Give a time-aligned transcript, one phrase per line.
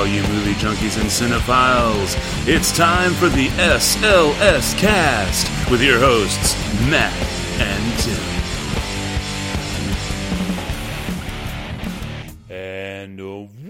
[0.00, 2.16] all you movie junkies and cinephiles.
[2.48, 6.54] It's time for the SLS Cast with your hosts,
[6.88, 7.12] Matt
[7.60, 8.40] and Tim.
[12.48, 13.20] And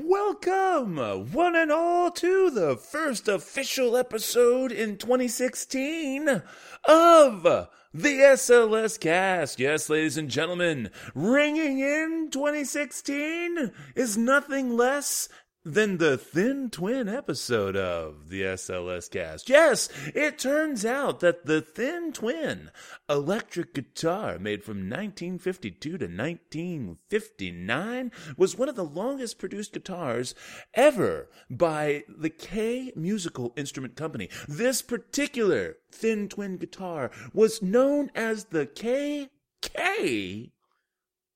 [0.09, 0.99] welcome,
[1.33, 6.43] one and all, to the first official episode in 2016
[6.85, 9.59] of the SLS cast.
[9.59, 15.29] Yes, ladies and gentlemen, ringing in 2016 is nothing less
[15.65, 19.49] than the Thin Twin episode of the SLS cast.
[19.49, 22.71] Yes, it turns out that the Thin Twin
[23.09, 30.35] electric guitar made from 1952 to 1959 was one of the longest produced guitars
[30.75, 34.31] ever by the Kay Musical Instrument Company.
[34.49, 39.29] This particular Thin Twin guitar was known as the KK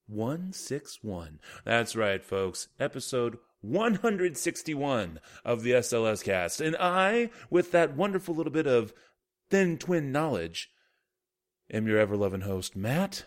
[0.07, 1.41] 161.
[1.65, 2.69] That's right, folks.
[2.79, 6.61] Episode 161 of the SLS cast.
[6.61, 8.93] And I, with that wonderful little bit of
[9.51, 10.71] thin twin knowledge,
[11.71, 13.27] am your ever loving host, Matt.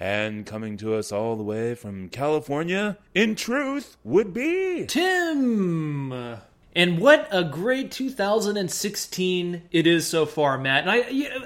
[0.00, 6.38] And coming to us all the way from California, in truth, would be Tim.
[6.78, 10.86] And what a great 2016 it is so far, Matt.
[10.86, 10.98] And I,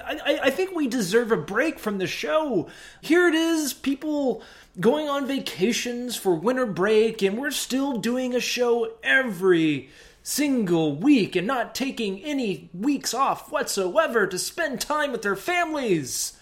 [0.05, 2.69] I, I think we deserve a break from the show.
[3.01, 4.43] Here it is, people
[4.79, 9.89] going on vacations for winter break, and we're still doing a show every
[10.23, 16.33] single week and not taking any weeks off whatsoever to spend time with their families.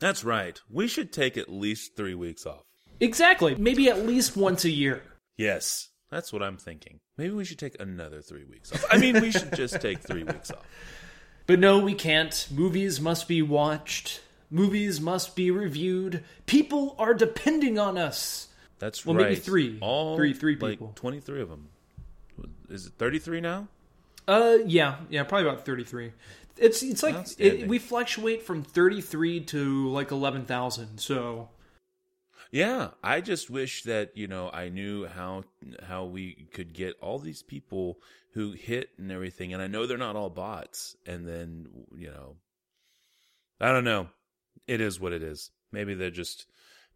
[0.00, 0.60] That's right.
[0.70, 2.62] We should take at least three weeks off.
[3.00, 3.54] Exactly.
[3.56, 5.02] Maybe at least once a year.
[5.36, 7.00] Yes, that's what I'm thinking.
[7.18, 8.84] Maybe we should take another three weeks off.
[8.90, 10.64] I mean, we should just take three weeks off.
[11.44, 12.46] But no, we can't.
[12.52, 14.20] Movies must be watched.
[14.52, 16.22] Movies must be reviewed.
[16.46, 18.48] People are depending on us.
[18.78, 19.28] That's well, right.
[19.28, 19.78] maybe three.
[19.80, 20.92] All three, three like people.
[20.94, 21.68] 23 of them.
[22.68, 23.68] Is it 33 now?
[24.26, 26.12] Uh, yeah, yeah, probably about thirty-three.
[26.56, 30.98] It's it's like it, we fluctuate from thirty-three to like eleven thousand.
[30.98, 31.48] So
[32.50, 35.44] Yeah, I just wish that you know I knew how
[35.82, 37.98] how we could get all these people
[38.34, 40.96] who hit and everything, and I know they're not all bots.
[41.04, 42.36] And then you know,
[43.60, 44.08] I don't know.
[44.66, 45.50] It is what it is.
[45.70, 46.46] Maybe they're just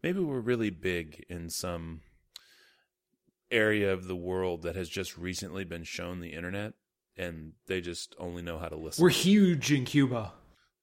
[0.03, 2.01] maybe we're really big in some
[3.51, 6.73] area of the world that has just recently been shown the internet,
[7.17, 9.01] and they just only know how to listen.
[9.01, 10.33] we're huge in Cuba,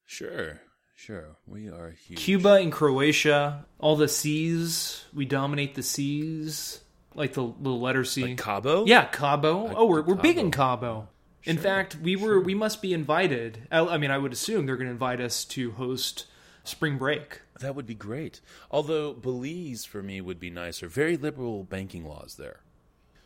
[0.04, 0.60] sure,
[0.96, 2.18] sure, we are huge.
[2.18, 3.66] Cuba and Croatia.
[3.78, 6.80] All the seas, we dominate the seas,
[7.14, 8.22] like the little letter C.
[8.22, 8.86] like Cabo.
[8.86, 9.64] yeah, Cabo.
[9.64, 11.08] Like oh, we're we're big in Cabo.
[11.44, 13.68] In fact, we were we must be invited.
[13.70, 16.26] I, I mean, I would assume they're going to invite us to host
[16.64, 17.40] spring break.
[17.60, 18.40] That would be great.
[18.70, 20.88] Although Belize for me would be nicer.
[20.88, 22.60] Very liberal banking laws there.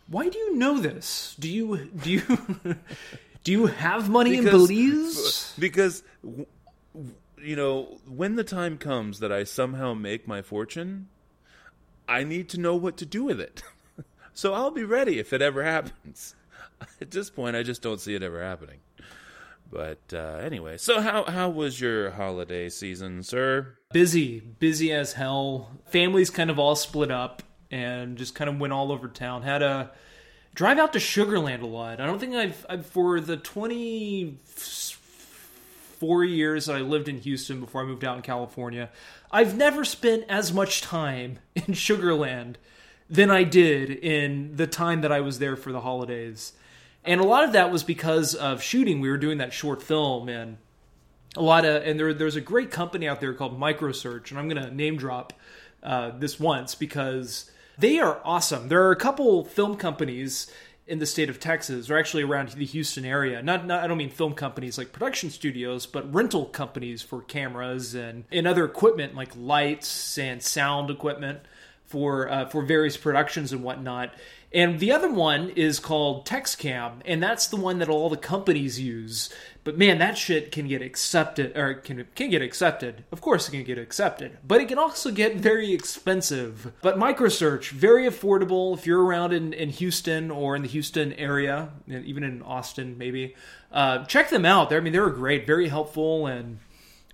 [0.07, 1.35] Why do you know this?
[1.39, 2.23] Do you do you
[3.45, 5.55] do you have money in Belize?
[5.59, 6.03] Because
[7.41, 11.09] you know, when the time comes that I somehow make my fortune,
[12.09, 13.63] I need to know what to do with it.
[14.35, 16.35] so I'll be ready if it ever happens.
[17.01, 18.79] At this point, I just don't see it ever happening.
[19.71, 23.77] But uh, anyway, so how how was your holiday season, sir?
[23.93, 25.71] Busy, busy as hell.
[25.87, 29.43] Families kind of all split up and just kind of went all over town.
[29.43, 29.91] Had a
[30.55, 32.01] drive out to Sugar Land a lot.
[32.01, 34.39] I don't think I've, I've for the twenty
[35.99, 38.89] four years that I lived in Houston before I moved out in California,
[39.31, 42.57] I've never spent as much time in Sugar Land
[43.11, 46.53] than I did in the time that I was there for the holidays.
[47.09, 49.01] And a lot of that was because of shooting.
[49.01, 50.59] We were doing that short film and
[51.37, 54.47] a lot of and there there's a great company out there called Microsearch, and I'm
[54.47, 55.33] gonna name drop
[55.83, 58.69] uh, this once because they are awesome.
[58.69, 60.53] There are a couple film companies
[60.87, 63.43] in the state of Texas, or actually around the Houston area.
[63.43, 67.95] Not, not I don't mean film companies like production studios, but rental companies for cameras
[67.95, 71.41] and and other equipment like lights and sound equipment
[71.89, 74.15] for uh, for various productions and whatnot.
[74.51, 78.81] And the other one is called TextCam, and that's the one that all the companies
[78.81, 79.29] use.
[79.63, 83.05] But man, that shit can get accepted, or can can get accepted.
[83.13, 86.73] Of course, it can get accepted, but it can also get very expensive.
[86.81, 91.69] But Microsearch, very affordable if you're around in, in Houston or in the Houston area,
[91.87, 93.35] even in Austin, maybe.
[93.71, 94.71] Uh, check them out.
[94.71, 96.59] They're, I mean, they were great, very helpful, and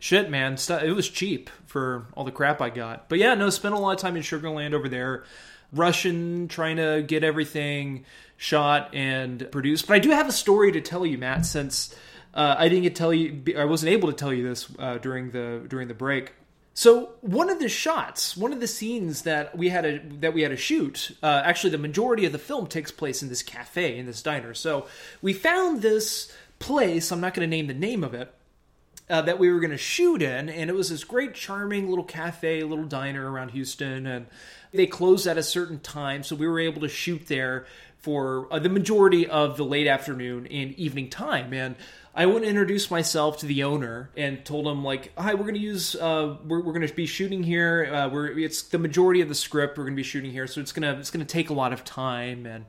[0.05, 3.09] shit, man, it was cheap for all the crap I got.
[3.09, 5.25] But yeah, no, spent a lot of time in Sugar Land over there,
[5.73, 8.05] rushing, trying to get everything
[8.37, 9.87] shot and produced.
[9.87, 11.97] But I do have a story to tell you, Matt, since
[12.35, 15.31] uh, I didn't get tell you, I wasn't able to tell you this uh, during
[15.31, 16.35] the during the break.
[16.75, 20.43] So one of the shots, one of the scenes that we had a that we
[20.43, 23.97] had to shoot, uh, actually the majority of the film takes place in this cafe
[23.97, 24.53] in this diner.
[24.53, 24.87] So
[25.23, 27.11] we found this place.
[27.11, 28.35] I'm not going to name the name of it.
[29.11, 32.05] Uh, that we were going to shoot in, and it was this great, charming little
[32.05, 34.27] cafe, little diner around Houston, and
[34.73, 37.67] they closed at a certain time, so we were able to shoot there
[37.99, 41.55] for uh, the majority of the late afternoon and evening time.
[41.55, 41.75] And
[42.15, 45.55] I went and introduced myself to the owner and told him like, "Hi, we're going
[45.55, 47.91] to use uh, we're, we're going to be shooting here.
[47.93, 50.61] Uh, we're it's the majority of the script we're going to be shooting here, so
[50.61, 52.67] it's gonna it's going to take a lot of time and."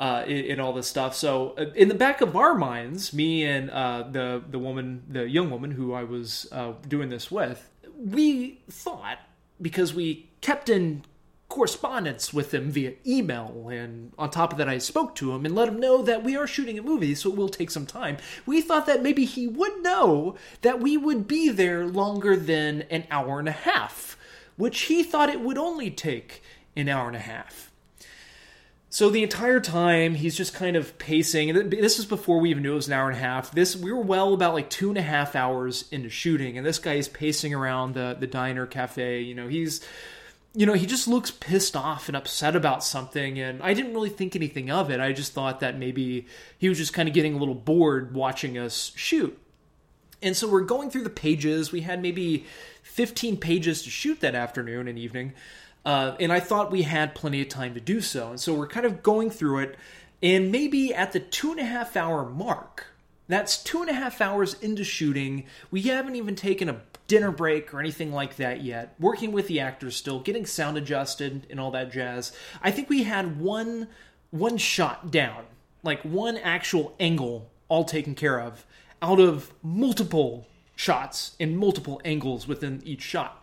[0.00, 1.14] Uh, and, all this stuff.
[1.14, 5.28] So, uh, in the back of our minds, me and uh, the the woman, the
[5.28, 9.18] young woman who I was uh, doing this with, we thought
[9.60, 11.04] because we kept in
[11.50, 13.68] correspondence with him via email.
[13.70, 16.36] And on top of that, I spoke to him and let him know that we
[16.36, 18.16] are shooting a movie, so it will take some time.
[18.46, 23.04] We thought that maybe he would know that we would be there longer than an
[23.10, 24.16] hour and a half,
[24.56, 26.42] which he thought it would only take
[26.74, 27.69] an hour and a half.
[28.92, 31.70] So the entire time he's just kind of pacing.
[31.70, 33.52] This is before we even knew it was an hour and a half.
[33.52, 36.80] This we were well about like two and a half hours into shooting, and this
[36.80, 39.20] guy is pacing around the the diner cafe.
[39.20, 39.80] You know, he's
[40.54, 43.38] you know, he just looks pissed off and upset about something.
[43.38, 44.98] And I didn't really think anything of it.
[44.98, 46.26] I just thought that maybe
[46.58, 49.38] he was just kind of getting a little bored watching us shoot.
[50.22, 51.72] And so we're going through the pages.
[51.72, 52.44] We had maybe
[52.82, 55.34] 15 pages to shoot that afternoon and evening.
[55.84, 58.30] Uh, and I thought we had plenty of time to do so.
[58.30, 59.76] And so we're kind of going through it.
[60.22, 62.86] And maybe at the two and a half hour mark,
[63.28, 65.46] that's two and a half hours into shooting.
[65.70, 68.94] We haven't even taken a dinner break or anything like that yet.
[68.98, 72.32] Working with the actors still, getting sound adjusted and all that jazz.
[72.62, 73.88] I think we had one
[74.30, 75.44] one shot down,
[75.82, 78.64] like one actual angle all taken care of
[79.02, 83.39] out of multiple shots and multiple angles within each shot.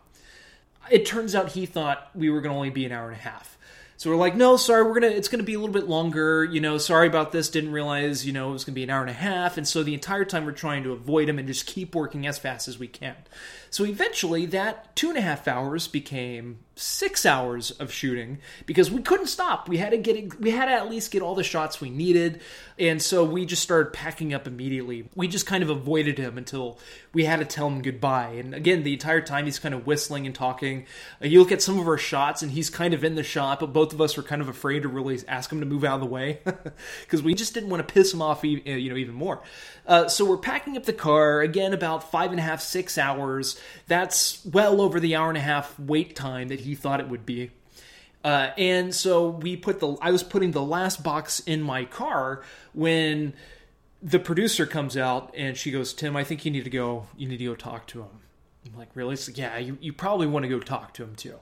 [0.89, 3.23] It turns out he thought we were going to only be an hour and a
[3.23, 3.56] half.
[3.99, 5.07] So we're like, no, sorry, we're gonna.
[5.07, 6.45] It's gonna be a little bit longer.
[6.45, 7.49] You know, sorry about this.
[7.49, 9.57] Didn't realize, you know, it was gonna be an hour and a half.
[9.57, 12.37] And so the entire time we're trying to avoid him and just keep working as
[12.37, 13.15] fast as we can.
[13.69, 19.01] So eventually, that two and a half hours became six hours of shooting because we
[19.01, 19.67] couldn't stop.
[19.67, 22.41] We had to get we had to at least get all the shots we needed,
[22.79, 25.09] and so we just started packing up immediately.
[25.15, 26.79] We just kind of avoided him until
[27.13, 28.33] we had to tell him goodbye.
[28.33, 30.85] And again, the entire time he's kind of whistling and talking.
[31.21, 33.59] Uh, you look at some of our shots, and he's kind of in the shot,
[33.59, 35.95] but both of us were kind of afraid to really ask him to move out
[35.95, 36.39] of the way
[37.01, 39.41] because we just didn't want to piss him off, you know, even more.
[39.85, 43.59] Uh, so we're packing up the car again, about five and a half, six hours.
[43.87, 47.25] That's well over the hour and a half wait time that he thought it would
[47.25, 47.51] be.
[48.23, 52.43] Uh, and so we put the I was putting the last box in my car
[52.73, 53.33] when
[54.01, 57.07] the producer comes out and she goes, Tim, I think you need to go.
[57.15, 58.09] You need to go talk to him.
[58.65, 59.17] I'm like, really?
[59.33, 61.35] Yeah, you, you probably want to go talk to him too.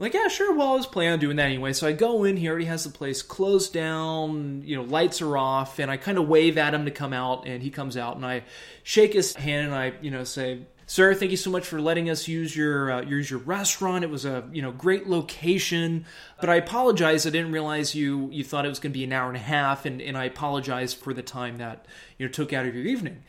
[0.00, 0.56] Like, yeah, sure.
[0.56, 1.74] Well, I was planning on doing that anyway.
[1.74, 2.38] So I go in.
[2.38, 4.62] He already has the place closed down.
[4.64, 7.46] You know, lights are off, and I kind of wave at him to come out,
[7.46, 8.44] and he comes out, and I
[8.82, 12.10] shake his hand, and I, you know, say, sir thank you so much for letting
[12.10, 16.04] us use your uh, use your restaurant it was a you know great location
[16.40, 19.12] but i apologize i didn't realize you you thought it was going to be an
[19.12, 21.86] hour and a half and, and i apologize for the time that
[22.18, 23.22] you know took out of your evening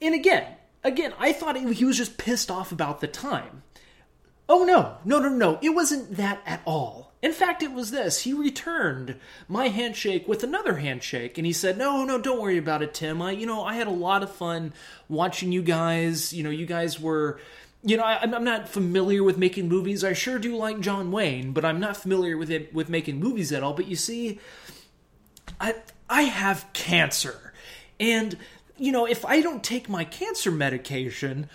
[0.00, 3.62] and again again i thought he was just pissed off about the time
[4.48, 8.22] oh no no no no it wasn't that at all in fact, it was this.
[8.22, 9.16] He returned
[9.48, 13.22] my handshake with another handshake, and he said, "No, no, don't worry about it, Tim.
[13.22, 14.74] I, you know, I had a lot of fun
[15.08, 16.32] watching you guys.
[16.32, 17.40] You know, you guys were."
[17.82, 20.02] You know, I, am not familiar with making movies.
[20.02, 23.52] I sure do like John Wayne, but I'm not familiar with it with making movies
[23.52, 23.74] at all.
[23.74, 24.38] But you see,
[25.60, 25.74] I
[26.08, 27.52] I have cancer,
[27.98, 28.36] and
[28.76, 31.48] you know, if I don't take my cancer medication,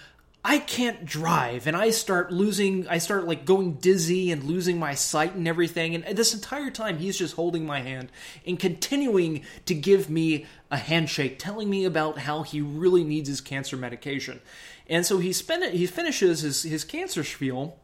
[0.43, 4.95] I can't drive and I start losing I start like going dizzy and losing my
[4.95, 8.11] sight and everything and this entire time he's just holding my hand
[8.45, 13.39] and continuing to give me a handshake telling me about how he really needs his
[13.39, 14.41] cancer medication.
[14.87, 17.77] And so he spend it, he finishes his his cancer spiel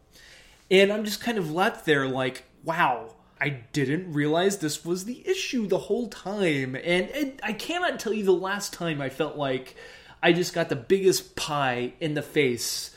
[0.71, 5.27] and I'm just kind of left there like wow I didn't realize this was the
[5.27, 9.37] issue the whole time and, and I cannot tell you the last time I felt
[9.37, 9.75] like
[10.21, 12.95] I just got the biggest pie in the face.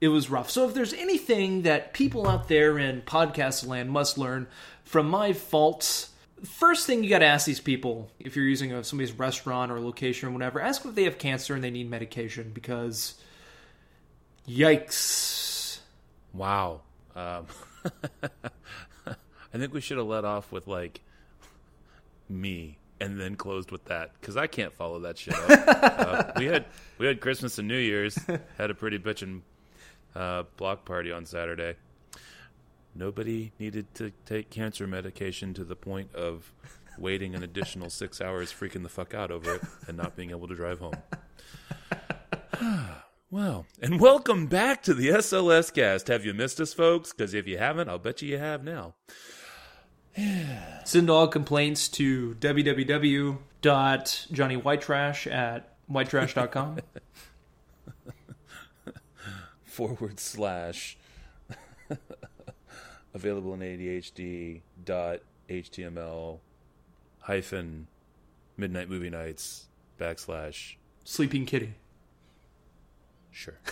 [0.00, 0.50] It was rough.
[0.50, 4.46] So if there's anything that people out there in podcast land must learn
[4.84, 6.10] from my faults,
[6.44, 10.28] first thing you got to ask these people if you're using somebody's restaurant or location
[10.28, 13.14] or whatever, ask if they have cancer and they need medication because
[14.46, 15.78] yikes.
[16.32, 16.82] Wow.
[17.16, 17.46] Um,
[19.06, 21.00] I think we should have let off with like
[22.28, 25.50] me and then closed with that because I can't follow that shit up.
[25.68, 26.66] uh, we had
[26.98, 28.18] we had Christmas and New Year's,
[28.56, 29.42] had a pretty bitchin'
[30.14, 31.76] uh, block party on Saturday.
[32.94, 36.52] Nobody needed to take cancer medication to the point of
[36.98, 40.48] waiting an additional six hours, freaking the fuck out over it, and not being able
[40.48, 40.96] to drive home.
[43.30, 46.08] well, and welcome back to the SLS cast.
[46.08, 47.12] Have you missed us, folks?
[47.12, 48.94] Because if you haven't, I'll bet you you have now.
[50.84, 56.78] Send all complaints to www.johnnywhitetrash at whitetrash.com.
[59.64, 60.96] Forward slash
[63.14, 66.40] available in ADHD dot HTML
[67.20, 67.86] hyphen
[68.56, 69.66] midnight movie nights
[69.98, 71.74] backslash Sleeping Kitty.
[73.30, 73.58] sure.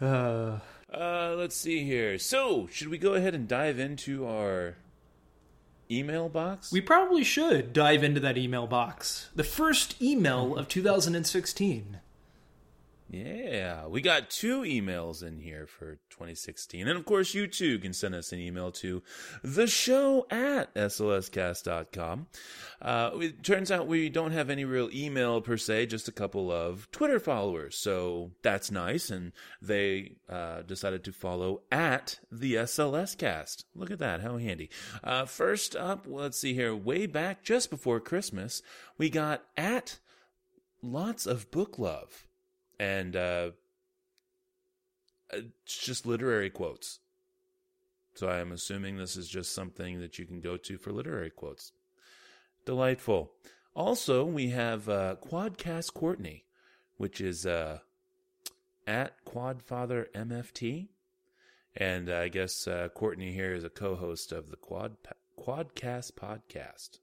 [0.00, 0.58] Uh,
[0.92, 2.18] Uh, let's see here.
[2.18, 4.76] So, should we go ahead and dive into our
[5.90, 6.70] email box?
[6.70, 9.30] we probably should dive into that email box.
[9.34, 11.98] The first email of 2016.
[13.12, 16.88] Yeah, we got two emails in here for 2016.
[16.88, 19.02] And of course, you too can send us an email to
[19.44, 22.28] the show at slscast.com.
[22.80, 26.50] Uh, it turns out we don't have any real email per se, just a couple
[26.50, 27.76] of Twitter followers.
[27.76, 29.10] So that's nice.
[29.10, 33.66] And they uh, decided to follow at the SLS cast.
[33.74, 34.22] Look at that.
[34.22, 34.70] How handy.
[35.04, 36.74] Uh, first up, let's see here.
[36.74, 38.62] Way back just before Christmas,
[38.96, 39.98] we got at
[40.80, 42.26] lots of book love
[42.82, 43.50] and uh,
[45.32, 46.98] it's just literary quotes.
[48.14, 51.30] So I am assuming this is just something that you can go to for literary
[51.30, 51.70] quotes.
[52.66, 53.30] Delightful.
[53.74, 56.44] Also, we have uh, Quadcast Courtney,
[56.96, 57.78] which is uh,
[58.84, 60.88] at Quadfather MFT,
[61.76, 64.96] and uh, I guess uh, Courtney here is a co-host of the Quad
[65.38, 66.98] Quadcast podcast.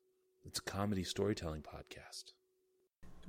[0.46, 2.34] It's a comedy storytelling podcast.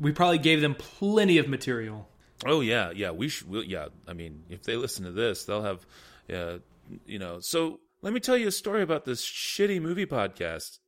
[0.00, 2.09] We probably gave them plenty of material.
[2.47, 3.11] Oh yeah, yeah.
[3.11, 3.49] We should.
[3.49, 5.87] We'll, yeah, I mean, if they listen to this, they'll have,
[6.32, 6.59] uh,
[7.06, 7.40] you know.
[7.40, 10.78] So let me tell you a story about this shitty movie podcast.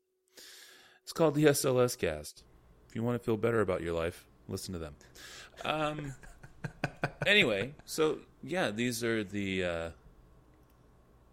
[1.02, 2.42] It's called the SLS Cast.
[2.88, 4.94] If you want to feel better about your life, listen to them.
[5.64, 6.14] Um.
[7.26, 9.90] anyway, so yeah, these are the uh,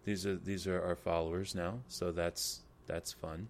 [0.04, 1.80] these are these are our followers now.
[1.88, 3.48] So that's that's fun.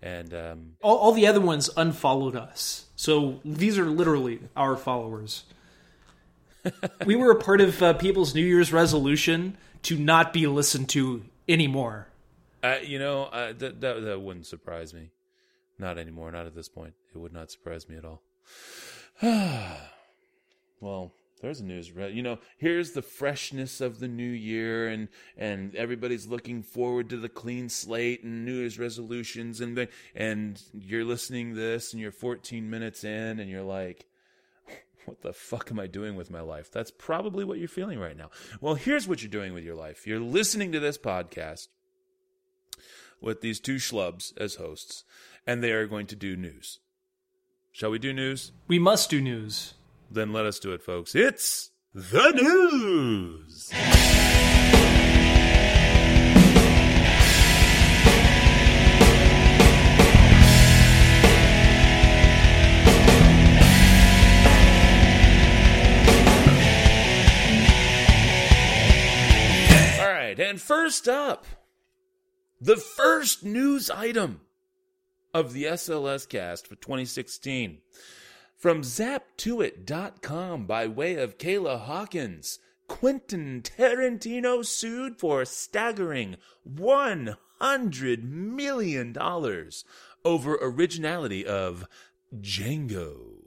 [0.00, 2.86] And um, All, all the other ones unfollowed us.
[2.94, 5.44] So these are literally our followers.
[7.04, 11.24] We were a part of uh, people's New Year's resolution to not be listened to
[11.48, 12.08] anymore.
[12.62, 15.10] Uh, you know, uh, that, that wouldn't surprise me.
[15.78, 16.32] Not anymore.
[16.32, 16.94] Not at this point.
[17.14, 18.22] It would not surprise me at all.
[20.80, 21.92] well, there's a news.
[21.92, 27.08] re- You know, here's the freshness of the new year, and and everybody's looking forward
[27.10, 32.10] to the clean slate and New Year's resolutions, and and you're listening this, and you're
[32.12, 34.06] 14 minutes in, and you're like.
[35.08, 36.70] What the fuck am I doing with my life?
[36.70, 38.28] That's probably what you're feeling right now.
[38.60, 40.06] Well, here's what you're doing with your life.
[40.06, 41.68] You're listening to this podcast
[43.18, 45.04] with these two schlubs as hosts,
[45.46, 46.80] and they are going to do news.
[47.72, 48.52] Shall we do news?
[48.66, 49.72] We must do news.
[50.10, 51.14] Then let us do it, folks.
[51.14, 53.70] It's the news.
[70.38, 71.46] Right, and first up,
[72.60, 74.42] the first news item
[75.34, 77.78] of the SLS cast for 2016
[78.56, 82.60] from zap2it.com by way of Kayla Hawkins.
[82.86, 86.36] Quentin Tarantino sued for staggering
[86.68, 89.16] $100 million
[90.24, 91.84] over originality of
[92.34, 93.37] Django.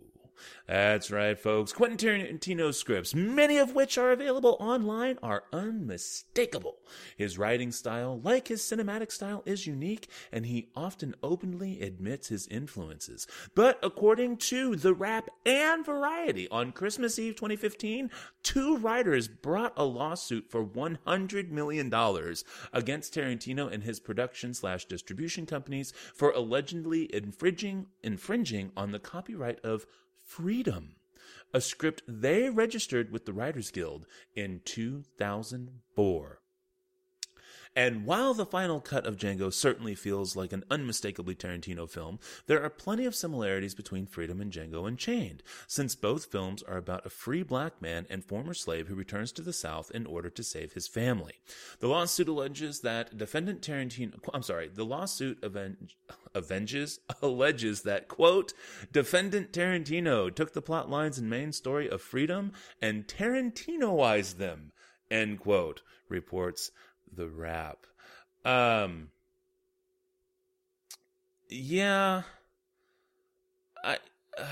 [0.72, 1.74] That's right, folks.
[1.74, 6.78] Quentin Tarantino's scripts, many of which are available online, are unmistakable.
[7.18, 12.48] His writing style, like his cinematic style, is unique, and he often openly admits his
[12.48, 13.28] influences.
[13.54, 18.10] But according to The Wrap and Variety, on Christmas Eve 2015,
[18.42, 21.94] two writers brought a lawsuit for $100 million
[22.72, 29.60] against Tarantino and his production slash distribution companies for allegedly infringing, infringing on the copyright
[29.66, 29.86] of
[30.31, 30.95] Freedom,
[31.53, 36.40] a script they registered with the Writers Guild in 2004.
[37.75, 42.62] And while the final cut of Django certainly feels like an unmistakably Tarantino film, there
[42.62, 47.10] are plenty of similarities between Freedom and Django Unchained, since both films are about a
[47.10, 50.74] free black man and former slave who returns to the South in order to save
[50.74, 51.36] his family.
[51.80, 55.98] The lawsuit alleges that defendant Tarantino, I'm sorry, the lawsuit avenge,
[56.36, 58.54] avenges, alleges that, quote,
[58.92, 62.51] defendant Tarantino took the plot lines and main story of Freedom
[62.82, 64.74] and Tarantinoized them,
[65.10, 66.72] end quote, reports
[67.15, 67.86] the Wrap.
[68.46, 69.10] Um,
[71.50, 72.24] yeah,
[73.84, 73.98] I,
[74.38, 74.44] uh,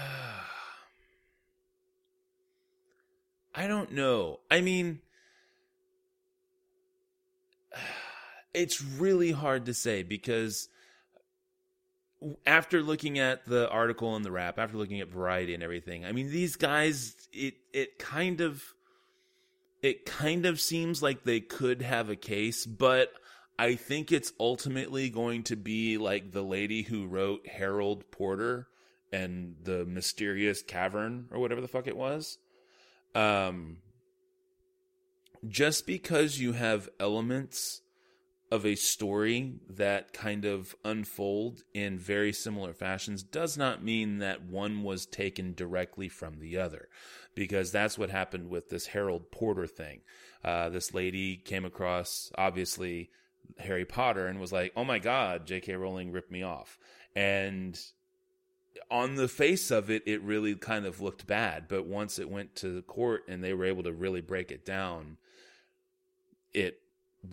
[3.56, 4.40] I don't know.
[4.52, 5.00] I mean,
[8.54, 10.70] it's really hard to say because
[12.46, 16.12] after looking at the article and the Wrap, after looking at Variety and everything, I
[16.12, 18.64] mean, these guys, it it kind of
[19.82, 23.12] it kind of seems like they could have a case, but
[23.58, 28.68] I think it's ultimately going to be like the lady who wrote Harold Porter
[29.12, 32.38] and the mysterious cavern or whatever the fuck it was.
[33.16, 33.78] Um,
[35.48, 37.82] just because you have elements
[38.52, 44.44] of a story that kind of unfold in very similar fashions does not mean that
[44.44, 46.90] one was taken directly from the other
[47.36, 50.02] because that's what happened with this Harold Porter thing.
[50.44, 53.10] Uh, this lady came across, obviously,
[53.58, 55.76] Harry Potter and was like, oh my God, J.K.
[55.76, 56.78] Rowling ripped me off.
[57.16, 57.80] And
[58.92, 61.68] on the face of it, it really kind of looked bad.
[61.68, 65.18] But once it went to court and they were able to really break it down,
[66.54, 66.80] it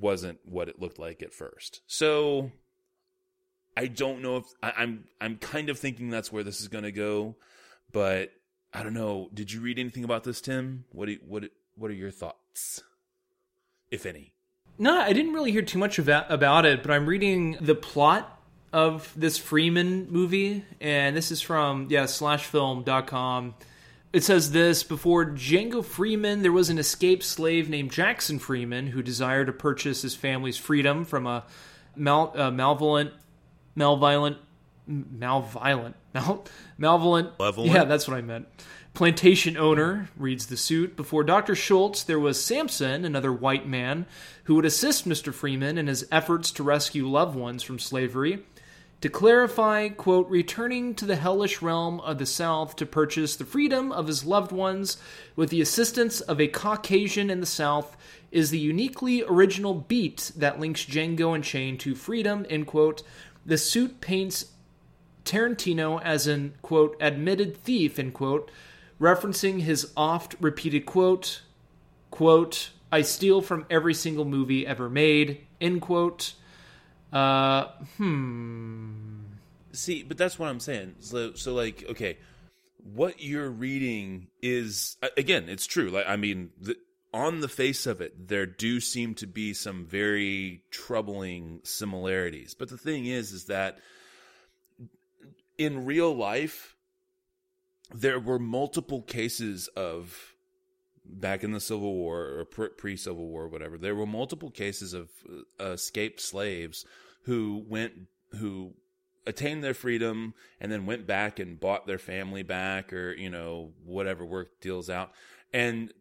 [0.00, 1.80] wasn't what it looked like at first.
[1.86, 2.50] So
[3.76, 6.84] I don't know if I, I'm I'm kind of thinking that's where this is going
[6.84, 7.36] to go,
[7.92, 8.32] but
[8.72, 9.30] I don't know.
[9.32, 10.84] Did you read anything about this, Tim?
[10.92, 11.44] What what
[11.76, 12.82] what are your thoughts,
[13.90, 14.32] if any?
[14.78, 18.40] No, I didn't really hear too much about it, but I'm reading the plot
[18.72, 23.54] of this Freeman movie, and this is from yeah slashfilm.com.
[24.12, 29.02] It says this before Django Freeman, there was an escaped slave named Jackson Freeman who
[29.02, 31.44] desired to purchase his family's freedom from a
[31.96, 33.12] mal, uh, malevolent,
[33.76, 34.38] malviolent,
[34.88, 36.44] malviolent, mal,
[36.78, 37.38] malevolent.
[37.38, 37.72] Malevolent?
[37.72, 38.46] Yeah, that's what I meant.
[38.94, 40.96] Plantation owner reads the suit.
[40.96, 41.54] Before Dr.
[41.54, 44.06] Schultz, there was Samson, another white man,
[44.44, 45.34] who would assist Mr.
[45.34, 48.42] Freeman in his efforts to rescue loved ones from slavery.
[49.02, 53.92] To clarify, quote, returning to the hellish realm of the South to purchase the freedom
[53.92, 54.96] of his loved ones
[55.36, 57.98] with the assistance of a Caucasian in the South
[58.30, 63.02] is the uniquely original beat that links Django Unchained to freedom, end quote.
[63.44, 64.46] The suit paints
[65.26, 68.50] Tarantino as an, quote, admitted thief, end quote,
[69.00, 71.42] referencing his oft repeated quote,
[72.10, 76.34] quote, I steal from every single movie ever made, end quote.
[77.12, 79.24] Uh, hmm.
[79.72, 80.94] See, but that's what I'm saying.
[81.00, 82.16] So, so like, okay,
[82.82, 85.90] what you're reading is again, it's true.
[85.90, 86.76] Like, I mean, the,
[87.12, 92.54] on the face of it, there do seem to be some very troubling similarities.
[92.54, 93.78] But the thing is, is that
[95.58, 96.76] in real life,
[97.94, 100.34] there were multiple cases of
[101.04, 103.78] back in the Civil War or pre Civil War, whatever.
[103.78, 105.10] There were multiple cases of
[105.60, 106.84] uh, escaped slaves
[107.22, 107.92] who went
[108.38, 108.74] who
[109.26, 113.72] attained their freedom and then went back and bought their family back or you know
[113.84, 115.10] whatever work deals out
[115.52, 115.92] and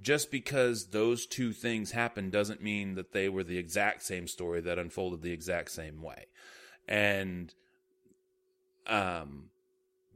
[0.00, 4.60] just because those two things happened doesn't mean that they were the exact same story
[4.60, 6.26] that unfolded the exact same way
[6.86, 7.54] and
[8.88, 9.50] um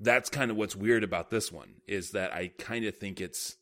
[0.01, 3.57] that's kind of what's weird about this one is that I kind of think it's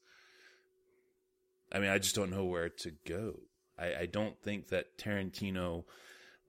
[1.73, 3.41] I mean I just don't know where to go.
[3.79, 5.85] I, I don't think that Tarantino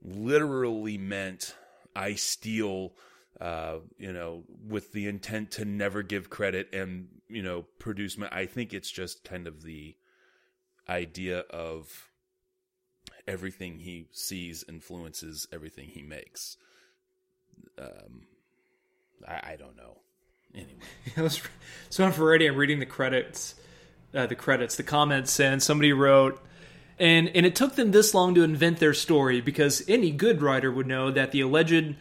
[0.02, 1.54] literally meant
[1.94, 2.92] I steal
[3.40, 8.28] uh, you know, with the intent to never give credit and, you know, produce my
[8.30, 9.96] I think it's just kind of the
[10.88, 12.10] idea of
[13.26, 16.56] everything he sees influences everything he makes.
[17.78, 18.26] Um
[19.26, 19.98] I, I don't know.
[20.54, 21.28] Anyway,
[21.90, 23.54] so on Variety, I'm reading the credits,
[24.14, 26.42] uh, the credits, the comments, and somebody wrote,
[26.98, 30.70] and and it took them this long to invent their story because any good writer
[30.70, 31.94] would know that the alleged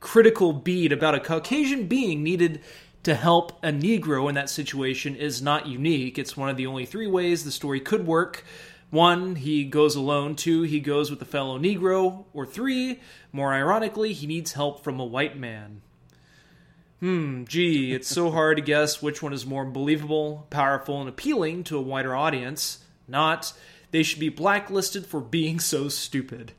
[0.00, 2.60] critical beat about a Caucasian being needed
[3.02, 6.18] to help a Negro in that situation is not unique.
[6.18, 8.44] It's one of the only three ways the story could work.
[8.90, 10.36] One, he goes alone.
[10.36, 12.24] Two, he goes with a fellow Negro.
[12.32, 13.00] Or three,
[13.32, 15.82] more ironically, he needs help from a white man.
[17.00, 21.64] Hmm, gee, it's so hard to guess which one is more believable, powerful, and appealing
[21.64, 22.78] to a wider audience.
[23.06, 23.52] Not.
[23.90, 26.52] They should be blacklisted for being so stupid.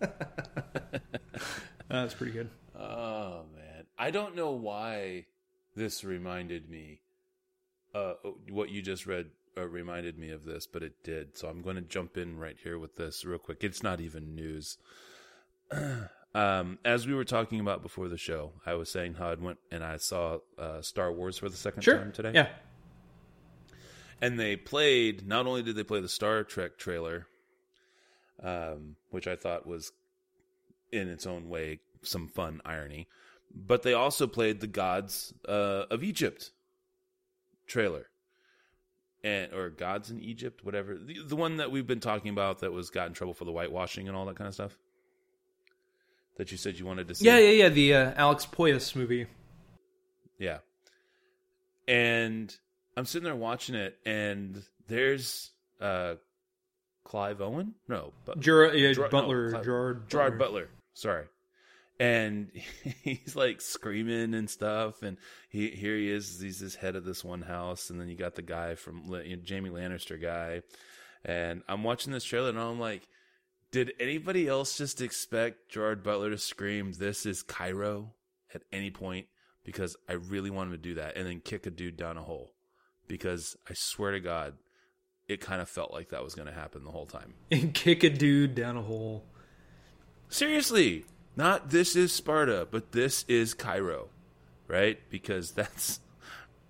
[1.88, 2.50] That's pretty good.
[2.78, 5.26] Oh man, I don't know why
[5.76, 7.00] this reminded me.
[7.94, 8.14] Uh,
[8.50, 9.26] what you just read
[9.56, 11.36] uh, reminded me of this, but it did.
[11.36, 13.64] So I'm going to jump in right here with this real quick.
[13.64, 14.78] It's not even news.
[16.34, 19.58] um, as we were talking about before the show, I was saying how I went
[19.70, 21.98] and I saw uh, Star Wars for the second Sure.
[21.98, 22.32] time today.
[22.34, 22.48] Yeah.
[24.20, 27.26] and they played not only did they play the Star Trek trailer,
[28.42, 29.92] um, which I thought was
[30.92, 33.08] in its own way some fun irony,
[33.54, 36.52] but they also played the Gods uh, of Egypt
[37.66, 38.06] trailer,
[39.24, 42.72] and or Gods in Egypt, whatever the, the one that we've been talking about that
[42.72, 44.78] was got in trouble for the whitewashing and all that kind of stuff.
[46.38, 47.26] That you said you wanted to see.
[47.26, 47.68] Yeah, yeah, yeah.
[47.68, 49.26] The uh, Alex Proyas movie.
[50.38, 50.58] Yeah.
[51.86, 52.54] And
[52.96, 56.14] I'm sitting there watching it, and there's uh,
[57.04, 57.74] Clive Owen?
[57.88, 60.68] No, but Ger- yeah, Ger- no, Butler, Clive- Gerard, Gerard Butler.
[60.94, 61.24] Sorry.
[61.98, 62.50] And
[63.02, 65.16] he's like screaming and stuff, and
[65.48, 66.40] he here he is.
[66.40, 69.36] He's this head of this one house, and then you got the guy from you
[69.36, 70.62] know, Jaime Lannister guy,
[71.24, 73.08] and I'm watching this trailer, and I'm like,
[73.70, 78.14] did anybody else just expect Gerard Butler to scream, "This is Cairo"
[78.54, 79.26] at any point?
[79.64, 82.22] Because I really want him to do that, and then kick a dude down a
[82.22, 82.54] hole.
[83.06, 84.54] Because I swear to God,
[85.28, 87.34] it kind of felt like that was going to happen the whole time.
[87.50, 89.24] and kick a dude down a hole.
[90.30, 91.04] Seriously,
[91.36, 94.08] not this is Sparta, but this is Cairo,
[94.66, 94.98] right?
[95.10, 96.00] Because that's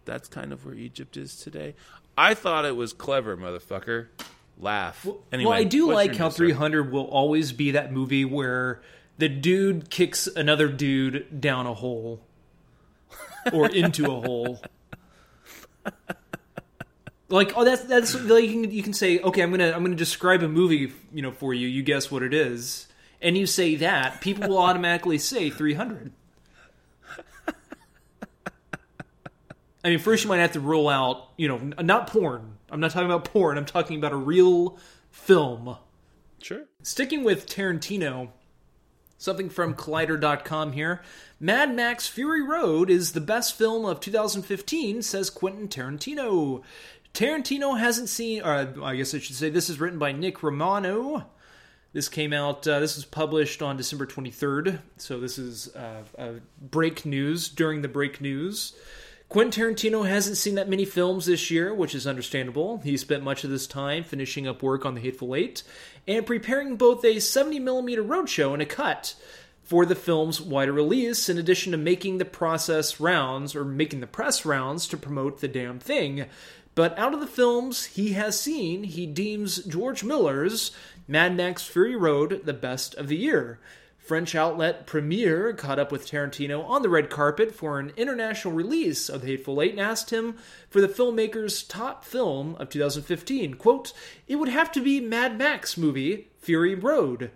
[0.04, 1.74] that's kind of where Egypt is today.
[2.16, 4.08] I thought it was clever, motherfucker.
[4.60, 5.06] Laugh.
[5.32, 6.44] anyway, well, I do like how news, sir?
[6.46, 8.82] 300 will always be that movie where
[9.16, 12.20] the dude kicks another dude down a hole
[13.52, 14.60] or into a hole.
[17.30, 19.94] Like oh that's that's like you can, you can say okay I'm gonna I'm gonna
[19.94, 22.88] describe a movie you know for you you guess what it is
[23.20, 26.10] and you say that people will automatically say 300
[29.88, 32.90] I mean first you might have to rule out you know not porn I'm not
[32.90, 34.78] talking about porn I'm talking about a real
[35.10, 35.76] film
[36.42, 36.64] Sure.
[36.82, 38.30] Sticking with Tarantino,
[39.16, 41.02] something from Collider.com here.
[41.40, 46.62] Mad Max Fury Road is the best film of 2015, says Quentin Tarantino.
[47.14, 51.26] Tarantino hasn't seen, or I guess I should say, this is written by Nick Romano.
[51.92, 56.32] This came out, uh, this was published on December 23rd, so this is uh, uh,
[56.60, 58.74] break news during the break news.
[59.28, 62.78] Quentin Tarantino hasn't seen that many films this year, which is understandable.
[62.78, 65.62] He spent much of this time finishing up work on The Hateful Eight
[66.06, 69.14] and preparing both a 70mm roadshow and a cut
[69.62, 74.06] for the film's wider release, in addition to making the process rounds or making the
[74.06, 76.24] press rounds to promote the damn thing.
[76.74, 80.70] But out of the films he has seen, he deems George Miller's
[81.06, 83.58] Mad Max Fury Road the best of the year.
[84.08, 89.10] French outlet Premiere caught up with Tarantino on the red carpet for an international release
[89.10, 90.38] of The Hateful Eight and asked him
[90.70, 93.54] for the filmmaker's top film of 2015.
[93.54, 93.92] Quote,
[94.26, 97.30] It would have to be Mad Max movie, Fury Road.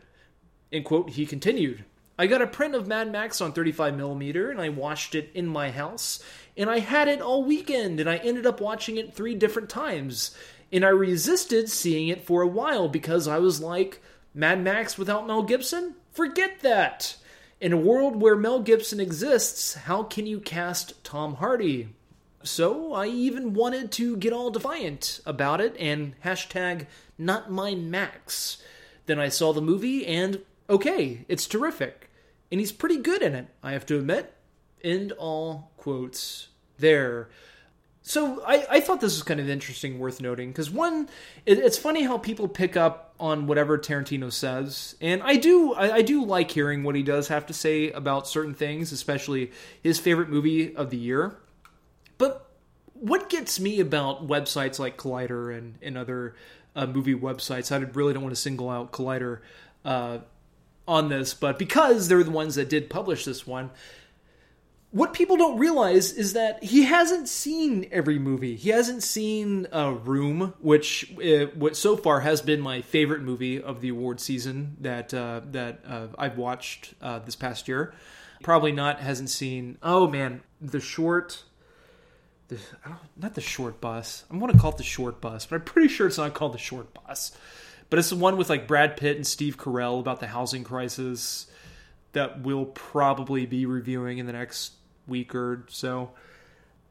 [0.72, 1.84] And quote, he continued,
[2.18, 5.70] I got a print of Mad Max on 35mm and I watched it in my
[5.70, 6.24] house.
[6.56, 10.34] And I had it all weekend and I ended up watching it three different times.
[10.72, 14.00] And I resisted seeing it for a while because I was like,
[14.34, 15.96] Mad Max without Mel Gibson?
[16.12, 17.16] Forget that!
[17.58, 21.88] In a world where Mel Gibson exists, how can you cast Tom Hardy?
[22.42, 28.58] So I even wanted to get all defiant about it and hashtag not my Max.
[29.06, 32.10] Then I saw the movie and okay, it's terrific.
[32.50, 34.34] And he's pretty good in it, I have to admit.
[34.84, 36.48] End all quotes
[36.78, 37.30] there.
[38.02, 41.08] So I, I thought this was kind of interesting, worth noting, because one,
[41.46, 45.96] it, it's funny how people pick up on whatever Tarantino says, and I do I,
[45.96, 50.00] I do like hearing what he does have to say about certain things, especially his
[50.00, 51.36] favorite movie of the year.
[52.18, 52.50] But
[52.94, 56.34] what gets me about websites like Collider and, and other
[56.74, 59.38] uh, movie websites, I really don't want to single out Collider
[59.84, 60.18] uh,
[60.88, 63.70] on this, but because they're the ones that did publish this one,
[64.92, 68.56] what people don't realize is that he hasn't seen every movie.
[68.56, 73.60] He hasn't seen uh, Room, which uh, what so far has been my favorite movie
[73.60, 77.94] of the award season that uh, that uh, I've watched uh, this past year.
[78.42, 79.78] Probably not hasn't seen.
[79.82, 81.42] Oh man, the short.
[82.48, 82.58] The,
[83.16, 84.24] not the short bus.
[84.30, 86.52] I want to call it the short bus, but I'm pretty sure it's not called
[86.52, 87.34] the short bus.
[87.88, 91.46] But it's the one with like Brad Pitt and Steve Carell about the housing crisis
[92.12, 94.72] that we'll probably be reviewing in the next
[95.06, 96.10] week or so.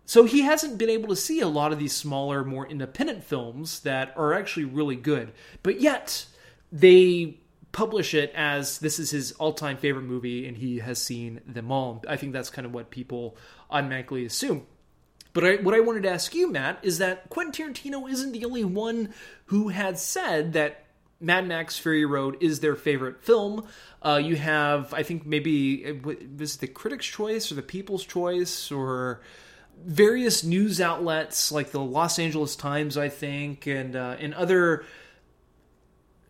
[0.05, 3.79] so he hasn't been able to see a lot of these smaller, more independent films
[3.81, 5.31] that are actually really good.
[5.63, 6.25] But yet,
[6.71, 7.37] they
[7.71, 12.03] publish it as this is his all-time favorite movie and he has seen them all.
[12.07, 13.37] I think that's kind of what people
[13.69, 14.67] automatically assume.
[15.33, 18.43] But I, what I wanted to ask you, Matt, is that Quentin Tarantino isn't the
[18.43, 19.13] only one
[19.45, 20.83] who had said that
[21.21, 23.65] Mad Max Fury Road is their favorite film.
[24.01, 26.01] Uh, you have, I think, maybe
[26.37, 29.21] was the Critics' Choice or the People's Choice or
[29.85, 34.83] various news outlets like the Los Angeles Times, I think, and uh, and other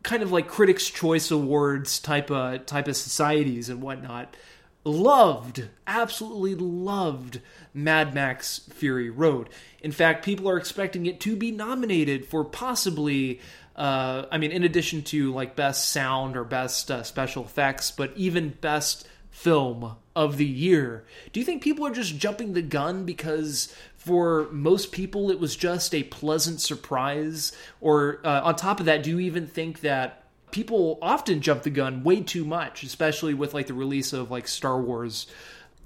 [0.03, 4.35] kind of like Critics' Choice Awards type of type of societies and whatnot.
[4.83, 7.39] Loved, absolutely loved
[7.71, 9.47] Mad Max Fury Road.
[9.79, 13.39] In fact, people are expecting it to be nominated for possibly
[13.81, 18.13] uh, I mean, in addition to like best sound or best uh, special effects, but
[18.15, 21.03] even best film of the year.
[21.33, 25.55] Do you think people are just jumping the gun because for most people it was
[25.55, 27.53] just a pleasant surprise?
[27.79, 31.71] Or uh, on top of that, do you even think that people often jump the
[31.71, 35.25] gun way too much, especially with like the release of like Star Wars?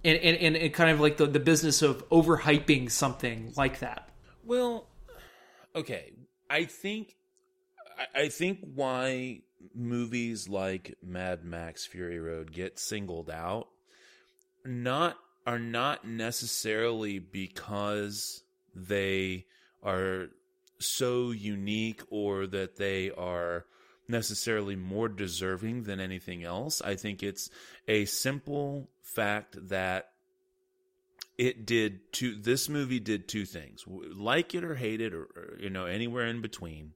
[0.04, 4.10] And, and, and kind of like the, the business of overhyping something like that.
[4.44, 4.86] Well,
[5.74, 6.12] okay.
[6.50, 7.16] I think
[8.14, 9.42] I think why
[9.74, 13.68] movies like Mad Max Fury Road get singled out
[14.66, 19.46] not are not necessarily because they
[19.84, 20.28] are
[20.80, 23.66] so unique or that they are
[24.08, 26.82] necessarily more deserving than anything else.
[26.82, 27.50] I think it's
[27.88, 30.10] a simple fact that
[31.38, 33.84] it did two this movie did two things.
[33.88, 36.94] Like it or hate it or, or you know anywhere in between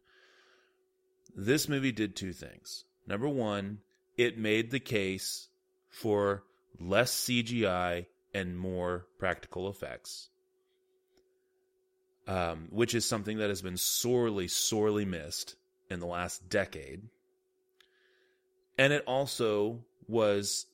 [1.36, 2.86] this movie did two things.
[3.08, 3.80] Number one,
[4.18, 5.48] it made the case
[5.90, 6.44] for
[6.80, 10.30] less CGI and more practical effects,
[12.28, 15.56] um, which is something that has been sorely, sorely missed
[15.90, 17.02] in the last decade.
[18.78, 20.66] And it also was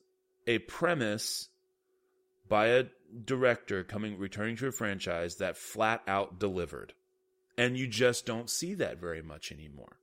[0.46, 1.48] a premise
[2.48, 2.84] by a
[3.24, 6.92] director coming returning to a franchise that flat out delivered.
[7.58, 9.96] And you just don't see that very much anymore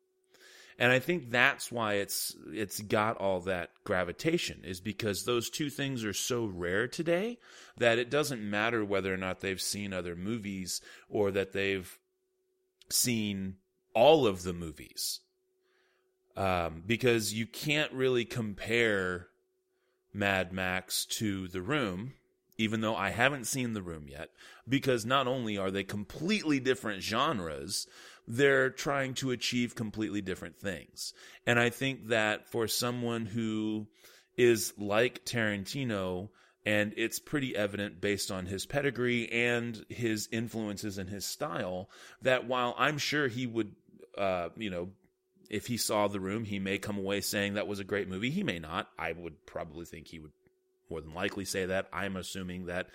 [0.79, 5.69] and I think that's why it's it's got all that gravitation is because those two
[5.69, 7.37] things are so rare today
[7.77, 11.99] that it doesn't matter whether or not they've seen other movies or that they've
[12.89, 13.55] seen
[13.93, 15.19] all of the movies.
[16.35, 19.27] Um, because you can't really compare
[20.13, 22.13] Mad Max to The Room
[22.57, 24.29] even though I haven't seen The Room yet
[24.67, 27.87] because not only are they completely different genres
[28.27, 31.13] they're trying to achieve completely different things.
[31.45, 33.87] And I think that for someone who
[34.37, 36.29] is like Tarantino,
[36.65, 41.89] and it's pretty evident based on his pedigree and his influences and his style
[42.21, 43.75] that while I'm sure he would,
[44.17, 44.89] uh, you know,
[45.49, 48.31] if he saw the room, he may come away saying that was a great movie.
[48.31, 48.87] He may not.
[48.97, 50.31] I would probably think he would
[50.89, 51.87] more than likely say that.
[51.91, 52.87] I'm assuming that,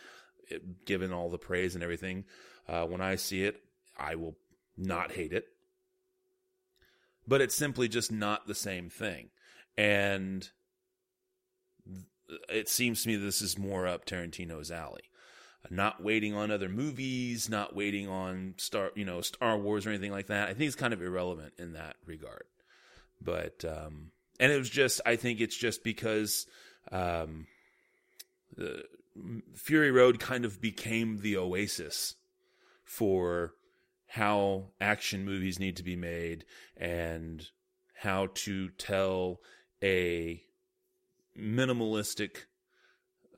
[0.49, 2.25] it, given all the praise and everything,
[2.69, 3.61] uh, when I see it,
[3.99, 4.37] I will
[4.79, 5.47] not hate it.
[7.27, 9.29] But it's simply just not the same thing.
[9.77, 10.49] And
[12.49, 15.03] it seems to me this is more up Tarantino's alley.
[15.71, 20.13] Not waiting on other movies, not waiting on Star, you know, Star Wars or anything
[20.13, 20.49] like that.
[20.49, 22.45] I think it's kind of irrelevant in that regard.
[23.21, 26.47] But um, and it was just, I think it's just because
[26.91, 27.49] um,
[28.57, 28.85] the
[29.55, 32.15] Fury Road kind of became the oasis
[32.85, 33.53] for
[34.09, 36.45] how action movies need to be made
[36.77, 37.47] and
[37.95, 39.39] how to tell
[39.83, 40.43] a
[41.39, 42.31] minimalistic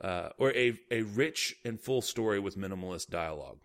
[0.00, 3.58] uh, or a, a rich and full story with minimalist dialogue.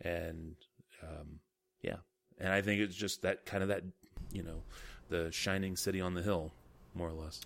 [0.00, 0.56] And
[1.02, 1.38] um,
[1.80, 1.98] yeah,
[2.38, 3.84] and I think it's just that kind of that,
[4.32, 4.62] you know,
[5.08, 6.52] the shining city on the hill,
[6.94, 7.40] more or less.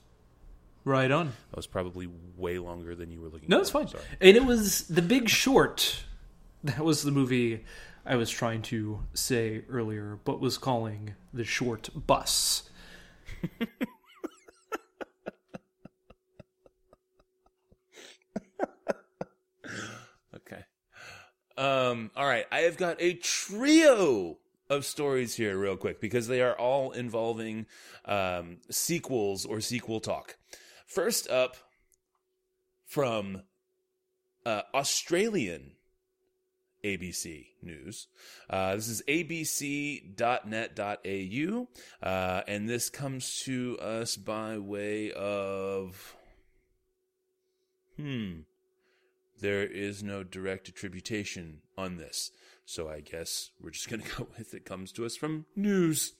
[0.84, 1.26] Right on.
[1.50, 3.48] That was probably way longer than you were looking.
[3.50, 3.88] No, it's fine.
[3.88, 4.04] Sorry.
[4.22, 6.04] And it was The Big Short.
[6.64, 7.64] That was the movie
[8.04, 12.70] I was trying to say earlier, but was calling the short bus.
[20.34, 20.64] okay.
[21.56, 22.46] Um, all right.
[22.50, 24.38] I have got a trio
[24.70, 27.66] of stories here, real quick, because they are all involving
[28.04, 30.37] um, sequels or sequel talk.
[30.87, 31.56] First up,
[32.88, 33.42] from
[34.46, 35.72] uh, Australian
[36.84, 38.06] ABC News.
[38.48, 40.08] Uh, this is abc.net.au,
[42.02, 46.16] uh, and this comes to us by way of,
[47.96, 48.40] hmm,
[49.40, 52.30] there is no direct attribution on this.
[52.64, 56.12] So I guess we're just going to go with it comes to us from news.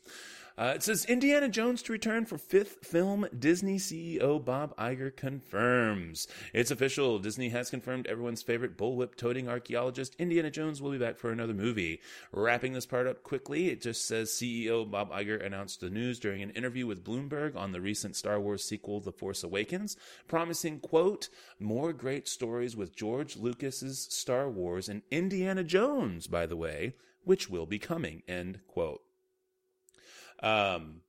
[0.59, 3.29] Uh, it says Indiana Jones to return for fifth film.
[3.39, 6.27] Disney CEO Bob Iger confirms.
[6.53, 7.21] It's official.
[7.21, 11.55] Disney has confirmed everyone's favorite bullwhip toting archaeologist Indiana Jones will be back for another
[11.55, 12.01] movie.
[12.33, 16.43] Wrapping this part up quickly, it just says CEO Bob Iger announced the news during
[16.43, 21.29] an interview with Bloomberg on the recent Star Wars sequel, The Force Awakens, promising, quote,
[21.61, 27.49] more great stories with George Lucas's Star Wars and Indiana Jones, by the way, which
[27.49, 29.03] will be coming, end quote.
[30.43, 31.01] Um,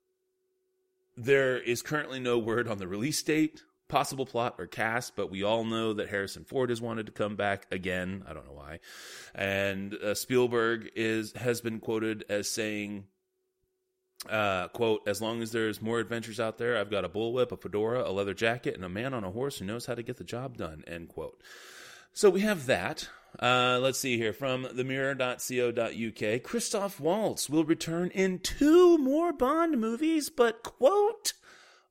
[1.18, 5.44] there is currently no word on the release date, possible plot, or cast, but we
[5.44, 8.24] all know that Harrison Ford has wanted to come back again.
[8.28, 8.80] I don't know why.
[9.36, 13.06] And uh, Spielberg is has been quoted as saying,
[14.30, 17.58] uh, "quote As long as there's more adventures out there, I've got a bullwhip, a
[17.58, 20.18] fedora, a leather jacket, and a man on a horse who knows how to get
[20.18, 21.42] the job done." End quote.
[22.14, 23.10] So we have that.
[23.42, 26.44] Uh, let's see here from themirror.co.uk.
[26.44, 31.34] Christoph Waltz will return in two more Bond movies, but quote,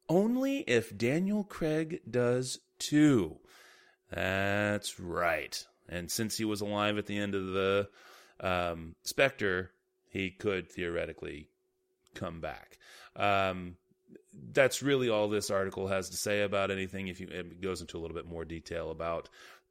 [0.08, 3.38] only if Daniel Craig does too.
[4.10, 5.66] That's right.
[5.88, 7.88] And since he was alive at the end of the
[8.40, 9.70] um, Spectre,
[10.10, 11.48] he could theoretically
[12.14, 12.78] come back.
[13.16, 13.76] Um,
[14.52, 17.08] that's really all this article has to say about anything.
[17.08, 19.28] If you, it goes into a little bit more detail about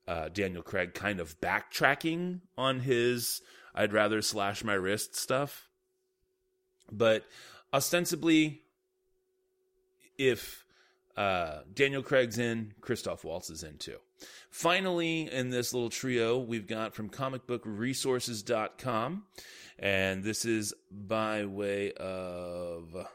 [0.07, 3.41] uh, Daniel Craig kind of backtracking on his
[3.77, 5.69] I'd rather slash my wrist stuff.
[6.91, 7.25] But
[7.71, 8.63] ostensibly,
[10.17, 10.65] if
[11.15, 13.97] uh, Daniel Craig's in, Christoph Waltz is in too.
[14.49, 19.25] Finally, in this little trio, we've got from comicbookresources.com,
[19.77, 23.07] and this is by way of.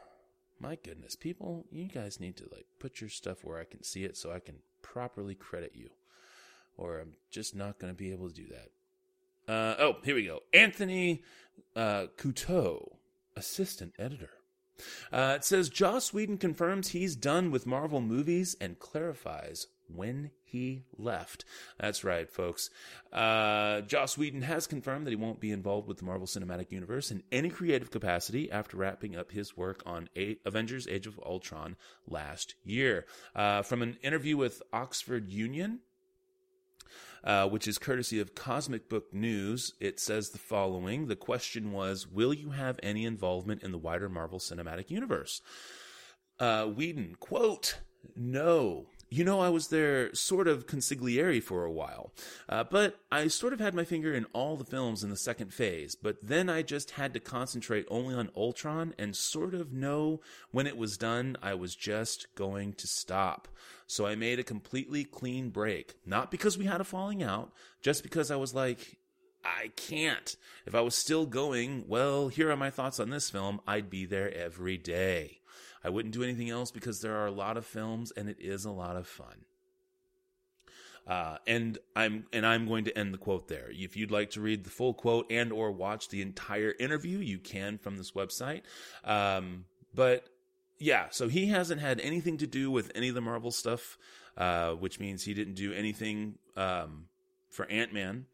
[0.59, 4.05] My goodness, people, you guys need to like put your stuff where I can see
[4.05, 5.89] it so I can properly credit you
[6.77, 9.51] or I'm just not going to be able to do that.
[9.53, 10.39] Uh, oh, here we go.
[10.53, 11.23] Anthony
[11.75, 12.95] uh, Couteau,
[13.35, 14.29] assistant editor.
[15.11, 20.83] Uh, it says Joss Whedon confirms he's done with Marvel movies and clarifies when he
[20.97, 21.45] left.
[21.79, 22.69] That's right, folks.
[23.11, 27.11] Uh, Joss Whedon has confirmed that he won't be involved with the Marvel Cinematic Universe
[27.11, 31.75] in any creative capacity after wrapping up his work on A- Avengers Age of Ultron
[32.07, 33.05] last year.
[33.35, 35.79] Uh, from an interview with Oxford Union,
[37.23, 39.73] uh, which is courtesy of Cosmic Book News.
[39.79, 44.09] It says the following The question was Will you have any involvement in the wider
[44.09, 45.41] Marvel Cinematic Universe?
[46.39, 47.79] Uh, Whedon, quote,
[48.15, 48.87] No.
[49.13, 52.11] You know, I was there sort of consigliere for a while,
[52.49, 55.53] uh, but I sort of had my finger in all the films in the second
[55.53, 55.93] phase.
[55.93, 60.65] But then I just had to concentrate only on Ultron and sort of know when
[60.65, 63.47] it was done, I was just going to stop.
[63.85, 65.93] So I made a completely clean break.
[66.07, 68.97] Not because we had a falling out, just because I was like,
[69.45, 70.35] I can't.
[70.65, 74.05] If I was still going, well, here are my thoughts on this film, I'd be
[74.05, 75.41] there every day.
[75.83, 78.65] I wouldn't do anything else because there are a lot of films and it is
[78.65, 79.45] a lot of fun.
[81.05, 83.69] Uh, and I'm and I'm going to end the quote there.
[83.69, 87.39] If you'd like to read the full quote and or watch the entire interview, you
[87.39, 88.61] can from this website.
[89.03, 90.25] Um, but
[90.79, 93.97] yeah, so he hasn't had anything to do with any of the Marvel stuff,
[94.37, 97.05] uh, which means he didn't do anything um,
[97.49, 98.25] for Ant Man,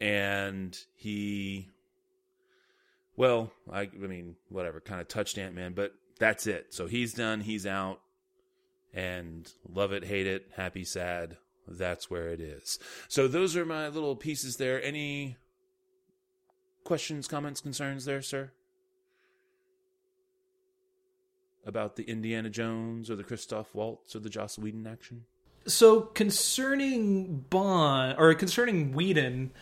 [0.00, 1.68] and he,
[3.16, 6.72] well, I, I mean, whatever, kind of touched Ant Man, but that's it.
[6.72, 7.40] So he's done.
[7.40, 8.00] He's out.
[8.92, 11.36] And love it, hate it, happy, sad.
[11.68, 12.80] That's where it is.
[13.06, 14.82] So those are my little pieces there.
[14.82, 15.36] Any
[16.82, 18.50] questions, comments, concerns there, sir?
[21.64, 25.26] About the Indiana Jones or the Christoph Waltz or the Joss Whedon action?
[25.66, 29.52] So concerning Bond or concerning Whedon,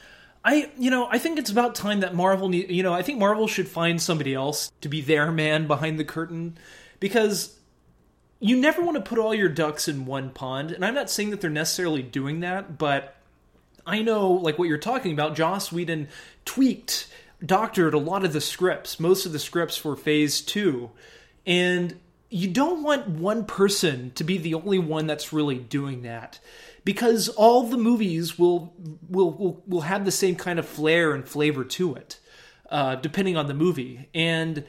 [0.49, 3.19] I you know I think it's about time that Marvel need you know I think
[3.19, 6.57] Marvel should find somebody else to be their man behind the curtain
[7.01, 7.55] because
[8.41, 11.31] you never want to put all your ducks in one pond and I'm not saying
[11.31, 13.15] that they're necessarily doing that but
[13.87, 15.37] I know like what you're talking about.
[15.37, 16.09] Joss Whedon
[16.47, 17.09] tweaked
[17.45, 20.91] doctored a lot of the scripts most of the scripts for phase 2
[21.47, 26.41] and you don't want one person to be the only one that's really doing that
[26.89, 28.73] because all the movies will
[29.11, 32.19] will will, will have the same kind of flair and flavor to it
[32.71, 34.09] uh, depending on the movie.
[34.15, 34.65] And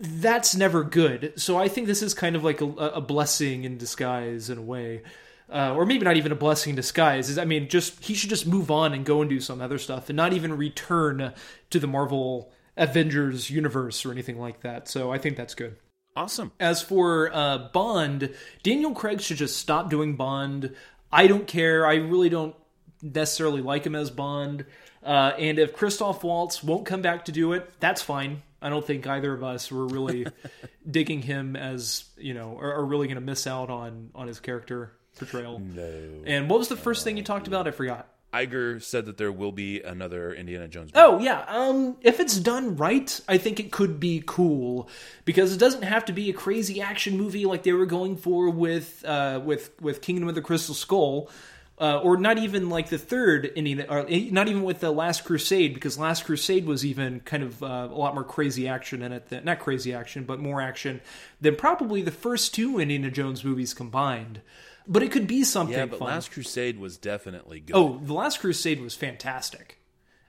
[0.00, 1.34] that's never good.
[1.36, 4.62] So i think this is kind of like a, a blessing in disguise in a
[4.62, 5.02] way
[5.50, 7.36] uh, or maybe not even a blessing in disguise.
[7.36, 10.08] I mean just he should just move on and go and do some other stuff
[10.08, 11.34] and not even return
[11.68, 14.88] to the marvel avengers universe or anything like that.
[14.88, 15.76] So i think that's good.
[16.14, 16.52] Awesome.
[16.60, 20.74] as for uh, Bond, Daniel Craig should just stop doing Bond.
[21.12, 21.86] I don't care.
[21.86, 22.54] I really don't
[23.02, 24.64] necessarily like him as Bond.
[25.02, 28.42] Uh, and if Christoph Waltz won't come back to do it, that's fine.
[28.60, 30.26] I don't think either of us were really
[30.90, 34.38] digging him as you know, are, are really going to miss out on on his
[34.38, 35.58] character portrayal.
[35.58, 36.22] No.
[36.24, 37.66] And what was the first thing you talked about?
[37.66, 38.08] I forgot.
[38.32, 40.92] Iger said that there will be another Indiana Jones.
[40.94, 41.04] movie.
[41.04, 44.88] Oh yeah, um, if it's done right, I think it could be cool
[45.24, 48.48] because it doesn't have to be a crazy action movie like they were going for
[48.48, 51.30] with uh, with with Kingdom of the Crystal Skull,
[51.78, 55.24] uh, or not even like the third Indiana, or eh, not even with the Last
[55.24, 59.12] Crusade because Last Crusade was even kind of uh, a lot more crazy action in
[59.12, 59.28] it.
[59.28, 61.02] Than, not crazy action, but more action
[61.40, 64.40] than probably the first two Indiana Jones movies combined.
[64.86, 65.76] But it could be something.
[65.76, 66.08] yeah, but fun.
[66.08, 67.76] Last Crusade was definitely good.
[67.76, 69.78] Oh, The Last Crusade was fantastic.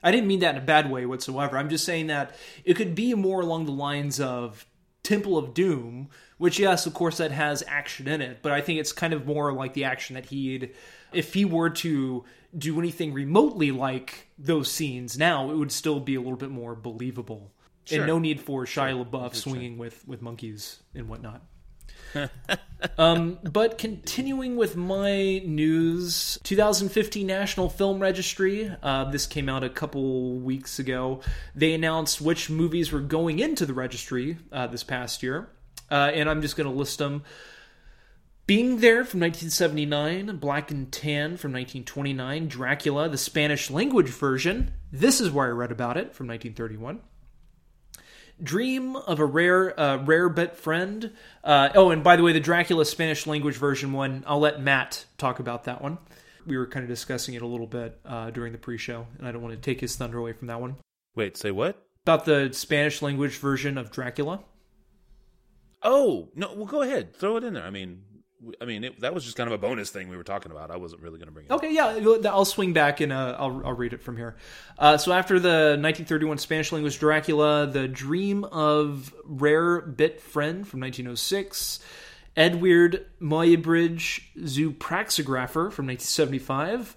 [0.02, 1.56] I didn't mean that in a bad way whatsoever.
[1.56, 4.66] I'm just saying that it could be more along the lines of
[5.02, 8.80] Temple of Doom, which, yes, of course, that has action in it, but I think
[8.80, 10.74] it's kind of more like the action that he'd.
[11.12, 12.24] If he were to
[12.56, 16.74] do anything remotely like those scenes now, it would still be a little bit more
[16.74, 17.52] believable.
[17.84, 17.98] Sure.
[17.98, 21.42] And no need for Shia LaBeouf swinging with, with monkeys and whatnot.
[22.98, 28.70] um, but continuing with my news, 2015 National Film Registry.
[28.82, 31.20] Uh, this came out a couple weeks ago.
[31.54, 35.48] They announced which movies were going into the registry uh, this past year,
[35.90, 37.24] uh, and I'm just going to list them.
[38.46, 44.74] Being There from 1979, Black and Tan from 1929, Dracula, the Spanish language version.
[44.92, 47.00] This is where I read about it from 1931.
[48.42, 51.12] Dream of a rare, uh, rare but friend.
[51.42, 54.24] Uh, oh, and by the way, the Dracula Spanish language version one.
[54.26, 55.98] I'll let Matt talk about that one.
[56.46, 59.32] We were kind of discussing it a little bit uh, during the pre-show, and I
[59.32, 60.76] don't want to take his thunder away from that one.
[61.14, 61.86] Wait, say what?
[62.04, 64.40] About the Spanish language version of Dracula.
[65.82, 67.64] Oh no, well, go ahead, throw it in there.
[67.64, 68.02] I mean,
[68.60, 70.70] I mean, it, that was just kind of a bonus thing we were talking about.
[70.70, 71.52] I wasn't really going to bring it.
[71.52, 71.58] up.
[71.58, 74.36] Okay, yeah, I'll swing back and uh, I'll, I'll read it from here.
[74.78, 81.80] Uh, so after the 1931 Spanish language Dracula, The Dream of Rarebit Friend from 1906,
[82.36, 86.96] Eadweard Muybridge Zoopraxographer from 1975,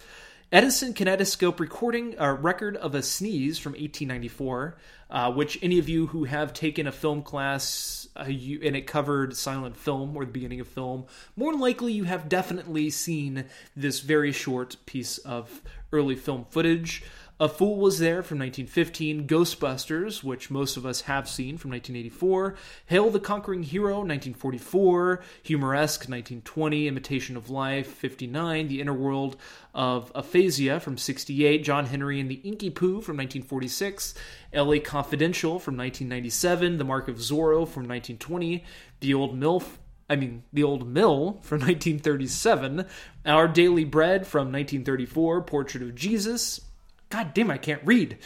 [0.50, 4.78] Edison kinetoscope recording a record of a sneeze from 1894,
[5.10, 8.88] uh, which any of you who have taken a film class uh, you, and it
[8.88, 13.44] covered silent film or the beginning of film, more likely you have definitely seen
[13.76, 17.04] this very short piece of early film footage.
[17.40, 22.56] A Fool Was There from 1915, Ghostbusters, which most of us have seen from 1984,
[22.88, 29.38] Hail the Conquering Hero 1944, Humoresque 1920, Imitation of Life 59, The Inner World
[29.76, 34.16] of Aphasia from 68, John Henry and the Inky Poo from 1946,
[34.52, 38.66] LA Confidential from 1997, The Mark of Zorro from 1920,
[39.02, 39.78] The Old MILF
[40.10, 42.86] I mean, The Old Mill from 1937,
[43.26, 46.62] Our Daily Bread from 1934, Portrait of Jesus.
[47.10, 48.18] God damn, I can't read.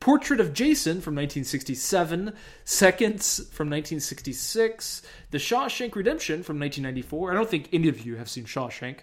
[0.00, 7.30] Portrait of Jason from 1967, Seconds from 1966, The Shawshank Redemption from 1994.
[7.30, 8.98] I don't think any of you have seen Shawshank.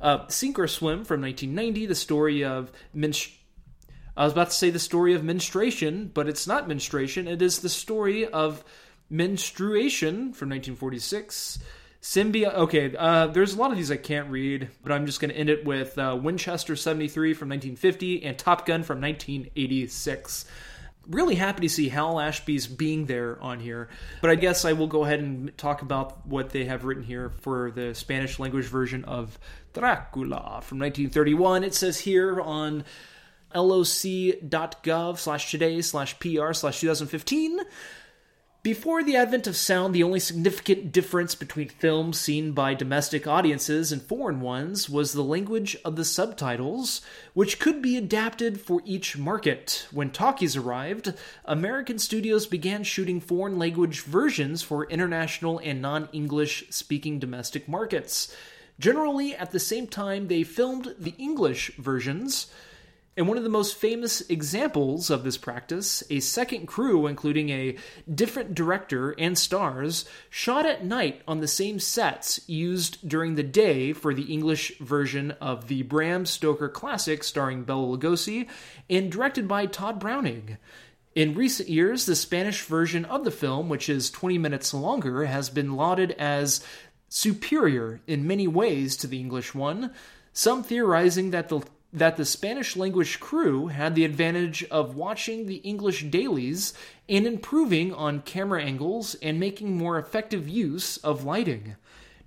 [0.00, 3.36] Uh, Sink or Swim from 1990, the story of menstru-
[4.16, 7.28] I was about to say the story of menstruation, but it's not menstruation.
[7.28, 8.64] It is the story of
[9.08, 11.58] menstruation from 1946.
[12.02, 12.54] Symbia.
[12.54, 15.36] Okay, uh, there's a lot of these I can't read, but I'm just going to
[15.36, 20.46] end it with uh, Winchester 73 from 1950 and Top Gun from 1986.
[21.08, 23.88] Really happy to see Hal Ashby's being there on here,
[24.22, 27.30] but I guess I will go ahead and talk about what they have written here
[27.40, 29.38] for the Spanish language version of
[29.74, 31.64] Dracula from 1931.
[31.64, 32.84] It says here on
[33.54, 37.60] loc.gov slash today slash pr slash 2015
[38.62, 43.90] before the advent of sound, the only significant difference between films seen by domestic audiences
[43.90, 47.00] and foreign ones was the language of the subtitles,
[47.32, 49.86] which could be adapted for each market.
[49.90, 51.14] When talkies arrived,
[51.46, 58.36] American studios began shooting foreign language versions for international and non English speaking domestic markets.
[58.78, 62.46] Generally, at the same time, they filmed the English versions.
[63.16, 67.76] And one of the most famous examples of this practice, a second crew, including a
[68.12, 73.92] different director and stars, shot at night on the same sets used during the day
[73.92, 78.48] for the English version of the Bram Stoker classic starring Bela Lugosi
[78.88, 80.56] and directed by Tod Browning.
[81.16, 85.50] In recent years, the Spanish version of the film, which is 20 minutes longer, has
[85.50, 86.64] been lauded as
[87.08, 89.92] superior in many ways to the English one,
[90.32, 91.60] some theorizing that the
[91.92, 96.72] that the Spanish language crew had the advantage of watching the English dailies
[97.08, 101.76] and improving on camera angles and making more effective use of lighting.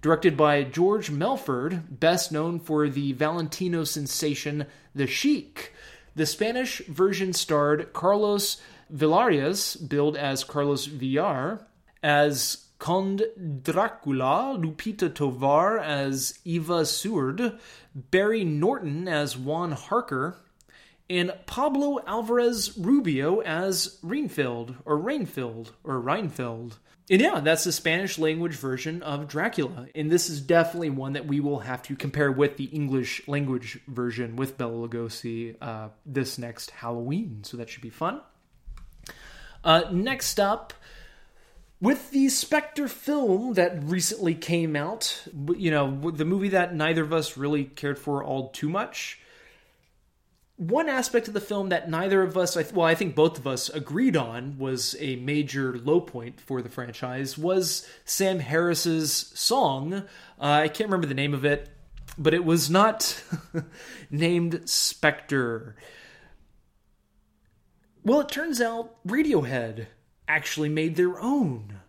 [0.02, 5.72] Directed by George Melford, best known for the Valentino sensation The Sheik.
[6.16, 8.62] The Spanish version starred Carlos
[8.94, 11.66] Villarias, billed as Carlos Villar,
[12.04, 13.24] as Conde
[13.64, 17.58] Dracula, Lupita Tovar as Eva Seward,
[17.96, 20.38] Barry Norton as Juan Harker,
[21.10, 26.78] and Pablo Alvarez Rubio as Reinfeld, or Rainfield, or Reinfeld.
[27.10, 29.88] And yeah, that's the Spanish language version of Dracula.
[29.94, 33.80] And this is definitely one that we will have to compare with the English language
[33.88, 37.44] version with Bela Lugosi uh, this next Halloween.
[37.44, 38.22] So that should be fun.
[39.64, 40.74] Uh, next up,
[41.84, 45.22] with the Spectre film that recently came out,
[45.58, 49.20] you know, the movie that neither of us really cared for all too much.
[50.56, 53.68] One aspect of the film that neither of us, well, I think both of us
[53.68, 59.94] agreed on was a major low point for the franchise was Sam Harris's song.
[59.94, 60.04] Uh,
[60.40, 61.70] I can't remember the name of it,
[62.18, 63.22] but it was not
[64.10, 65.76] named Spectre.
[68.06, 69.88] Well, it turns out Radiohead
[70.34, 71.80] actually made their own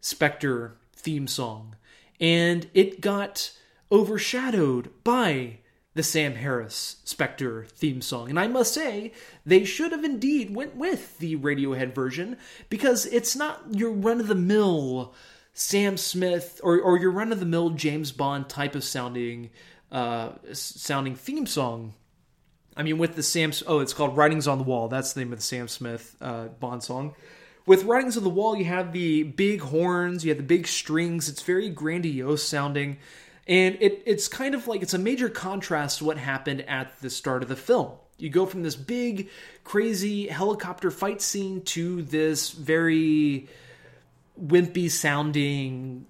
[0.00, 1.76] Spectre theme song,
[2.20, 3.52] and it got
[3.90, 5.58] overshadowed by
[5.94, 8.28] the Sam Harris Spectre theme song.
[8.28, 9.12] And I must say,
[9.46, 12.36] they should have indeed went with the Radiohead version
[12.68, 15.14] because it's not your run of the mill
[15.54, 19.50] Sam Smith or, or your run of the mill James Bond type of sounding
[19.90, 21.94] uh, sounding theme song.
[22.76, 24.88] I mean, with the Sam, oh, it's called Writing's on the Wall.
[24.88, 27.14] That's the name of the Sam Smith uh, Bond song.
[27.64, 31.28] With Writing's on the Wall, you have the big horns, you have the big strings.
[31.28, 32.98] It's very grandiose sounding.
[33.46, 37.10] And it, it's kind of like it's a major contrast to what happened at the
[37.10, 37.92] start of the film.
[38.18, 39.30] You go from this big,
[39.64, 43.48] crazy helicopter fight scene to this very
[44.40, 46.06] wimpy sounding,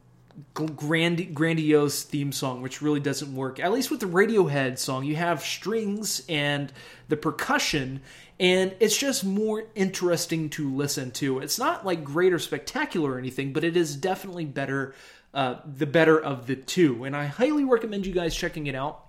[0.54, 3.60] grand, grandiose theme song, which really doesn't work.
[3.60, 6.72] At least with the Radiohead song, you have strings and
[7.08, 8.02] the percussion,
[8.42, 11.38] and it's just more interesting to listen to.
[11.38, 14.96] It's not like great or spectacular or anything, but it is definitely better
[15.32, 17.04] uh, the better of the two.
[17.04, 19.06] And I highly recommend you guys checking it out.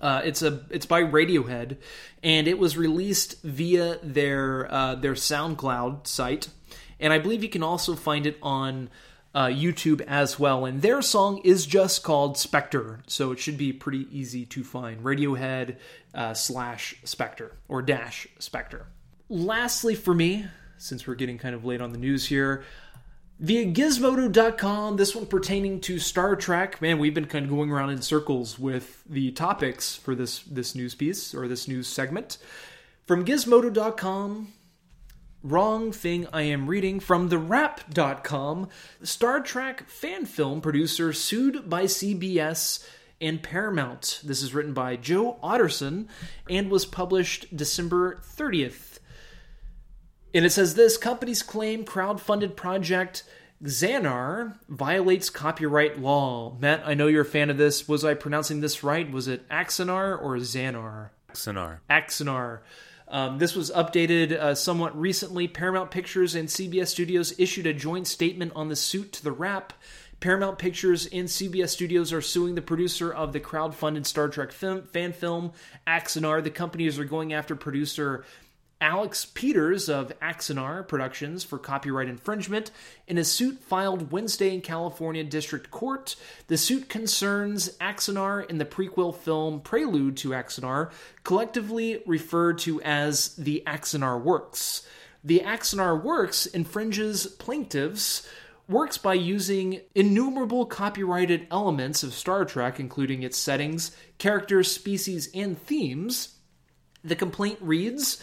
[0.00, 1.78] Uh, it's a it's by Radiohead,
[2.22, 6.48] and it was released via their uh, their SoundCloud site,
[7.00, 8.88] and I believe you can also find it on
[9.34, 10.64] uh, YouTube as well.
[10.64, 15.02] And their song is just called Spectre, so it should be pretty easy to find.
[15.02, 15.76] Radiohead
[16.14, 18.86] uh, slash Spectre or dash Spectre.
[19.28, 20.46] Lastly, for me,
[20.78, 22.64] since we're getting kind of late on the news here,
[23.40, 27.88] via gizmodo.com this one pertaining to star trek man we've been kind of going around
[27.88, 32.36] in circles with the topics for this this news piece or this news segment
[33.06, 34.52] from gizmodo.com
[35.42, 38.68] wrong thing i am reading from thewrap.com
[39.02, 42.86] star trek fan film producer sued by cbs
[43.20, 46.06] and paramount this is written by joe otterson
[46.48, 48.98] and was published december 30th
[50.34, 53.24] and it says this companies claim crowd-funded project
[53.62, 56.56] Xanar violates copyright law.
[56.58, 57.86] Matt, I know you're a fan of this.
[57.86, 59.10] Was I pronouncing this right?
[59.10, 61.10] Was it Axanar or Xanar?
[61.30, 61.80] Axanar.
[61.90, 62.60] Axanar.
[63.10, 65.48] Um, this was updated uh, somewhat recently.
[65.48, 69.72] Paramount Pictures and CBS Studios issued a joint statement on the suit to the Wrap.
[70.20, 74.82] Paramount Pictures and CBS Studios are suing the producer of the crowd-funded Star Trek film,
[74.82, 75.52] fan film
[75.86, 76.44] Axanar.
[76.44, 78.24] The companies are going after producer
[78.80, 82.70] Alec Peters of Axanar Productions for copyright infringement
[83.06, 86.16] in a suit filed Wednesday in California District Court.
[86.46, 90.90] The suit concerns Axanar in the prequel film Prelude to Axanar,
[91.24, 94.86] collectively referred to as the Axanar Works.
[95.22, 98.26] The Axanar Works infringes plaintiffs'
[98.66, 105.60] works by using innumerable copyrighted elements of Star Trek, including its settings, characters, species, and
[105.60, 106.36] themes.
[107.04, 108.22] The complaint reads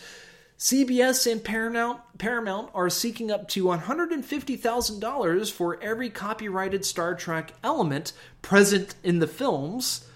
[0.58, 8.12] CBS and Paramount, Paramount are seeking up to $150,000 for every copyrighted Star Trek element
[8.42, 10.08] present in the films.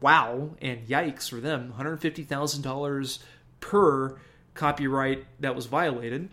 [0.00, 1.72] Wow, and yikes for them.
[1.78, 3.18] $150,000
[3.60, 4.18] per
[4.54, 6.30] copyright that was violated.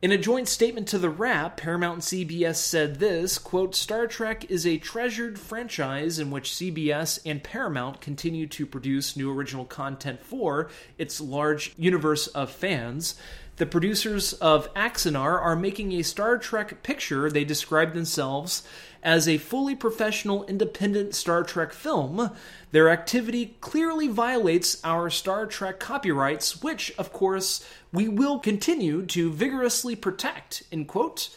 [0.00, 4.48] In a joint statement to the Wrap, Paramount and CBS said this, quote, Star Trek
[4.48, 10.22] is a treasured franchise in which CBS and Paramount continue to produce new original content
[10.22, 13.16] for its large universe of fans.
[13.56, 18.62] The producers of Axanar are making a Star Trek picture they describe themselves
[19.02, 22.30] as a fully professional independent Star Trek film.
[22.70, 29.32] Their activity clearly violates our Star Trek copyrights, which, of course, we will continue to
[29.32, 30.64] vigorously protect.
[30.70, 31.30] End quote.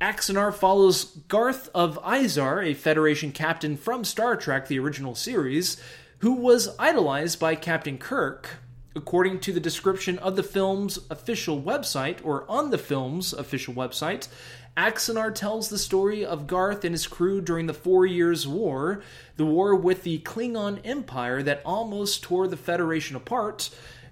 [0.00, 5.80] Axanar follows Garth of Izar, a Federation captain from Star Trek, the original series,
[6.18, 8.58] who was idolized by Captain Kirk.
[8.96, 14.28] According to the description of the film's official website, or on the film's official website,
[14.76, 19.02] Axanar tells the story of Garth and his crew during the Four Years' War,
[19.36, 23.70] the war with the Klingon Empire that almost tore the Federation apart.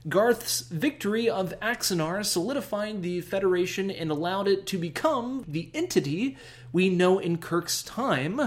[0.09, 6.37] Garth's victory of Axanar solidifying the Federation and allowed it to become the entity
[6.73, 8.41] we know in Kirk's time.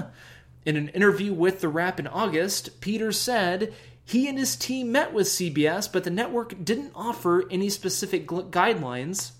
[0.65, 3.73] In an interview with The Wrap in August, Peter said
[4.05, 9.31] he and his team met with CBS, but the network didn't offer any specific guidelines,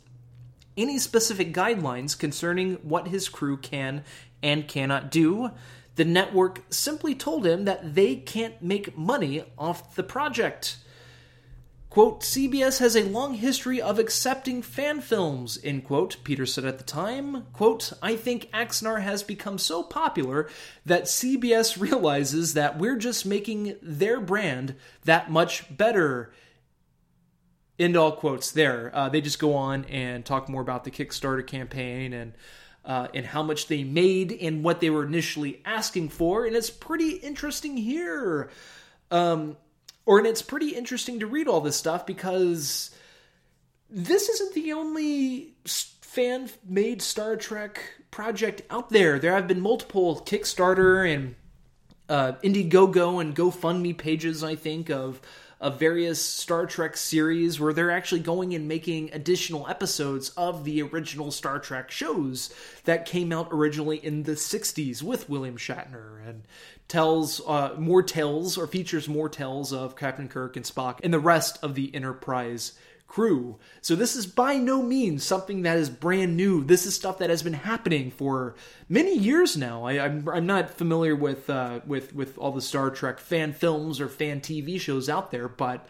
[0.78, 4.04] any specific guidelines concerning what his crew can
[4.42, 5.52] and cannot do.
[5.96, 10.78] The network simply told him that they can't make money off the project.
[11.96, 16.78] Quote, CBS has a long history of accepting fan films, end quote, Peter said at
[16.78, 17.46] the time.
[17.54, 20.50] Quote, I think Axanar has become so popular
[20.86, 26.34] that CBS realizes that we're just making their brand that much better.
[27.78, 28.92] End all quotes there.
[28.94, 32.34] Uh, they just go on and talk more about the Kickstarter campaign and
[32.86, 36.70] uh, and how much they made and what they were initially asking for, and it's
[36.70, 38.50] pretty interesting here.
[39.12, 39.58] Um,
[40.06, 42.92] or and it's pretty interesting to read all this stuff because
[43.90, 49.20] this isn't the only fan made Star Trek project out there.
[49.20, 51.36] There have been multiple Kickstarter and
[52.08, 55.20] uh, Indiegogo and GoFundMe pages, I think, of
[55.60, 60.82] of various Star Trek series where they're actually going and making additional episodes of the
[60.82, 62.54] original Star Trek shows
[62.84, 66.44] that came out originally in the 60s with William Shatner and
[66.88, 71.20] tells uh, more tales or features more tales of Captain Kirk and Spock and the
[71.20, 72.74] rest of the Enterprise
[73.08, 73.58] crew.
[73.82, 76.64] So this is by no means something that is brand new.
[76.64, 78.56] This is stuff that has been happening for
[78.90, 79.86] many years now.
[79.86, 83.54] I, am I'm, I'm not familiar with uh, with with all the Star Trek fan
[83.54, 85.88] films or fan TV shows out there, but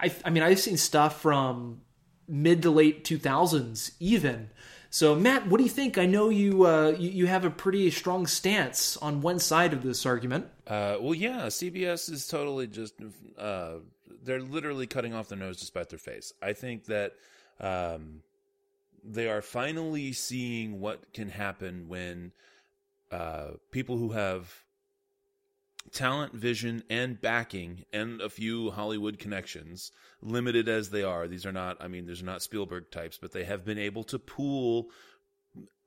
[0.00, 1.80] I I mean I've seen stuff from
[2.28, 4.50] mid to late 2000s even
[4.90, 5.98] so, Matt, what do you think?
[5.98, 9.82] I know you uh, you, you, have a pretty strong stance on one side of
[9.82, 10.46] this argument.
[10.66, 12.94] Uh, well, yeah, CBS is totally just
[13.36, 13.74] uh,
[14.26, 16.32] they're literally cutting off their nose to spite their face.
[16.42, 17.12] I think that
[17.60, 18.22] um,
[19.02, 22.32] they are finally seeing what can happen when
[23.10, 24.64] uh, people who have
[25.92, 31.28] talent, vision, and backing, and a few Hollywood connections, limited as they are.
[31.28, 34.04] These are not, I mean, these are not Spielberg types, but they have been able
[34.04, 34.90] to pool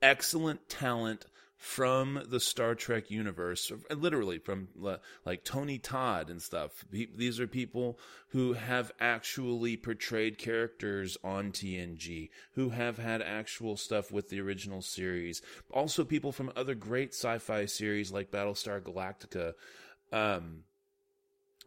[0.01, 1.25] excellent talent
[1.60, 4.70] from the Star Trek universe, literally from
[5.26, 6.86] like Tony Todd and stuff.
[6.89, 7.99] These are people
[8.30, 14.82] who have actually portrayed characters on TNG, who have had actual stuff with the original
[14.82, 15.41] series.
[15.70, 19.53] Also, people from other great sci fi series like Battlestar Galactica.
[20.14, 20.64] Um,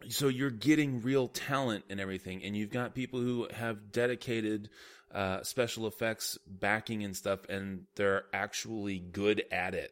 [0.09, 4.69] so you're getting real talent and everything, and you've got people who have dedicated
[5.13, 9.91] uh, special effects backing and stuff, and they're actually good at it.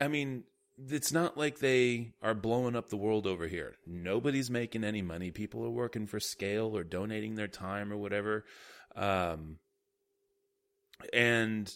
[0.00, 0.44] I mean,
[0.88, 3.76] it's not like they are blowing up the world over here.
[3.86, 5.30] Nobody's making any money.
[5.30, 8.44] People are working for scale or donating their time or whatever.
[8.94, 9.58] Um,
[11.12, 11.72] and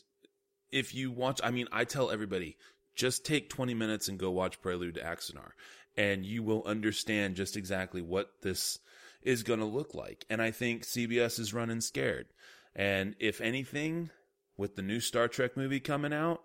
[0.71, 2.57] if you watch, I mean, I tell everybody
[2.95, 5.51] just take 20 minutes and go watch Prelude to Axanar,
[5.97, 8.79] and you will understand just exactly what this
[9.25, 10.25] is going to look like.
[10.29, 12.27] And I think CBS is running scared.
[12.75, 14.11] And if anything,
[14.57, 16.43] with the new Star Trek movie coming out,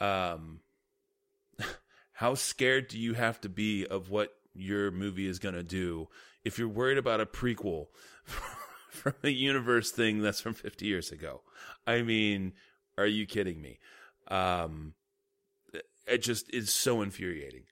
[0.00, 0.60] um,
[2.12, 6.08] how scared do you have to be of what your movie is going to do
[6.44, 7.88] if you're worried about a prequel
[8.90, 11.42] from a universe thing that's from 50 years ago?
[11.86, 12.52] I mean,
[12.96, 13.78] are you kidding me?
[14.28, 14.94] Um,
[16.06, 17.64] it just is so infuriating.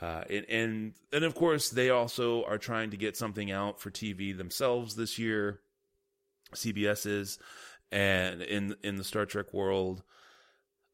[0.00, 3.90] Uh, and, and and of course they also are trying to get something out for
[3.90, 5.60] TV themselves this year.
[6.54, 7.38] CBS is,
[7.90, 10.02] and in in the Star Trek world,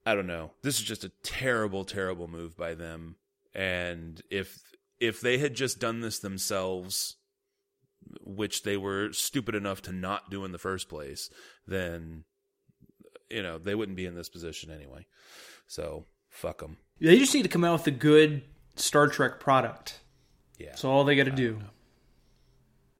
[0.06, 0.52] I don't know.
[0.62, 3.16] This is just a terrible, terrible move by them.
[3.54, 4.60] And if
[5.00, 7.16] if they had just done this themselves,
[8.20, 11.28] which they were stupid enough to not do in the first place,
[11.66, 12.24] then
[13.30, 15.06] you know they wouldn't be in this position anyway.
[15.66, 16.76] So fuck them.
[17.00, 18.42] They just need to come out with a good
[18.76, 20.00] Star Trek product.
[20.58, 20.68] Yeah.
[20.68, 21.60] That's all they got to do.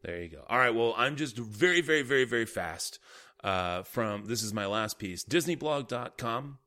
[0.03, 0.45] There you go.
[0.49, 0.75] All right.
[0.75, 2.99] Well, I'm just very, very, very, very fast.
[3.43, 5.25] Uh, from this is my last piece.
[5.25, 6.59] DisneyBlog.com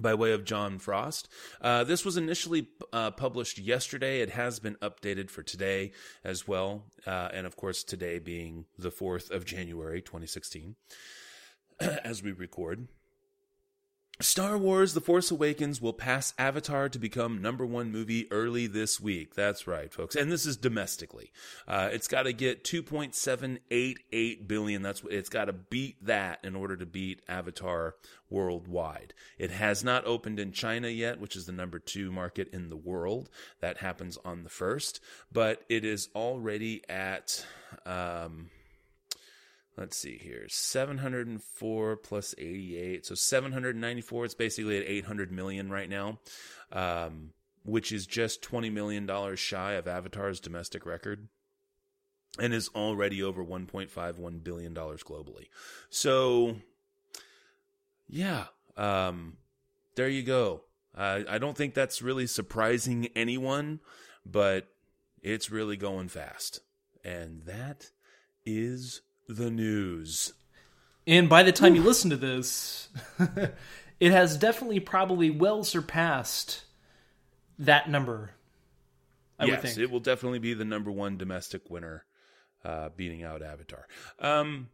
[0.00, 1.28] by way of John Frost.
[1.60, 4.20] Uh, this was initially uh, published yesterday.
[4.20, 5.92] It has been updated for today
[6.24, 6.86] as well.
[7.06, 10.76] Uh, and of course, today being the 4th of January, 2016,
[11.80, 12.88] as we record.
[14.22, 19.00] Star Wars The Force Awakens will pass Avatar to become number one movie early this
[19.00, 19.34] week.
[19.34, 20.14] That's right, folks.
[20.14, 21.32] And this is domestically.
[21.66, 24.82] Uh, it's got to get 2.788 billion.
[24.82, 27.94] That's what it's got to beat that in order to beat Avatar
[28.28, 29.14] worldwide.
[29.38, 32.76] It has not opened in China yet, which is the number two market in the
[32.76, 33.30] world.
[33.60, 35.00] That happens on the first,
[35.32, 37.46] but it is already at,
[37.86, 38.50] um,
[39.80, 46.18] let's see here 704 plus 88 so 794 it's basically at 800 million right now
[46.70, 47.30] um,
[47.64, 51.28] which is just 20 million dollars shy of avatar's domestic record
[52.38, 55.48] and is already over 1.51 billion dollars globally.
[55.88, 56.56] So
[58.08, 58.44] yeah
[58.76, 59.38] um,
[59.96, 60.62] there you go.
[60.96, 63.80] Uh, i don't think that's really surprising anyone
[64.26, 64.68] but
[65.22, 66.60] it's really going fast.
[67.04, 67.90] And that
[68.44, 69.02] is
[69.36, 70.32] the news.
[71.06, 72.88] And by the time you listen to this,
[74.00, 76.64] it has definitely probably well surpassed
[77.58, 78.32] that number.
[79.38, 82.04] I yes, it will definitely be the number one domestic winner,
[82.64, 83.86] uh, beating out Avatar.
[84.18, 84.68] Um,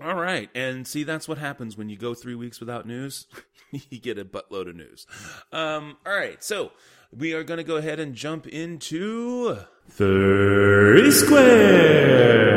[0.00, 3.26] all right, and see that's what happens when you go three weeks without news.
[3.72, 5.06] you get a buttload of news.
[5.52, 6.70] Um, all right, so
[7.10, 9.58] we are going to go ahead and jump into
[9.90, 12.52] Three Squared.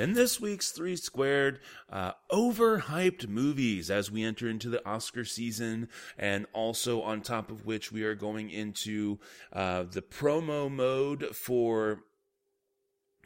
[0.00, 5.88] In this week's Three Squared, uh, overhyped movies as we enter into the Oscar season,
[6.18, 9.18] and also on top of which we are going into
[9.52, 12.04] uh, the promo mode for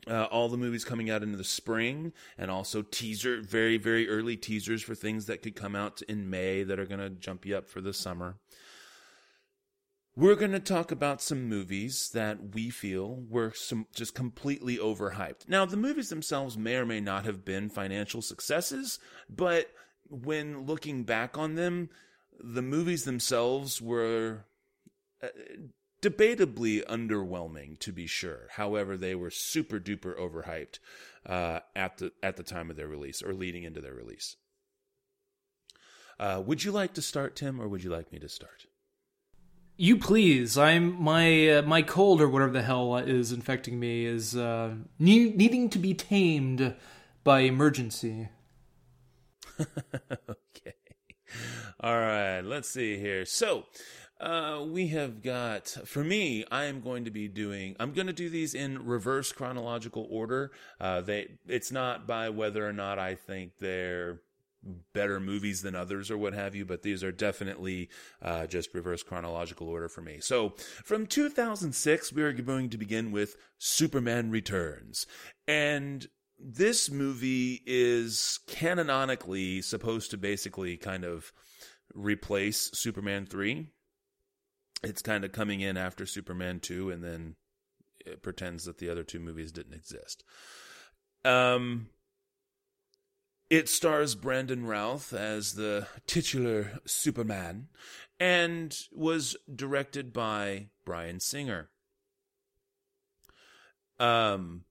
[0.06, 4.36] uh, all the movies coming out into the spring and also teaser very very early
[4.36, 7.56] teasers for things that could come out in may that are going to jump you
[7.56, 8.36] up for the summer
[10.18, 15.48] we're going to talk about some movies that we feel were some just completely overhyped
[15.48, 18.98] now the movies themselves may or may not have been financial successes
[19.30, 19.70] but
[20.10, 21.88] when looking back on them
[22.40, 24.44] the movies themselves were
[25.22, 25.28] uh,
[26.00, 28.48] debatably underwhelming to be sure.
[28.52, 30.78] However, they were super duper overhyped
[31.26, 34.36] uh, at the at the time of their release or leading into their release.
[36.20, 38.67] Uh, would you like to start, Tim, or would you like me to start?
[39.80, 40.58] You please.
[40.58, 45.30] I'm my uh, my cold or whatever the hell is infecting me is uh, ne-
[45.30, 46.74] needing to be tamed
[47.22, 48.28] by emergency.
[49.60, 50.74] okay.
[51.78, 52.40] All right.
[52.40, 53.24] Let's see here.
[53.24, 53.66] So,
[54.20, 58.12] uh, we have got, for me, I am going to be doing, I'm going to
[58.12, 60.50] do these in reverse chronological order.
[60.80, 64.22] Uh, they, it's not by whether or not I think they're
[64.92, 67.88] better movies than others or what have you, but these are definitely
[68.22, 70.18] uh, just reverse chronological order for me.
[70.20, 70.54] So
[70.84, 75.06] from 2006, we are going to begin with Superman Returns.
[75.46, 76.06] And
[76.38, 81.32] this movie is canonically supposed to basically kind of
[81.94, 83.68] replace Superman 3
[84.82, 87.36] it's kind of coming in after Superman 2 and then
[88.04, 90.24] it pretends that the other two movies didn't exist.
[91.24, 91.88] Um
[93.50, 97.68] it stars Brandon Routh as the titular Superman
[98.20, 101.70] and was directed by Bryan Singer.
[103.98, 104.64] Um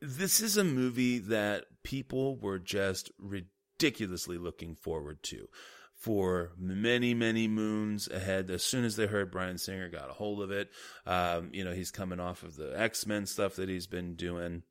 [0.00, 5.48] this is a movie that people were just ridiculously looking forward to
[5.94, 8.50] for many, many moons ahead.
[8.50, 10.70] As soon as they heard Bryan Singer got a hold of it,
[11.06, 14.62] um, you know, he's coming off of the X Men stuff that he's been doing.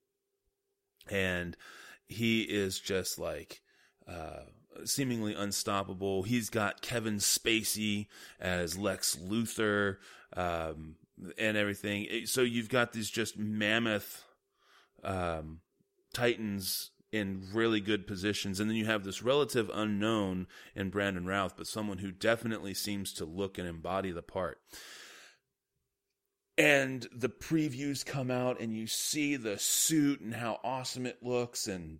[1.09, 1.57] And
[2.07, 3.61] he is just like,
[4.07, 4.43] uh,
[4.83, 6.23] seemingly unstoppable.
[6.23, 8.07] He's got Kevin Spacey
[8.39, 9.97] as Lex Luthor,
[10.35, 10.95] um,
[11.37, 12.25] and everything.
[12.25, 14.23] So you've got these just mammoth,
[15.03, 15.61] um,
[16.13, 18.59] titans in really good positions.
[18.59, 23.13] And then you have this relative unknown in Brandon Routh, but someone who definitely seems
[23.13, 24.59] to look and embody the part.
[26.57, 31.67] And the previews come out, and you see the suit and how awesome it looks.
[31.67, 31.99] And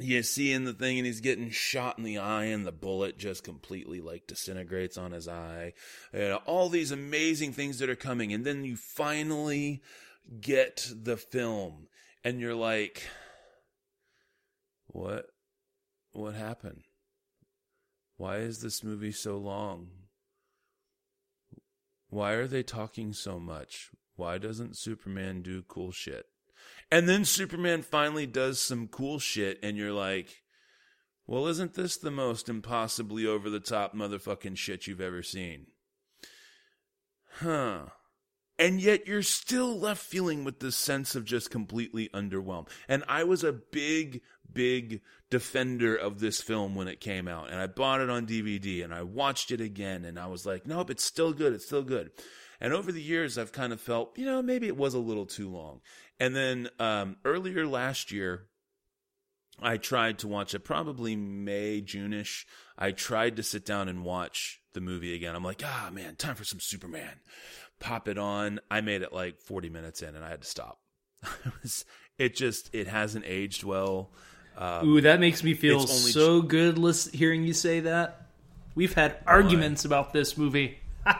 [0.00, 3.18] you see in the thing, and he's getting shot in the eye, and the bullet
[3.18, 5.74] just completely like disintegrates on his eye.
[6.12, 8.32] And all these amazing things that are coming.
[8.32, 9.80] And then you finally
[10.40, 11.86] get the film,
[12.24, 13.02] and you're like,
[14.86, 15.26] what
[16.12, 16.82] what happened?
[18.16, 19.88] Why is this movie so long?
[22.12, 23.88] Why are they talking so much?
[24.16, 26.26] Why doesn't Superman do cool shit?
[26.90, 30.42] And then Superman finally does some cool shit and you're like
[31.26, 35.68] Well, isn't this the most impossibly over the top motherfucking shit you've ever seen?
[37.38, 37.86] Huh.
[38.62, 42.68] And yet you're still left feeling with this sense of just completely underwhelmed.
[42.86, 44.20] And I was a big,
[44.52, 45.00] big
[45.30, 47.50] defender of this film when it came out.
[47.50, 50.64] And I bought it on DVD and I watched it again and I was like,
[50.64, 51.52] nope, it's still good.
[51.54, 52.12] It's still good.
[52.60, 55.26] And over the years, I've kind of felt, you know, maybe it was a little
[55.26, 55.80] too long.
[56.20, 58.46] And then um, earlier last year,
[59.60, 62.46] I tried to watch it probably May, June-ish.
[62.78, 65.34] I tried to sit down and watch the movie again.
[65.34, 67.20] I'm like, ah, man, time for some Superman.
[67.82, 68.60] Pop it on.
[68.70, 70.78] I made it like 40 minutes in and I had to stop.
[72.18, 74.10] it, just, it hasn't aged well.
[74.56, 78.26] Um, Ooh, that makes me feel so ch- good listen, hearing you say that.
[78.74, 80.78] We've had arguments about this movie.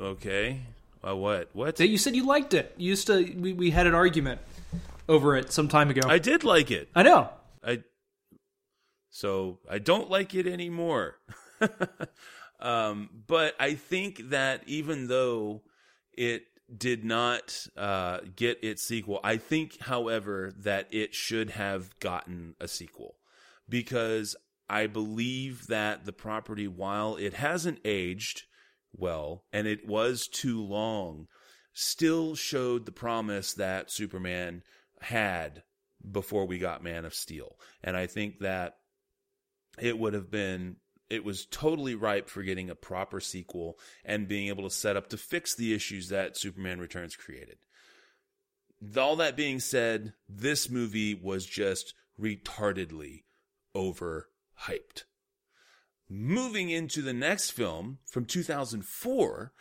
[0.00, 0.60] okay.
[1.06, 1.50] Uh, what?
[1.52, 1.78] What?
[1.80, 2.74] You said you liked it.
[2.76, 3.22] You used to.
[3.36, 4.40] We, we had an argument
[5.08, 6.02] over it some time ago.
[6.08, 6.88] I did like it.
[6.94, 7.28] I know.
[7.64, 7.82] I
[9.10, 11.18] so I don't like it anymore.
[12.62, 15.62] um, but I think that even though
[16.12, 16.44] it
[16.74, 22.68] did not uh, get its sequel, I think, however, that it should have gotten a
[22.68, 23.16] sequel
[23.68, 24.36] because
[24.70, 28.44] I believe that the property, while it hasn't aged
[28.96, 31.26] well and it was too long,
[31.74, 34.62] still showed the promise that Superman
[35.00, 35.64] had
[36.10, 37.58] before we got Man of Steel.
[37.82, 38.76] And I think that
[39.78, 40.76] it would have been
[41.12, 45.10] it was totally ripe for getting a proper sequel and being able to set up
[45.10, 47.58] to fix the issues that Superman Returns created.
[48.96, 53.24] All that being said, this movie was just retardedly
[53.76, 55.04] overhyped.
[56.08, 59.52] Moving into the next film from 2004,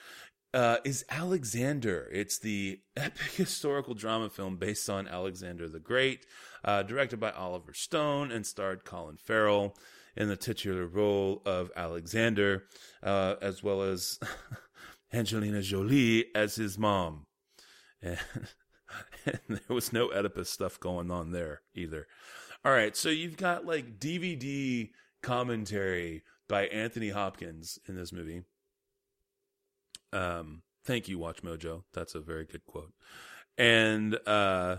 [0.53, 2.09] uh, is Alexander.
[2.13, 6.25] It's the epic historical drama film based on Alexander the Great,
[6.63, 9.75] uh, directed by Oliver Stone and starred Colin Farrell
[10.15, 12.63] in the titular role of Alexander,
[13.03, 14.19] uh, as well as
[15.13, 17.25] Angelina Jolie as his mom.
[18.01, 18.17] And,
[19.25, 22.07] and there was no Oedipus stuff going on there either.
[22.63, 24.89] All right, so you've got like DVD
[25.23, 28.43] commentary by Anthony Hopkins in this movie.
[30.13, 31.83] Um, thank you, WatchMojo.
[31.93, 32.93] That's a very good quote.
[33.57, 34.77] And uh,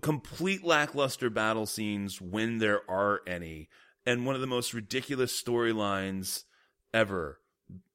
[0.00, 3.68] complete lackluster battle scenes when there are any,
[4.06, 6.44] and one of the most ridiculous storylines
[6.92, 7.40] ever.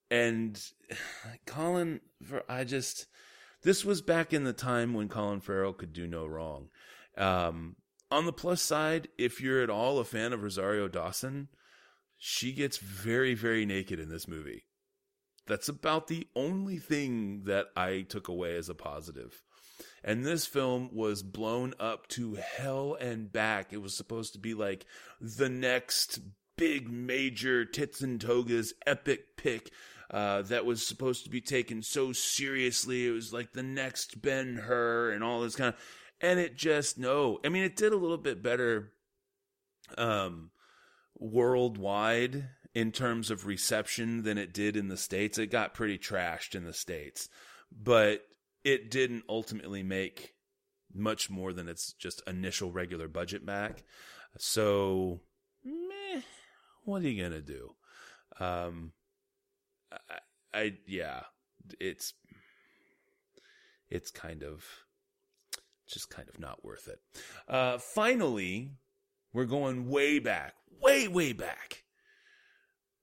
[0.10, 0.62] And
[1.46, 2.02] Colin,
[2.48, 3.08] I just
[3.64, 6.70] this was back in the time when Colin Farrell could do no wrong.
[7.18, 7.76] Um,
[8.10, 11.50] on the plus side, if you're at all a fan of Rosario Dawson,
[12.18, 14.66] she gets very, very naked in this movie.
[15.48, 19.44] That's about the only thing that I took away as a positive.
[20.04, 23.74] And this film was blown up to hell and back.
[23.74, 24.86] It was supposed to be like
[25.20, 26.20] the next
[26.58, 29.72] big major tits and togas epic pick
[30.10, 33.08] uh, that was supposed to be taken so seriously.
[33.08, 35.80] It was like the next Ben Hur and all this kind of,
[36.22, 37.40] and it just no.
[37.46, 38.94] I mean, it did a little bit better,
[39.98, 40.52] um,
[41.20, 45.38] worldwide in terms of reception than it did in the States.
[45.38, 47.28] It got pretty trashed in the States,
[47.72, 48.22] but
[48.68, 50.34] it didn't ultimately make
[50.94, 53.84] much more than its just initial regular budget back.
[54.38, 55.22] So,
[55.64, 56.20] meh,
[56.84, 57.76] what are you to do?
[58.42, 58.92] Um,
[59.90, 60.20] I,
[60.54, 61.22] I, yeah,
[61.80, 62.14] it's,
[63.90, 64.66] it's kind of,
[65.88, 67.00] just kind of not worth it.
[67.48, 68.72] Uh, finally,
[69.32, 71.86] we're going way back, way, way back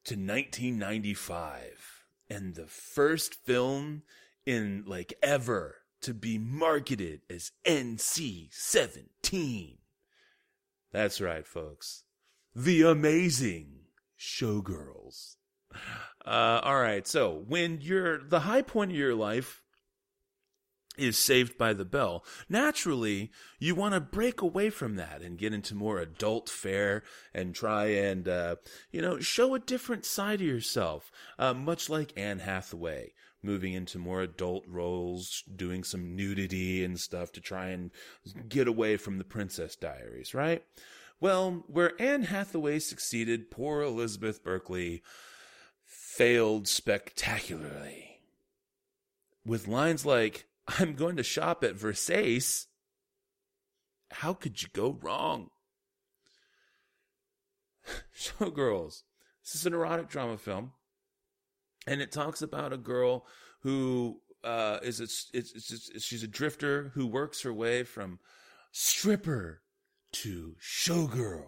[0.04, 4.02] to 1995 and the first film
[4.46, 9.78] in like ever to be marketed as NC 17.
[10.92, 12.04] That's right, folks.
[12.54, 13.86] The amazing
[14.18, 15.36] showgirls.
[16.24, 17.06] Uh, all right.
[17.06, 19.64] So when you're the high point of your life
[20.96, 22.24] is saved by the bell.
[22.48, 27.54] Naturally, you want to break away from that and get into more adult fare and
[27.54, 28.56] try and, uh,
[28.90, 33.12] you know, show a different side of yourself, uh, much like Anne Hathaway.
[33.44, 37.90] Moving into more adult roles, doing some nudity and stuff to try and
[38.48, 40.64] get away from the Princess Diaries, right?
[41.20, 45.02] Well, where Anne Hathaway succeeded, poor Elizabeth Berkley
[45.84, 48.20] failed spectacularly.
[49.44, 52.66] With lines like, I'm going to shop at Versace.
[54.10, 55.50] How could you go wrong?
[58.18, 59.02] Showgirls.
[59.42, 60.72] This is an erotic drama film,
[61.86, 63.26] and it talks about a girl
[63.60, 68.18] who uh, is a, it's, it's, it's, she's a drifter who works her way from
[68.72, 69.62] stripper
[70.12, 71.46] to showgirl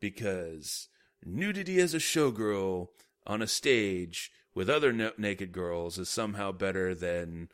[0.00, 0.88] because
[1.24, 2.88] nudity as a showgirl
[3.26, 7.48] on a stage with other no- naked girls is somehow better than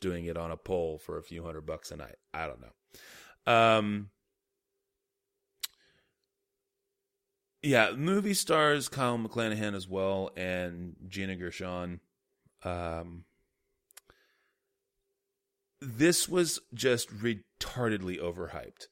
[0.00, 2.16] doing it on a pole for a few hundred bucks a night.
[2.32, 3.52] I don't know.
[3.52, 4.10] Um,
[7.62, 12.00] yeah, movie stars Kyle MacLachlan as well and Gina Gershon.
[12.62, 13.24] Um,
[15.80, 18.86] this was just retardedly overhyped.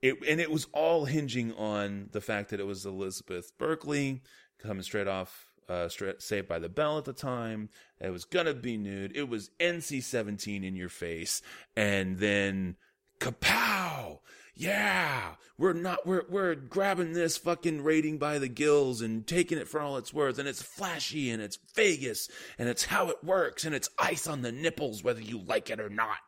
[0.00, 4.22] It and it was all hinging on the fact that it was Elizabeth Berkley
[4.58, 7.68] coming straight off uh, straight, Saved by the Bell at the time.
[8.00, 9.16] It was gonna be nude.
[9.16, 11.42] It was NC seventeen in your face,
[11.76, 12.76] and then
[13.20, 14.20] kapow!
[14.60, 19.68] Yeah, we're not we're we're grabbing this fucking rating by the gills and taking it
[19.68, 22.28] for all it's worth, and it's flashy and it's Vegas
[22.58, 25.78] and it's how it works and it's ice on the nipples whether you like it
[25.78, 26.18] or not.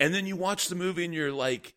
[0.00, 1.74] And then you watch the movie and you're like,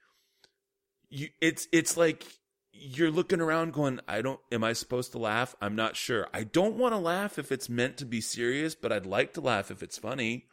[1.11, 2.25] you it's it's like
[2.71, 5.55] you're looking around going, I don't, am I supposed to laugh?
[5.61, 6.27] I'm not sure.
[6.33, 9.41] I don't want to laugh if it's meant to be serious, but I'd like to
[9.41, 10.47] laugh if it's funny.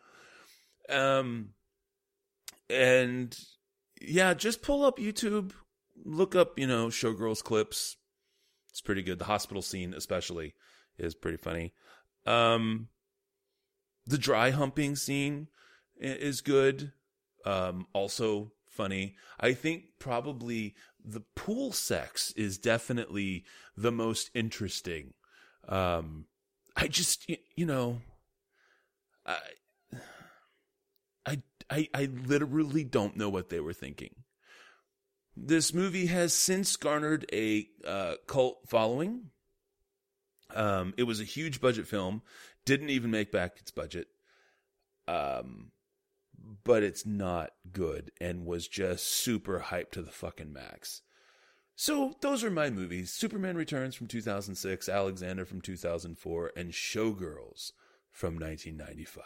[0.91, 1.51] Um,
[2.69, 3.39] and
[4.01, 5.53] yeah, just pull up YouTube,
[6.05, 7.97] look up, you know, Showgirls clips.
[8.71, 9.19] It's pretty good.
[9.19, 10.55] The hospital scene, especially,
[10.99, 11.73] is pretty funny.
[12.27, 12.89] Um,
[14.07, 15.49] the dry humping scene
[15.99, 16.93] is good.
[17.45, 19.17] Um, also funny.
[19.41, 23.45] I think probably the pool sex is definitely
[23.77, 25.15] the most interesting.
[25.69, 26.27] Um,
[26.77, 28.01] I just, you know,
[29.25, 29.39] I,
[31.69, 34.15] I, I, literally don't know what they were thinking.
[35.37, 39.31] This movie has since garnered a uh, cult following.
[40.55, 42.23] Um, it was a huge budget film,
[42.65, 44.07] didn't even make back its budget.
[45.09, 45.73] Um,
[46.65, 51.03] but it's not good and was just super hyped to the fucking max.
[51.75, 57.73] So those are my movies Superman Returns from 2006, Alexander from 2004, and Showgirls
[58.11, 59.25] from 1995.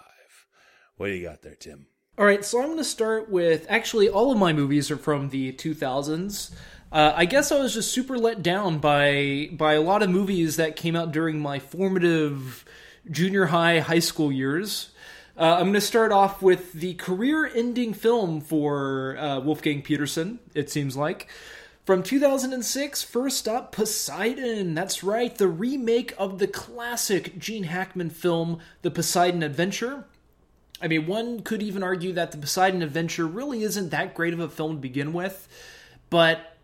[0.97, 1.86] What do you got there, Tim?
[2.18, 5.30] All right, so I'm going to start with actually all of my movies are from
[5.30, 6.50] the 2000s.
[6.92, 10.56] Uh, I guess I was just super let down by by a lot of movies
[10.56, 12.66] that came out during my formative
[13.11, 14.90] junior high, high school years.
[15.34, 20.40] Uh, I'm going to start off with the career-ending film for uh, Wolfgang Petersen.
[20.52, 21.26] It seems like.
[21.86, 24.74] From 2006, first up, Poseidon.
[24.74, 30.04] That's right, the remake of the classic Gene Hackman film, The Poseidon Adventure.
[30.81, 34.41] I mean, one could even argue that The Poseidon Adventure really isn't that great of
[34.41, 35.47] a film to begin with,
[36.09, 36.57] but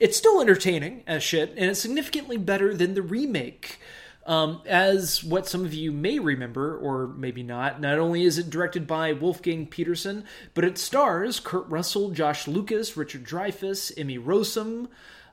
[0.00, 3.78] it's still entertaining as shit, and it's significantly better than the remake.
[4.24, 8.50] Um, as what some of you may remember, or maybe not, not only is it
[8.50, 10.24] directed by Wolfgang Petersen,
[10.54, 14.86] but it stars Kurt Russell, Josh Lucas, Richard Dreyfuss, Emmy Rossum,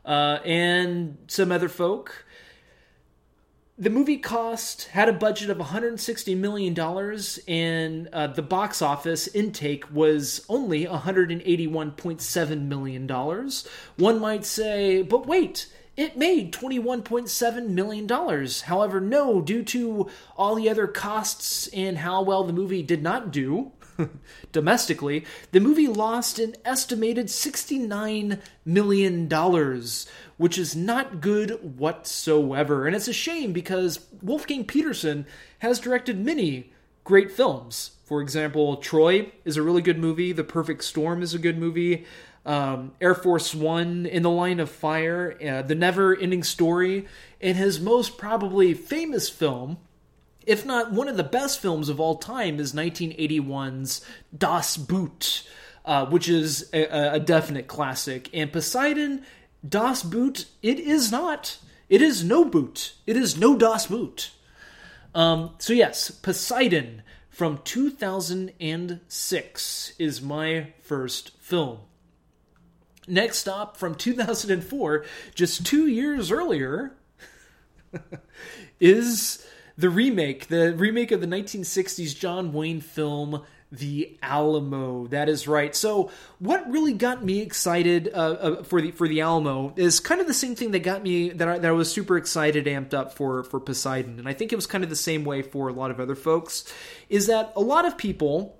[0.05, 2.25] uh, and some other folk.
[3.79, 9.29] The movie cost had a budget of 160 million dollars, and uh, the box office
[9.29, 13.65] intake was only 181.7 million dollars.
[13.95, 18.07] One might say, but wait it made $21.7 million.
[18.65, 23.31] However, no, due to all the other costs and how well the movie did not
[23.31, 23.73] do
[24.51, 29.83] domestically, the movie lost an estimated $69 million,
[30.37, 32.87] which is not good whatsoever.
[32.87, 35.25] And it's a shame because Wolfgang Petersen
[35.59, 36.71] has directed many
[37.03, 37.91] great films.
[38.05, 42.05] For example, Troy is a really good movie, The Perfect Storm is a good movie
[42.45, 47.05] um, Air Force One, In the Line of Fire, uh, The Never Ending Story,
[47.41, 49.77] and his most probably famous film,
[50.45, 55.47] if not one of the best films of all time, is 1981's Das Boot,
[55.85, 58.29] uh, which is a, a definite classic.
[58.33, 59.23] And Poseidon,
[59.67, 61.57] Das Boot, it is not.
[61.89, 62.93] It is no boot.
[63.07, 64.31] It is no Das Boot.
[65.15, 71.79] Um, so, yes, Poseidon from 2006 is my first film.
[73.07, 76.95] Next stop from 2004, just two years earlier,
[78.79, 79.43] is
[79.79, 85.07] the remake, the remake of the 1960s John Wayne film the Alamo.
[85.07, 85.75] That is right.
[85.75, 90.19] So, what really got me excited uh, uh, for the for the Alamo is kind
[90.19, 92.93] of the same thing that got me that I, that I was super excited, amped
[92.93, 95.67] up for for Poseidon, and I think it was kind of the same way for
[95.69, 96.71] a lot of other folks.
[97.09, 98.57] Is that a lot of people,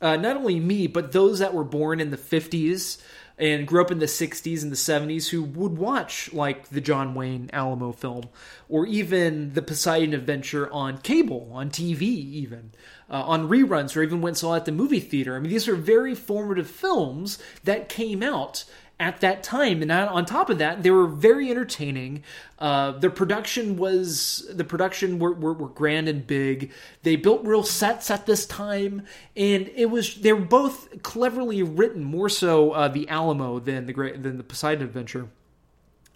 [0.00, 3.00] uh, not only me, but those that were born in the 50s
[3.40, 7.14] and grew up in the 60s and the 70s who would watch like the John
[7.14, 8.24] Wayne Alamo film
[8.68, 12.72] or even the Poseidon Adventure on cable, on TV, even.
[13.08, 15.34] Uh, on reruns, or even went saw at the movie theater.
[15.34, 18.64] I mean, these are very formative films that came out
[19.00, 19.80] at that time.
[19.80, 22.22] And on top of that, they were very entertaining.
[22.58, 26.70] Uh, the production was the production were, were, were, grand and big.
[27.02, 32.04] They built real sets at this time, and it was they were both cleverly written.
[32.04, 35.28] More so uh, the Alamo than the great than the Poseidon Adventure.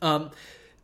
[0.03, 0.31] Um,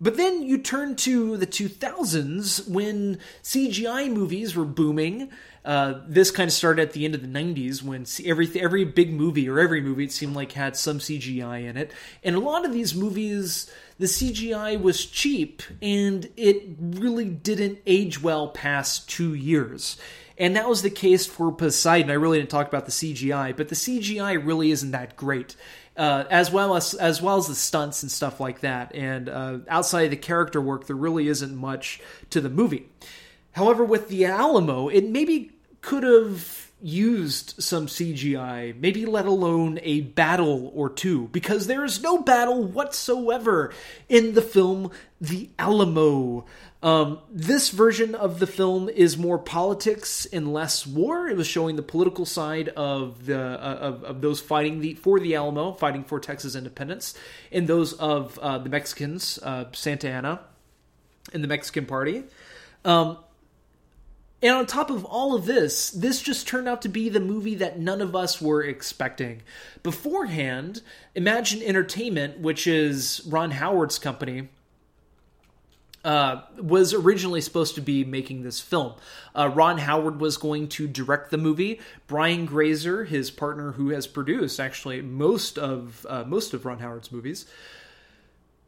[0.01, 5.31] but then you turn to the 2000s when CGI movies were booming.
[5.65, 9.13] Uh, this kind of started at the end of the 90s when every every big
[9.13, 11.93] movie or every movie it seemed like had some CGI in it,
[12.25, 18.23] and a lot of these movies the CGI was cheap and it really didn't age
[18.23, 19.99] well past two years.
[20.39, 22.11] And that was the case for Poseidon.
[22.11, 25.55] I really didn't talk about the CGI, but the CGI really isn't that great.
[25.99, 28.95] Uh, as well as as well as the stunts and stuff like that.
[28.95, 32.01] And uh, outside of the character work, there really isn't much
[32.31, 32.89] to the movie.
[33.53, 40.01] However, with the Alamo, it maybe could have used some CGI, maybe let alone a
[40.01, 43.73] battle or two, because there is no battle whatsoever
[44.09, 44.91] in the film
[45.21, 46.47] The Alamo.
[46.83, 51.29] Um, this version of the film is more politics and less war.
[51.29, 55.21] It was showing the political side of the uh, of, of those fighting the for
[55.21, 57.13] the Alamo, fighting for Texas independence,
[57.53, 60.41] and those of uh, the Mexicans, uh, Santa Anna,
[61.35, 62.25] and the Mexican Party.
[62.83, 63.19] Um,
[64.43, 67.57] and on top of all of this, this just turned out to be the movie
[67.57, 69.43] that none of us were expecting.
[69.83, 70.83] Beforehand,
[71.15, 74.49] Imagine Entertainment, which is Ron Howard's company,
[76.05, 78.95] uh, was originally supposed to be making this film.
[79.35, 81.81] Uh, Ron Howard was going to direct the movie.
[82.07, 87.13] Brian Grazer, his partner, who has produced actually most of uh, most of Ron Howard's
[87.13, 87.45] movies,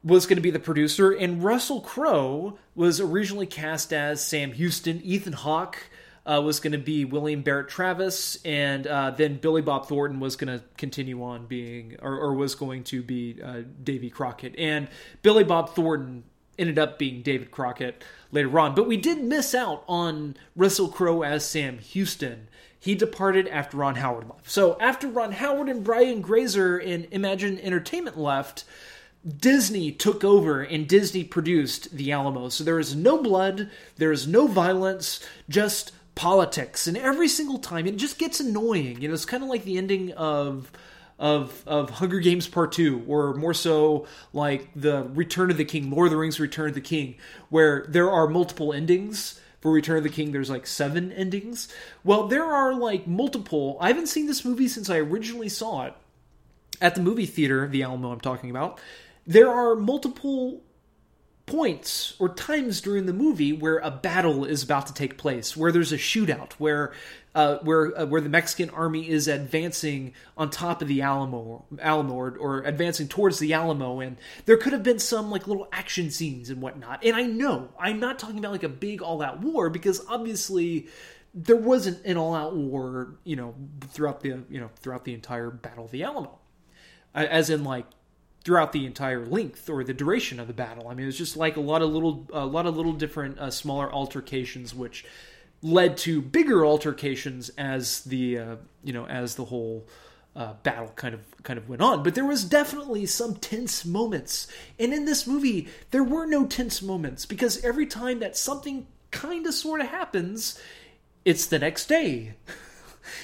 [0.04, 5.00] was going to be the producer, and Russell Crowe was originally cast as Sam Houston.
[5.02, 5.78] Ethan Hawke
[6.26, 10.36] uh, was going to be William Barrett Travis, and uh, then Billy Bob Thornton was
[10.36, 14.54] going to continue on being, or, or was going to be uh, Davy Crockett.
[14.58, 14.88] And
[15.22, 16.24] Billy Bob Thornton
[16.58, 18.74] ended up being David Crockett later on.
[18.74, 22.48] But we did miss out on Russell Crowe as Sam Houston.
[22.78, 24.50] He departed after Ron Howard left.
[24.50, 28.64] So after Ron Howard and Brian Grazer and Imagine Entertainment left,
[29.26, 32.48] Disney took over and Disney produced The Alamo.
[32.48, 36.86] So there is no blood, there is no violence, just politics.
[36.86, 39.00] And every single time it just gets annoying.
[39.00, 40.70] You know, it's kind of like the ending of
[41.18, 45.90] of of Hunger Games Part 2 or more so like the Return of the King,
[45.90, 47.14] Lord of the Rings Return of the King,
[47.48, 49.38] where there are multiple endings.
[49.60, 51.72] For Return of the King, there's like seven endings.
[52.02, 53.76] Well, there are like multiple.
[53.80, 55.94] I haven't seen this movie since I originally saw it
[56.80, 58.80] at the movie theater, the Alamo I'm talking about
[59.26, 60.62] there are multiple
[61.46, 65.72] points or times during the movie where a battle is about to take place, where
[65.72, 66.92] there's a shootout, where
[67.34, 72.14] uh, where uh, where the Mexican army is advancing on top of the Alamo, Alamo,
[72.14, 76.10] or, or, advancing towards the Alamo, and there could have been some like little action
[76.10, 77.04] scenes and whatnot.
[77.04, 80.88] And I know I'm not talking about like a big all-out war because obviously
[81.34, 83.54] there wasn't an all-out war, you know,
[83.88, 86.38] throughout the you know throughout the entire Battle of the Alamo,
[87.14, 87.86] as in like
[88.44, 90.88] throughout the entire length or the duration of the battle.
[90.88, 93.38] I mean, it was just like a lot of little, a lot of little different
[93.38, 95.04] uh, smaller altercations, which
[95.62, 99.86] led to bigger altercations as the uh, you know as the whole
[100.34, 102.02] uh, battle kind of kind of went on.
[102.02, 106.82] But there was definitely some tense moments, and in this movie there were no tense
[106.82, 110.60] moments because every time that something kind of sort of happens,
[111.24, 112.34] it's the next day.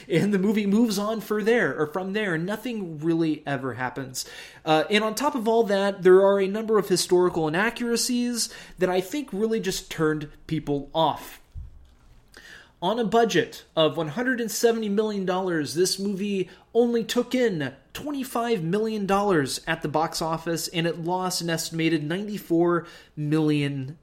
[0.09, 4.25] and the movie moves on for there or from there and nothing really ever happens
[4.65, 8.91] uh, and on top of all that there are a number of historical inaccuracies that
[8.91, 11.41] i think really just turned people off
[12.81, 19.03] on a budget of $170 million, this movie only took in $25 million
[19.67, 22.87] at the box office and it lost an estimated $94
[23.17, 23.99] million.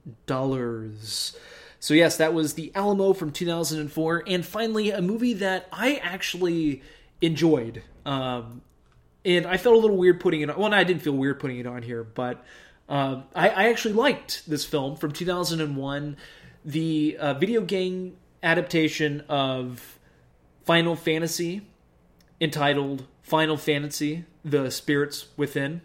[1.80, 6.82] So yes, that was The Alamo from 2004, and finally a movie that I actually
[7.22, 7.84] enjoyed.
[8.06, 8.62] Um,
[9.24, 10.58] and I felt a little weird putting it on.
[10.58, 12.44] Well, I didn't feel weird putting it on here, but
[12.88, 16.18] um, I, I, actually liked this film from 2001,
[16.64, 19.98] the uh, video game adaptation of
[20.66, 21.68] Final Fantasy,
[22.40, 25.82] entitled Final Fantasy: The Spirits Within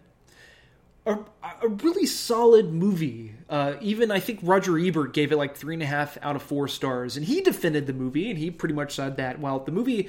[1.06, 1.18] a,
[1.62, 3.35] a really solid movie.
[3.48, 6.43] Uh, even I think Roger Ebert gave it like three and a half out of
[6.43, 9.72] four stars, and he defended the movie, and he pretty much said that while the
[9.72, 10.09] movie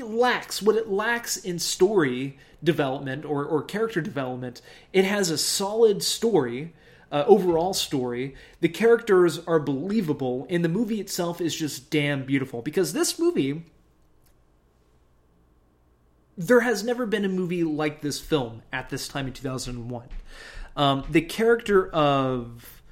[0.00, 4.62] lacks what it lacks in story development or, or character development.
[4.92, 6.72] It has a solid story,
[7.10, 8.34] uh, overall story.
[8.60, 12.62] The characters are believable, and the movie itself is just damn beautiful.
[12.62, 13.64] Because this movie,
[16.36, 20.08] there has never been a movie like this film at this time in 2001.
[20.76, 22.82] Um, the character of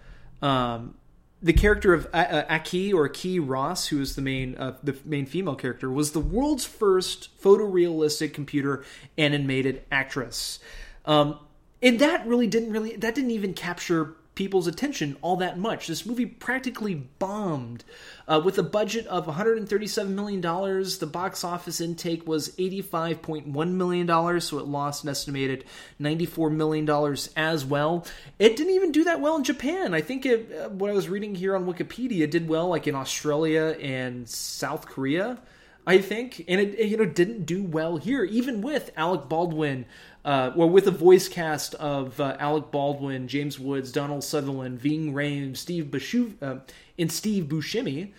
[0.42, 0.94] um,
[1.42, 5.54] the character of Aki or Key Ross, who is the main uh, the main female
[5.54, 8.84] character, was the world's first photorealistic computer
[9.16, 10.58] animated actress.
[11.06, 11.38] Um,
[11.82, 15.86] and that really didn't really that didn't even capture people's attention all that much.
[15.86, 17.84] This movie practically bombed.
[18.26, 24.58] Uh, with a budget of $137 million, the box office intake was $85.1 million, so
[24.58, 25.66] it lost an estimated
[26.00, 26.88] $94 million
[27.36, 28.06] as well.
[28.38, 29.92] It didn't even do that well in Japan.
[29.92, 32.94] I think it, uh, what I was reading here on Wikipedia did well like in
[32.94, 35.38] Australia and South Korea.
[35.86, 39.86] I think, and it, you know didn't do well here, even with Alec Baldwin,
[40.24, 45.58] uh, with a voice cast of uh, Alec Baldwin, James Woods, Donald Sutherland, Ving Rhames,
[45.58, 46.60] Steve Bushu, uh,
[46.98, 48.12] and Steve Buscemi.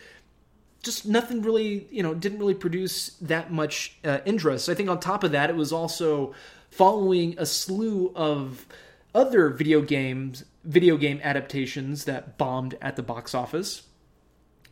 [0.82, 4.68] Just nothing really, you know, didn't really produce that much uh, interest.
[4.68, 6.34] I think on top of that, it was also
[6.72, 8.66] following a slew of
[9.14, 13.84] other video games, video game adaptations that bombed at the box office,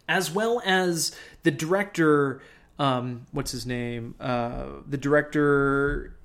[0.07, 2.41] as well as the director
[2.79, 4.15] um, what's his name?
[4.21, 6.15] Uh, the director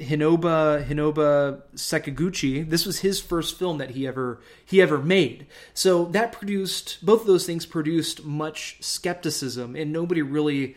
[0.00, 2.68] Hinoba Hinoba Sakaguchi.
[2.68, 5.46] This was his first film that he ever he ever made.
[5.74, 10.74] So that produced both of those things produced much skepticism, and nobody really,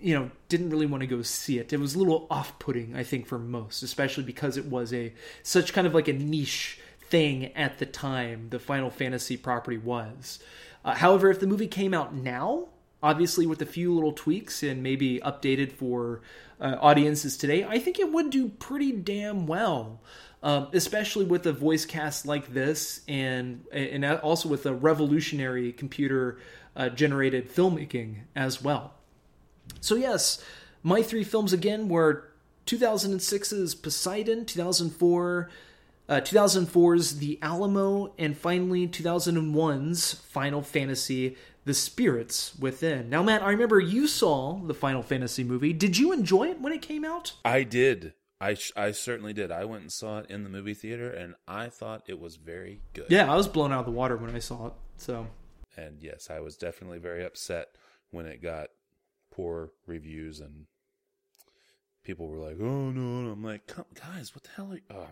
[0.00, 1.72] you know, didn't really want to go see it.
[1.72, 5.12] It was a little off putting, I think, for most, especially because it was a
[5.44, 8.48] such kind of like a niche thing at the time.
[8.50, 10.40] The Final Fantasy property was.
[10.84, 12.68] Uh, however, if the movie came out now,
[13.02, 16.22] obviously with a few little tweaks and maybe updated for
[16.62, 20.00] uh, audiences today, I think it would do pretty damn well.
[20.44, 26.40] Um, especially with a voice cast like this, and and also with a revolutionary computer
[26.74, 28.94] uh, generated filmmaking as well.
[29.80, 30.44] So yes,
[30.82, 32.28] my three films again were
[32.66, 35.50] 2006's Poseidon, 2004.
[36.08, 43.08] Uh, 2004's The Alamo, and finally 2001's Final Fantasy the spirits within.
[43.08, 45.72] Now, Matt, I remember you saw the Final Fantasy movie.
[45.72, 47.34] Did you enjoy it when it came out?
[47.44, 48.14] I did.
[48.40, 49.52] I I certainly did.
[49.52, 52.80] I went and saw it in the movie theater, and I thought it was very
[52.92, 53.06] good.
[53.08, 54.72] Yeah, I was blown out of the water when I saw it.
[54.96, 55.28] So,
[55.76, 57.68] and yes, I was definitely very upset
[58.10, 58.68] when it got
[59.30, 60.66] poor reviews and
[62.04, 64.80] people were like, "Oh no!" I'm like, Come, "Guys, what the hell are?" You?
[64.90, 65.06] Oh,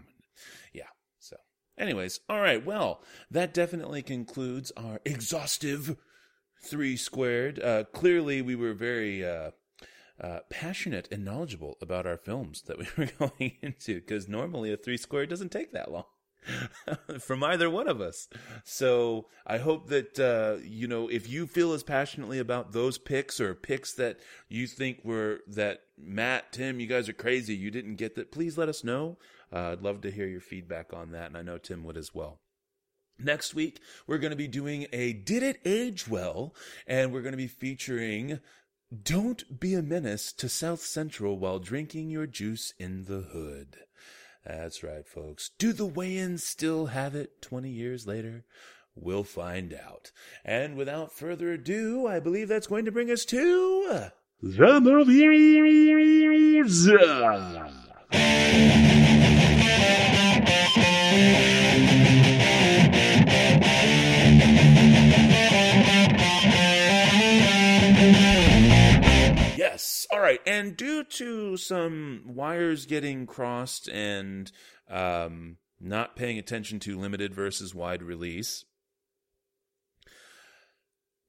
[0.72, 0.88] yeah.
[1.20, 1.36] So,
[1.78, 2.64] anyways, all right.
[2.64, 3.00] Well,
[3.30, 5.96] that definitely concludes our exhaustive
[6.60, 7.58] three squared.
[7.62, 9.50] Uh, clearly, we were very uh,
[10.20, 14.76] uh, passionate and knowledgeable about our films that we were going into because normally a
[14.76, 16.04] three squared doesn't take that long.
[17.20, 18.28] from either one of us.
[18.64, 23.40] So I hope that uh, you know if you feel as passionately about those picks
[23.40, 24.18] or picks that
[24.48, 28.32] you think were that Matt, Tim, you guys are crazy, you didn't get that.
[28.32, 29.18] Please let us know.
[29.52, 32.14] Uh, I'd love to hear your feedback on that, and I know Tim would as
[32.14, 32.40] well.
[33.22, 36.54] Next week, we're going to be doing a Did It Age Well?
[36.86, 38.40] And we're going to be featuring
[39.02, 43.76] Don't Be a Menace to South Central while drinking your juice in the hood.
[44.44, 45.50] That's right, folks.
[45.58, 48.44] Do the Wayans still have it 20 years later?
[48.94, 50.12] We'll find out.
[50.44, 54.10] And without further ado, I believe that's going to bring us to.
[54.42, 55.30] The movies!
[70.30, 70.40] Right.
[70.46, 74.50] And due to some wires getting crossed and
[74.88, 78.64] um, not paying attention to limited versus wide release,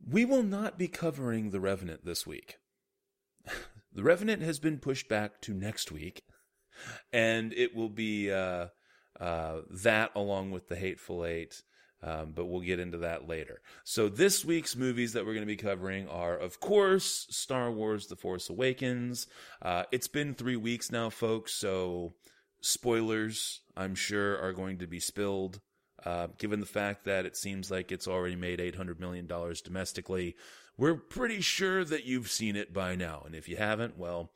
[0.06, 2.58] we will not be covering The Revenant this week.
[3.94, 6.24] the Revenant has been pushed back to next week,
[7.12, 8.68] and it will be uh,
[9.20, 11.62] uh, that along with The Hateful Eight
[12.04, 13.62] um, but we'll get into that later.
[13.84, 18.08] So, this week's movies that we're going to be covering are, of course, Star Wars
[18.08, 19.28] The Force Awakens.
[19.62, 22.14] Uh, it's been three weeks now, folks, so
[22.62, 25.60] spoilers, I'm sure, are going to be spilled.
[26.04, 29.28] Uh, given the fact that it seems like it's already made $800 million
[29.64, 30.36] domestically,
[30.78, 33.22] we're pretty sure that you've seen it by now.
[33.26, 34.32] And if you haven't, well,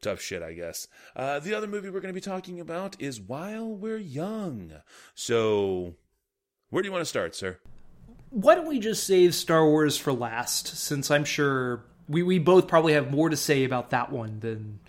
[0.00, 0.88] tough shit, I guess.
[1.14, 4.72] Uh, the other movie we're going to be talking about is While We're Young.
[5.14, 5.96] So
[6.70, 7.58] where do you want to start, sir?
[8.30, 12.66] Why don't we just save Star Wars for last, since I'm sure we we both
[12.68, 14.80] probably have more to say about that one than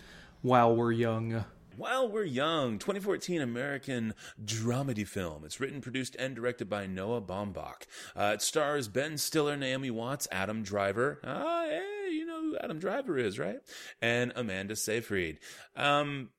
[0.42, 1.46] While We're Young.
[1.78, 5.44] While We're Young, 2014 American dramedy film.
[5.44, 7.84] It's written, produced, and directed by Noah Baumbach.
[8.16, 11.20] Uh, it stars Ben Stiller, Naomi Watts, Adam Driver.
[11.24, 13.60] Ah, hey, you know who Adam Driver is, right?
[14.02, 15.40] And Amanda Seyfried.
[15.76, 16.30] Um,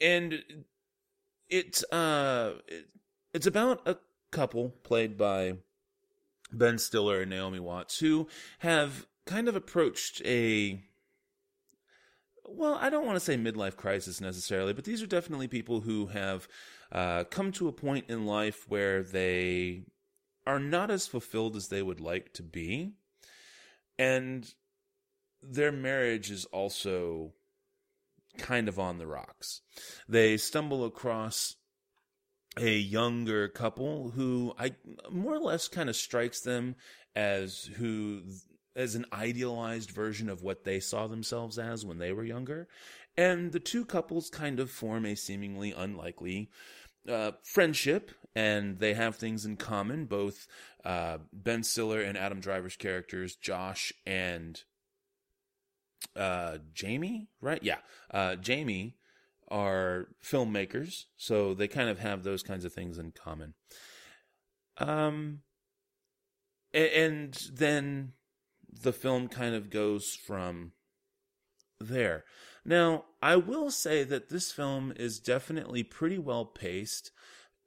[0.00, 0.42] and
[1.48, 2.88] it's uh, it,
[3.32, 3.96] it's about a
[4.32, 5.58] couple played by
[6.52, 8.26] Ben Stiller and Naomi Watts who
[8.58, 10.82] have kind of approached a
[12.44, 16.06] well, I don't want to say midlife crisis necessarily, but these are definitely people who
[16.06, 16.48] have
[16.90, 19.84] uh, come to a point in life where they
[20.46, 22.92] are not as fulfilled as they would like to be.
[23.98, 24.52] And
[25.42, 27.32] their marriage is also
[28.38, 29.60] kind of on the rocks.
[30.08, 31.56] They stumble across
[32.58, 34.74] a younger couple who I
[35.10, 36.76] more or less kind of strikes them
[37.14, 38.22] as who
[38.74, 42.68] as an idealized version of what they saw themselves as when they were younger.
[43.16, 46.50] And the two couples kind of form a seemingly unlikely
[47.08, 50.06] uh, friendship, and they have things in common.
[50.06, 50.46] Both
[50.84, 54.62] uh, Ben Stiller and Adam Driver's characters, Josh and
[56.16, 57.62] uh, Jamie, right?
[57.62, 57.78] Yeah,
[58.10, 58.96] uh, Jamie
[59.52, 63.54] are filmmakers, so they kind of have those kinds of things in common.
[64.78, 65.40] Um,
[66.72, 68.14] and then
[68.72, 70.72] the film kind of goes from
[71.78, 72.24] there.
[72.64, 77.10] Now, I will say that this film is definitely pretty well paced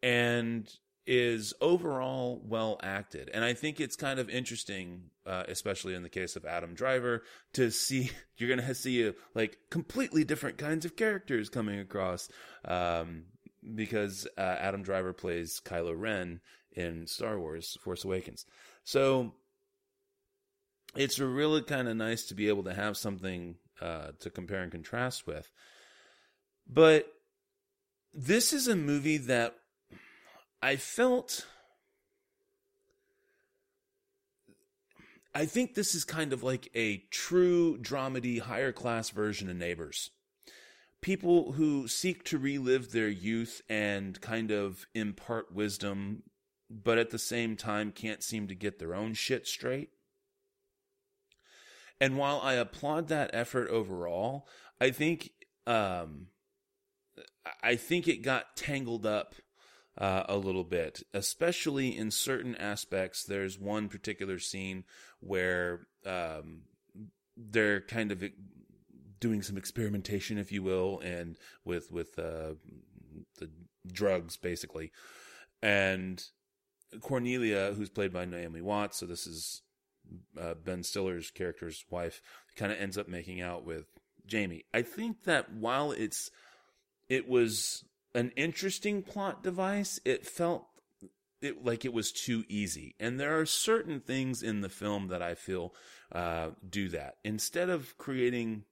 [0.02, 0.68] and
[1.07, 3.30] is overall well acted.
[3.34, 7.23] And I think it's kind of interesting, uh, especially in the case of Adam Driver,
[7.53, 12.30] to see you're going to see a, like completely different kinds of characters coming across.
[12.65, 13.26] Um,
[13.73, 16.40] because uh, Adam Driver plays Kylo Ren
[16.72, 18.45] in Star Wars Force Awakens.
[18.84, 19.34] So
[20.95, 24.72] it's really kind of nice to be able to have something uh, to compare and
[24.72, 25.49] contrast with.
[26.68, 27.07] But
[28.14, 29.56] this is a movie that
[30.65, 31.45] I felt.
[35.35, 40.09] I think this is kind of like a true dramedy, higher class version of Neighbors.
[41.03, 46.23] People who seek to relive their youth and kind of impart wisdom,
[46.67, 49.89] but at the same time can't seem to get their own shit straight.
[52.01, 54.47] And while I applaud that effort overall,
[54.81, 55.29] I think
[55.67, 56.29] um,
[57.61, 59.35] I think it got tangled up
[59.97, 63.23] uh, a little bit, especially in certain aspects.
[63.23, 64.84] There's one particular scene
[65.19, 66.63] where um,
[67.38, 68.23] they're kind of
[69.19, 72.55] doing some experimentation, if you will, and with with uh,
[73.39, 73.49] the
[73.88, 74.91] drugs, basically.
[75.61, 76.23] And
[77.01, 79.61] Cornelia, who's played by Naomi Watts, so this is
[80.39, 82.22] uh, Ben Stiller's character's wife
[82.55, 83.85] kind of ends up making out with
[84.26, 84.65] Jamie.
[84.73, 86.30] I think that while it's
[87.09, 87.84] it was
[88.15, 90.65] an interesting plot device, it felt
[91.41, 92.95] it like it was too easy.
[92.99, 95.75] And there are certain things in the film that I feel
[96.11, 97.17] uh, do that.
[97.23, 98.63] Instead of creating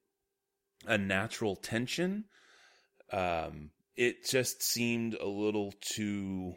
[0.88, 2.26] a natural tension,
[3.12, 6.56] um, it just seemed a little too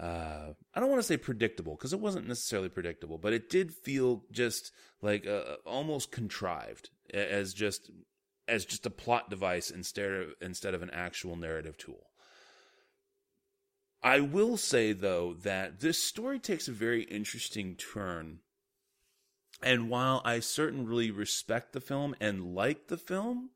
[0.00, 3.72] uh, I don't want to say predictable because it wasn't necessarily predictable, but it did
[3.72, 4.72] feel just
[5.02, 7.90] like uh, almost contrived as just
[8.52, 12.06] as just a plot device instead of instead of an actual narrative tool.
[14.02, 18.40] I will say though that this story takes a very interesting turn.
[19.62, 23.50] And while I certainly respect the film and like the film,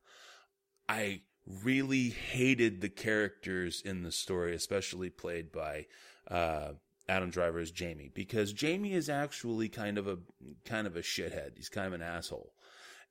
[0.89, 1.23] I
[1.62, 5.86] really hated the characters in the story, especially played by
[6.31, 6.73] uh,
[7.09, 10.18] Adam Driver as Jamie because Jamie is actually kind of a
[10.64, 11.56] kind of a shithead.
[11.56, 12.52] He's kind of an asshole,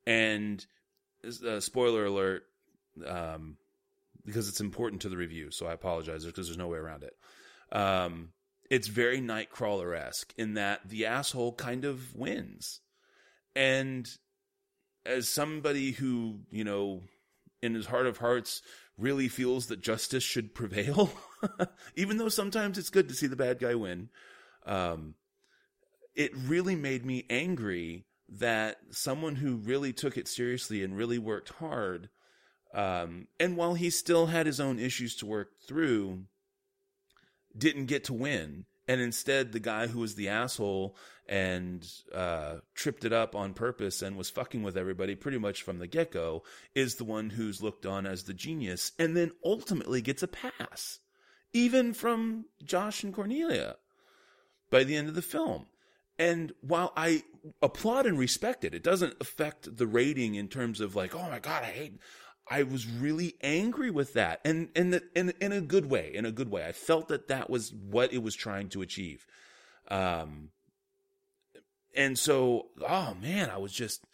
[0.06, 0.66] and
[1.26, 2.44] uh, spoiler alert,
[3.06, 3.56] um,
[4.24, 7.16] because it's important to the review, so I apologize because there's no way around it.
[7.76, 8.30] Um,
[8.70, 12.80] it's very Nightcrawler esque in that the asshole kind of wins,
[13.54, 14.08] and
[15.04, 17.02] as somebody who you know,
[17.62, 18.62] in his heart of hearts,
[18.98, 21.10] really feels that justice should prevail.
[21.96, 24.08] even though sometimes it's good to see the bad guy win.
[24.64, 25.14] Um,
[26.14, 31.50] it really made me angry that someone who really took it seriously and really worked
[31.50, 32.08] hard,
[32.74, 36.24] um, and while he still had his own issues to work through,
[37.56, 38.66] didn't get to win.
[38.88, 40.96] And instead, the guy who was the asshole
[41.28, 41.84] and
[42.14, 45.88] uh, tripped it up on purpose and was fucking with everybody pretty much from the
[45.88, 46.44] get go
[46.74, 51.00] is the one who's looked on as the genius and then ultimately gets a pass
[51.52, 53.76] even from Josh and Cornelia
[54.70, 55.66] by the end of the film.
[56.18, 57.22] And while I
[57.62, 58.74] applaud and respect it.
[58.74, 62.00] It doesn't affect the rating in terms of like, oh my god, I hate.
[62.48, 66.12] I was really angry with that, and in in in a good way.
[66.14, 69.26] In a good way, I felt that that was what it was trying to achieve.
[69.88, 70.50] Um,
[71.96, 74.04] and so, oh man, I was just,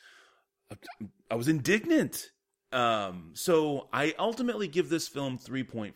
[1.31, 2.31] I was indignant
[2.73, 5.95] um, so I ultimately give this film 3.5.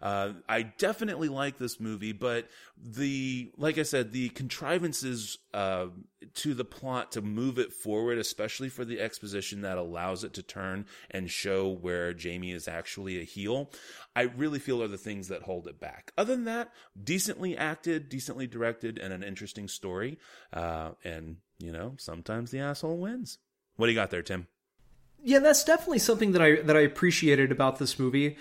[0.00, 2.48] Uh, I definitely like this movie, but
[2.80, 5.86] the, like I said, the contrivances, uh,
[6.34, 10.42] to the plot to move it forward, especially for the exposition that allows it to
[10.42, 13.70] turn and show where Jamie is actually a heel,
[14.14, 16.12] I really feel are the things that hold it back.
[16.16, 16.72] Other than that,
[17.02, 20.18] decently acted, decently directed, and an interesting story.
[20.52, 23.38] Uh, and, you know, sometimes the asshole wins.
[23.76, 24.46] What do you got there, Tim?
[25.26, 28.36] Yeah, that's definitely something that I that I appreciated about this movie.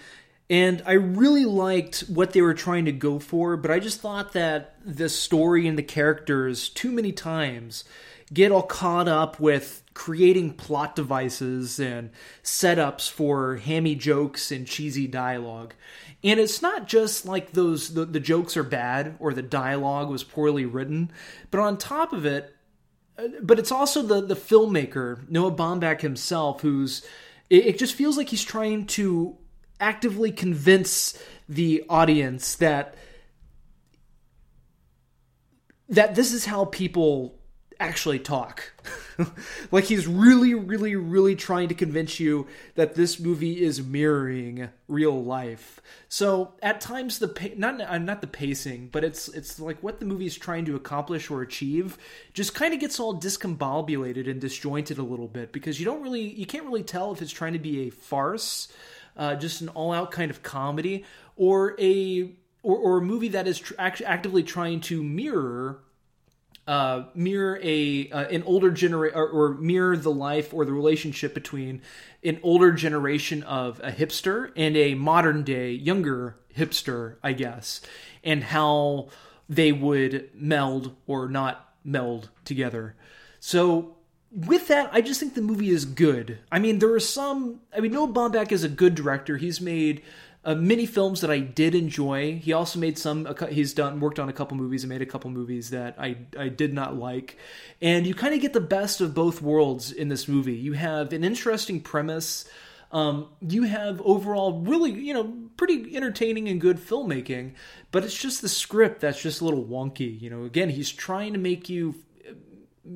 [0.51, 4.33] And I really liked what they were trying to go for, but I just thought
[4.33, 7.85] that the story and the characters too many times
[8.31, 12.11] get all caught up with creating plot devices and
[12.43, 15.73] setups for hammy jokes and cheesy dialogue.
[16.23, 20.23] And it's not just like those the, the jokes are bad or the dialogue was
[20.23, 21.11] poorly written,
[21.49, 22.54] but on top of it,
[23.41, 27.05] but it's also the the filmmaker Noah Baumbach himself who's
[27.49, 29.37] it, it, just feels like he's trying to
[29.79, 31.17] actively convince
[31.47, 32.95] the audience that
[35.87, 37.39] that this is how people
[37.85, 38.73] actually talk.
[39.71, 45.23] like he's really, really, really trying to convince you that this movie is mirroring real
[45.23, 45.79] life.
[46.09, 50.05] So at times the not uh, not the pacing, but it's it's like what the
[50.05, 51.97] movie is trying to accomplish or achieve
[52.33, 56.27] just kind of gets all discombobulated and disjointed a little bit because you don't really
[56.27, 58.67] you can't really tell if it's trying to be a farce,
[59.17, 61.05] uh, just an all out kind of comedy,
[61.35, 62.31] or a
[62.63, 65.79] or, or a movie that is tr- act- actively trying to mirror
[66.67, 71.33] uh, mirror a uh, an older generation or, or, mirror the life or the relationship
[71.35, 71.81] between
[72.23, 77.81] an older generation of a hipster and a modern day younger hipster, I guess,
[78.23, 79.09] and how
[79.47, 82.95] they would meld or not meld together.
[83.39, 83.97] So
[84.31, 86.39] with that, I just think the movie is good.
[86.51, 87.61] I mean, there are some.
[87.75, 89.37] I mean, Noah Baumbach is a good director.
[89.37, 90.01] He's made
[90.45, 92.35] uh, many films that I did enjoy.
[92.35, 93.27] He also made some.
[93.49, 96.49] He's done worked on a couple movies and made a couple movies that I I
[96.49, 97.37] did not like.
[97.81, 100.53] And you kind of get the best of both worlds in this movie.
[100.53, 102.47] You have an interesting premise.
[102.91, 107.53] Um, you have overall really you know pretty entertaining and good filmmaking,
[107.91, 110.21] but it's just the script that's just a little wonky.
[110.21, 111.95] You know, again, he's trying to make you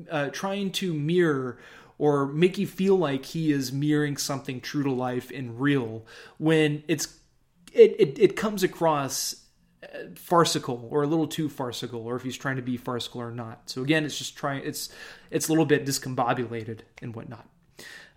[0.08, 1.58] uh, trying to mirror
[1.98, 6.06] or make you feel like he is mirroring something true to life and real
[6.38, 7.19] when it's
[7.72, 9.36] it, it, it comes across
[9.82, 13.30] uh, farcical or a little too farcical or if he's trying to be farcical or
[13.30, 13.70] not.
[13.70, 14.88] So again it's just trying it's
[15.30, 17.48] it's a little bit discombobulated and whatnot.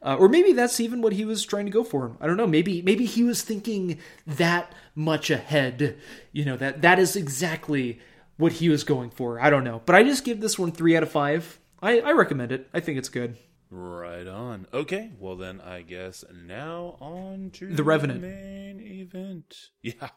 [0.01, 2.17] Uh, or maybe that's even what he was trying to go for.
[2.19, 2.47] I don't know.
[2.47, 5.97] Maybe maybe he was thinking that much ahead.
[6.33, 7.99] You know that that is exactly
[8.37, 9.39] what he was going for.
[9.39, 9.81] I don't know.
[9.85, 11.59] But i just give this one three out of five.
[11.81, 12.67] I i recommend it.
[12.73, 13.37] I think it's good
[13.75, 14.67] Right on.
[14.71, 19.55] Okay, well then I guess now on to the Revenant the main event.
[19.81, 20.09] Yeah,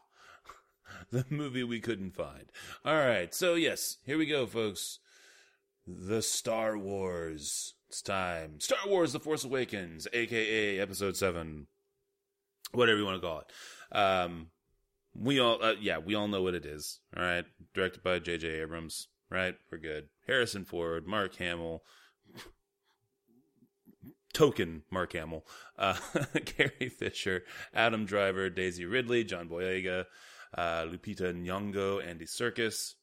[1.10, 2.52] the movie we couldn't find.
[2.84, 4.98] All right, so yes, here we go, folks.
[5.86, 7.72] The Star Wars.
[7.88, 8.60] It's time.
[8.60, 11.66] Star Wars: The Force Awakens, aka Episode Seven,
[12.72, 13.96] whatever you want to call it.
[13.96, 14.48] Um,
[15.14, 17.00] we all, uh, yeah, we all know what it is.
[17.16, 18.48] All right, directed by J.J.
[18.60, 19.08] Abrams.
[19.30, 20.08] Right, we're good.
[20.26, 21.82] Harrison Ford, Mark Hamill
[24.36, 25.46] token Mark Hamill,
[25.78, 25.96] uh,
[26.44, 30.04] Carrie Fisher, Adam Driver, Daisy Ridley, John Boyega,
[30.56, 32.94] uh, Lupita Nyong'o, Andy Serkis,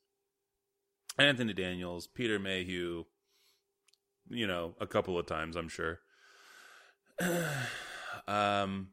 [1.18, 3.06] Anthony Daniels, Peter Mayhew,
[4.30, 6.02] you know, a couple of times, I'm sure.
[8.28, 8.90] um,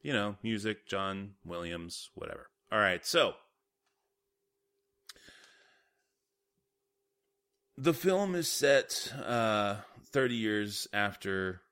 [0.00, 2.50] you know, music, John Williams, whatever.
[2.70, 3.34] All right, so
[7.76, 9.78] the film is set uh,
[10.12, 11.62] 30 years after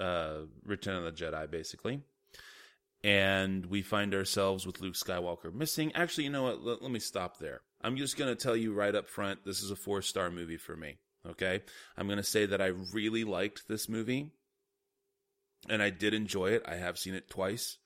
[0.00, 2.02] uh, Return of the Jedi, basically.
[3.02, 5.92] And we find ourselves with Luke Skywalker missing.
[5.94, 6.62] Actually, you know what?
[6.62, 7.60] Let, let me stop there.
[7.82, 10.58] I'm just going to tell you right up front this is a four star movie
[10.58, 10.98] for me.
[11.28, 11.62] Okay?
[11.96, 14.30] I'm going to say that I really liked this movie.
[15.68, 16.64] And I did enjoy it.
[16.66, 17.78] I have seen it twice.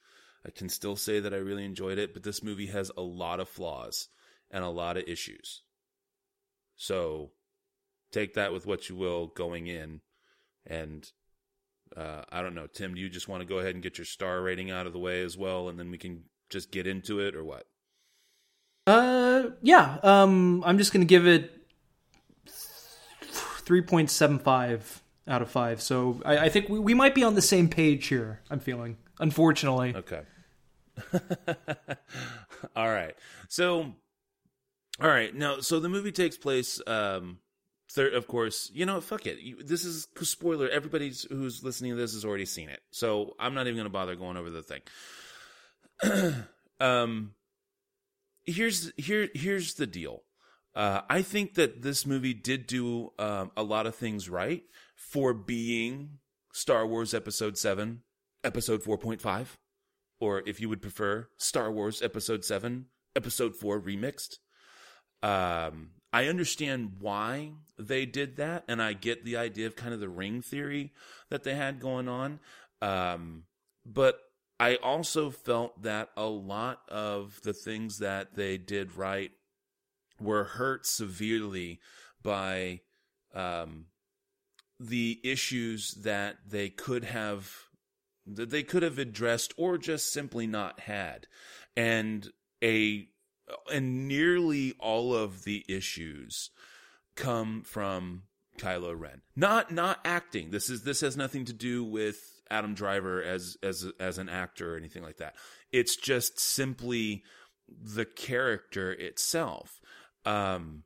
[0.47, 3.41] I can still say that I really enjoyed it, but this movie has a lot
[3.41, 4.09] of flaws
[4.51, 5.62] and a lot of issues.
[6.77, 7.31] So
[8.12, 10.01] take that with what you will going in.
[10.66, 11.11] And
[11.97, 12.94] uh, I don't know, Tim.
[12.94, 14.98] Do you just want to go ahead and get your star rating out of the
[14.98, 17.66] way as well, and then we can just get into it, or what?
[18.86, 19.98] Uh, yeah.
[20.02, 21.51] Um, I'm just gonna give it
[22.47, 25.81] three point seven five out of five.
[25.81, 28.40] So I, I think we, we might be on the same page here.
[28.51, 29.94] I'm feeling, unfortunately.
[29.94, 30.23] Okay.
[32.77, 33.15] all right.
[33.48, 33.94] So,
[35.01, 35.35] all right.
[35.35, 36.81] Now, so the movie takes place.
[36.86, 37.39] Um,
[37.95, 38.71] third, of course.
[38.75, 39.66] You know, fuck it.
[39.66, 40.69] This is spoiler.
[40.69, 43.91] Everybody who's listening to this has already seen it, so I'm not even going to
[43.91, 44.83] bother going over the thing.
[46.81, 47.35] um,
[48.45, 50.23] here's here here's the deal.
[50.75, 54.65] Uh, I think that this movie did do um, a lot of things right
[54.97, 56.19] for being
[56.53, 58.03] Star Wars Episode Seven,
[58.43, 59.57] Episode Four Point Five
[60.21, 64.39] or if you would prefer, Star Wars Episode 7, Episode 4 remixed.
[65.23, 69.99] Um, I understand why they did that, and I get the idea of kind of
[69.99, 70.93] the ring theory
[71.28, 72.39] that they had going on.
[72.81, 73.43] Um,
[73.85, 74.20] but
[74.61, 79.32] I also felt that a lot of the things that they did right
[80.20, 81.81] were hurt severely
[82.23, 82.82] by
[83.35, 83.86] um,
[84.78, 87.53] the issues that they could have
[88.24, 91.27] that they could have addressed or just simply not had.
[91.77, 92.31] And
[92.62, 93.09] a
[93.73, 96.51] and nearly all of the issues
[97.15, 98.23] come from
[98.59, 99.23] Kylo Ren.
[99.37, 100.51] Not not acting.
[100.51, 102.19] This is this has nothing to do with
[102.51, 105.35] Adam Driver as as as an actor or anything like that.
[105.73, 107.23] It's just simply
[107.69, 109.81] the character itself.
[110.25, 110.85] Um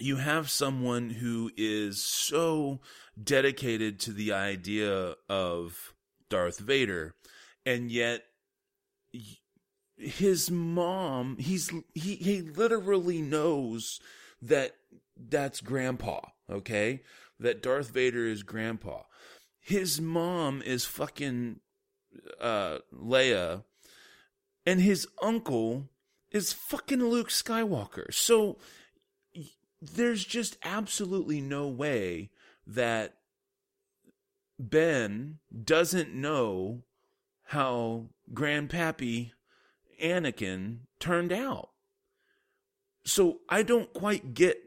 [0.00, 2.80] you have someone who is so
[3.20, 5.94] dedicated to the idea of
[6.28, 7.14] Darth Vader,
[7.66, 8.22] and yet
[9.98, 14.00] his mom, he's he he literally knows
[14.40, 14.76] that
[15.16, 16.20] that's grandpa,
[16.50, 17.02] okay?
[17.40, 19.02] That Darth Vader is grandpa.
[19.60, 21.60] His mom is fucking
[22.40, 23.64] uh Leia
[24.64, 25.88] and his uncle
[26.30, 28.12] is fucking Luke Skywalker.
[28.12, 28.58] So
[29.80, 32.30] there's just absolutely no way
[32.66, 33.14] that
[34.58, 36.82] Ben doesn't know
[37.44, 39.32] how Grandpappy
[40.02, 41.70] Anakin turned out.
[43.04, 44.58] So I don't quite get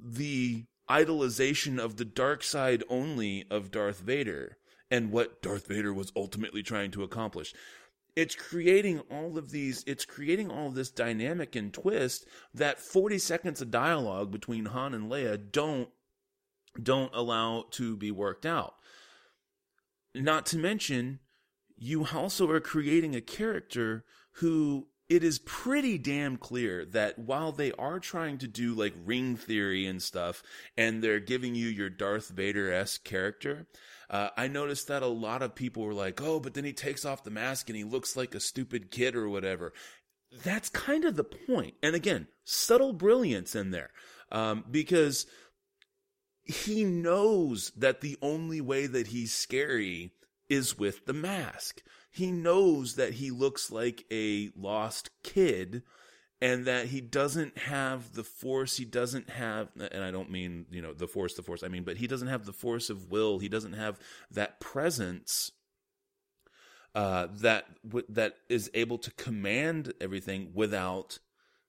[0.00, 4.56] the idolization of the dark side only of Darth Vader
[4.90, 7.54] and what Darth Vader was ultimately trying to accomplish.
[8.14, 13.60] It's creating all of these, it's creating all this dynamic and twist that 40 seconds
[13.60, 15.90] of dialogue between Han and Leia don't
[16.82, 18.74] don't allow to be worked out.
[20.14, 21.20] Not to mention,
[21.76, 24.04] you also are creating a character
[24.36, 29.36] who it is pretty damn clear that while they are trying to do like ring
[29.36, 30.42] theory and stuff,
[30.76, 33.66] and they're giving you your Darth Vader esque character,
[34.10, 37.04] uh, I noticed that a lot of people were like, oh, but then he takes
[37.04, 39.72] off the mask and he looks like a stupid kid or whatever.
[40.42, 41.74] That's kind of the point.
[41.82, 43.90] And again, subtle brilliance in there.
[44.32, 45.26] Um, because
[46.42, 50.12] he knows that the only way that he's scary
[50.48, 51.82] is with the mask.
[52.16, 55.82] He knows that he looks like a lost kid
[56.40, 60.82] and that he doesn't have the force he doesn't have and i don't mean you
[60.82, 63.38] know the force the force i mean but he doesn't have the force of will
[63.38, 63.98] he doesn't have
[64.30, 65.50] that presence
[66.96, 67.66] uh, that
[68.08, 71.18] that is able to command everything without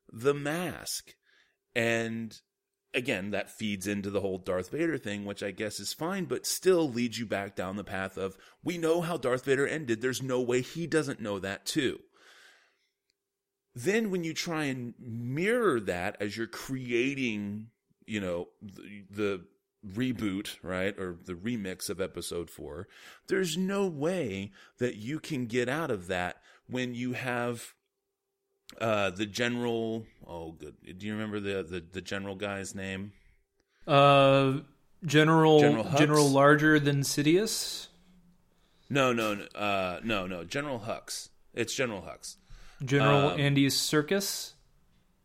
[0.09, 1.15] the mask.
[1.75, 2.39] And
[2.93, 6.45] again, that feeds into the whole Darth Vader thing, which I guess is fine, but
[6.45, 10.01] still leads you back down the path of we know how Darth Vader ended.
[10.01, 11.99] There's no way he doesn't know that too.
[13.75, 17.67] Then when you try and mirror that as you're creating,
[18.07, 19.45] you know, the, the
[19.87, 22.87] reboot, right, or the remix of episode four,
[23.27, 26.37] there's no way that you can get out of that
[26.67, 27.75] when you have
[28.79, 30.05] uh, the general.
[30.25, 30.75] Oh, good.
[30.97, 33.13] Do you remember the the, the general guy's name?
[33.87, 34.59] Uh,
[35.05, 37.87] General General, General larger than Sidious.
[38.89, 40.43] No, no, uh, no, no.
[40.43, 41.29] General Hux.
[41.53, 42.37] It's General Hux.
[42.83, 44.53] General um, Andy Serkis.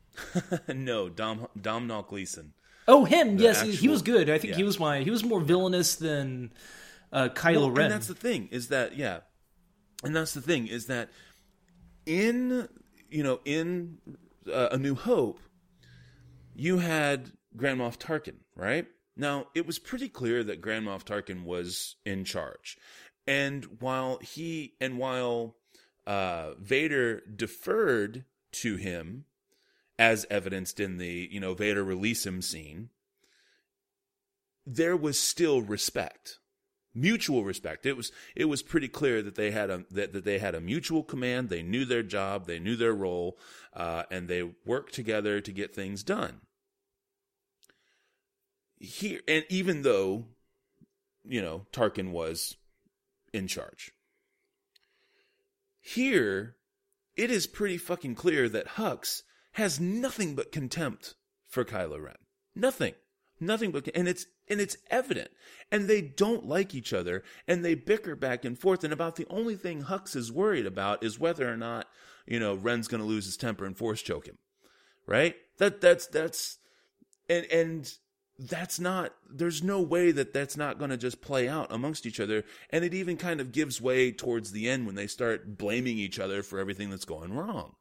[0.68, 2.52] no, Dom Domhnall Gleeson.
[2.88, 3.38] Oh, him.
[3.38, 4.28] yes, actual, he was good.
[4.28, 4.56] I think yeah.
[4.56, 5.00] he was my.
[5.02, 6.52] He was more villainous than
[7.12, 7.86] uh, Kylo well, Ren.
[7.86, 9.20] And that's the thing is that yeah,
[10.02, 11.10] and that's the thing is that
[12.04, 12.68] in
[13.12, 13.98] you know, in
[14.52, 15.38] uh, A New Hope,
[16.54, 18.86] you had Grand Moff Tarkin, right?
[19.16, 22.78] Now, it was pretty clear that Grand Moff Tarkin was in charge.
[23.26, 25.56] And while he, and while
[26.06, 29.26] uh, Vader deferred to him,
[29.98, 32.88] as evidenced in the, you know, Vader release him scene,
[34.66, 36.38] there was still respect
[36.94, 37.86] mutual respect.
[37.86, 40.60] It was it was pretty clear that they had a that, that they had a
[40.60, 41.48] mutual command.
[41.48, 43.38] They knew their job, they knew their role,
[43.74, 46.40] uh, and they worked together to get things done.
[48.82, 50.24] here, and even though,
[51.24, 52.56] you know, Tarkin was
[53.32, 53.92] in charge,
[55.80, 56.56] here,
[57.16, 61.14] it is pretty fucking clear that Hux has nothing but contempt
[61.48, 62.16] for Kylo Ren.
[62.54, 62.94] Nothing.
[63.40, 65.30] Nothing but, and it's, and it's evident.
[65.70, 68.84] And they don't like each other, and they bicker back and forth.
[68.84, 71.88] And about the only thing Hux is worried about is whether or not,
[72.26, 74.36] you know, Ren's gonna lose his temper and force choke him.
[75.06, 75.34] Right?
[75.56, 76.58] That, that's, that's,
[77.28, 77.92] and, and,
[78.38, 82.18] that's not there's no way that that's not going to just play out amongst each
[82.18, 85.98] other and it even kind of gives way towards the end when they start blaming
[85.98, 87.74] each other for everything that's going wrong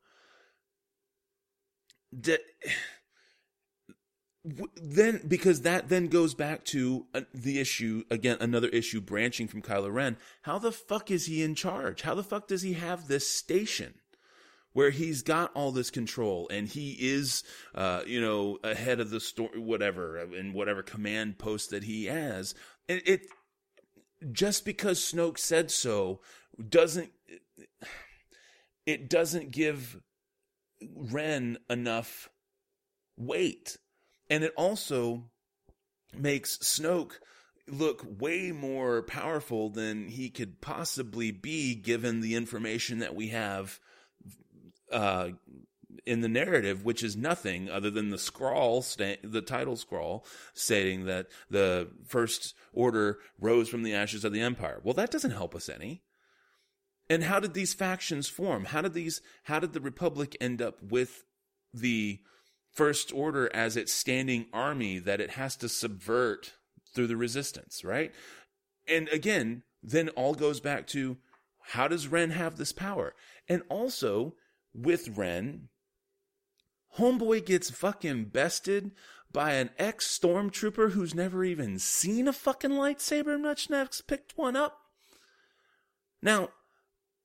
[4.44, 9.62] then because that then goes back to uh, the issue again another issue branching from
[9.62, 10.18] Kylo Ren.
[10.44, 12.02] How the fuck is he in charge?
[12.02, 13.96] How the fuck does he have this station
[14.74, 17.44] where he's got all this control and he is
[17.76, 22.56] uh, you know ahead of the story whatever in whatever command post that he has?
[22.90, 23.28] And it
[24.32, 26.20] just because Snoke said so
[26.68, 27.12] doesn't
[28.88, 30.02] it doesn't give
[30.82, 32.30] Ren enough
[33.18, 33.78] weight
[34.32, 35.26] and it also
[36.18, 37.20] makes Snoke
[37.68, 43.78] look way more powerful than he could possibly be given the information that we have
[44.92, 45.30] uh,
[46.06, 51.06] in the narrative, which is nothing other than the scrawl, sta- the title scrawl, stating
[51.06, 54.80] that the First Order rose from the ashes of the Empire.
[54.82, 56.04] Well, that doesn't help us any.
[57.10, 58.64] And how did these factions form?
[58.66, 59.22] How did these?
[59.44, 61.26] How did the Republic end up with
[61.74, 62.22] the
[62.72, 66.54] First Order as its standing army that it has to subvert
[66.94, 68.14] through the resistance, right?
[68.88, 71.18] And again, then all goes back to
[71.60, 73.14] how does Ren have this power?
[73.48, 74.36] And also
[74.74, 75.70] with Ren,
[76.98, 78.92] Homeboy gets fucking bested
[79.32, 84.56] by an ex stormtrooper who's never even seen a fucking lightsaber, much next picked one
[84.56, 84.78] up.
[86.22, 86.50] Now,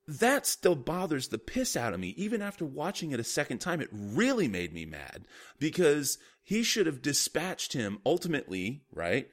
[0.06, 2.08] that still bothers the piss out of me.
[2.16, 5.26] Even after watching it a second time, it really made me mad
[5.58, 9.28] because he should have dispatched him ultimately, right?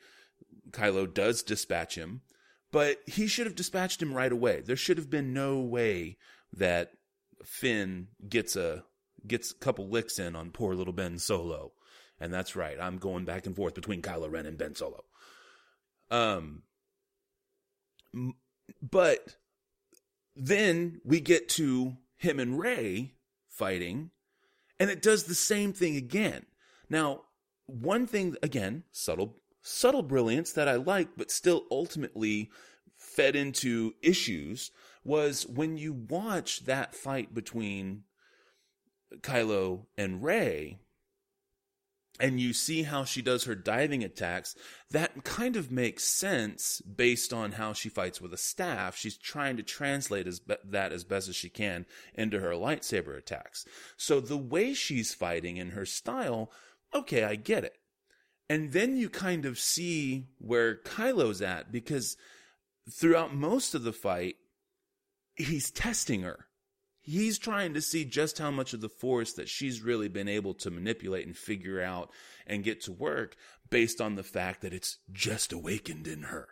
[0.72, 2.22] Kylo does dispatch him,
[2.72, 4.62] but he should have dispatched him right away.
[4.62, 6.18] There should have been no way
[6.52, 6.92] that
[7.44, 8.84] Finn gets a
[9.26, 11.74] gets a couple licks in on poor little Ben Solo.
[12.20, 12.78] And that's right.
[12.80, 15.04] I'm going back and forth between Kylo Ren and Ben Solo.
[16.10, 16.64] Um
[18.82, 19.36] but
[20.36, 23.14] then we get to him and Rey
[23.48, 24.12] fighting,
[24.80, 26.46] and it does the same thing again.
[26.90, 27.22] Now,
[27.66, 32.50] one thing, again, subtle, subtle brilliance that I like, but still ultimately
[32.98, 34.72] fed into issues
[35.04, 38.04] was when you watch that fight between
[39.22, 40.80] Kylo and Rey,
[42.20, 44.56] and you see how she does her diving attacks,
[44.92, 48.96] that kind of makes sense based on how she fights with a staff.
[48.96, 53.18] She's trying to translate as be- that as best as she can into her lightsaber
[53.18, 53.66] attacks.
[53.98, 56.52] So the way she's fighting and her style,
[56.94, 57.78] okay, I get it.
[58.48, 62.16] And then you kind of see where Kylo's at because
[62.92, 64.36] throughout most of the fight,
[65.36, 66.48] he's testing her
[67.04, 70.54] he's trying to see just how much of the force that she's really been able
[70.56, 72.10] to manipulate and figure out
[72.48, 73.36] and get to work
[73.70, 76.50] based on the fact that it's just awakened in her.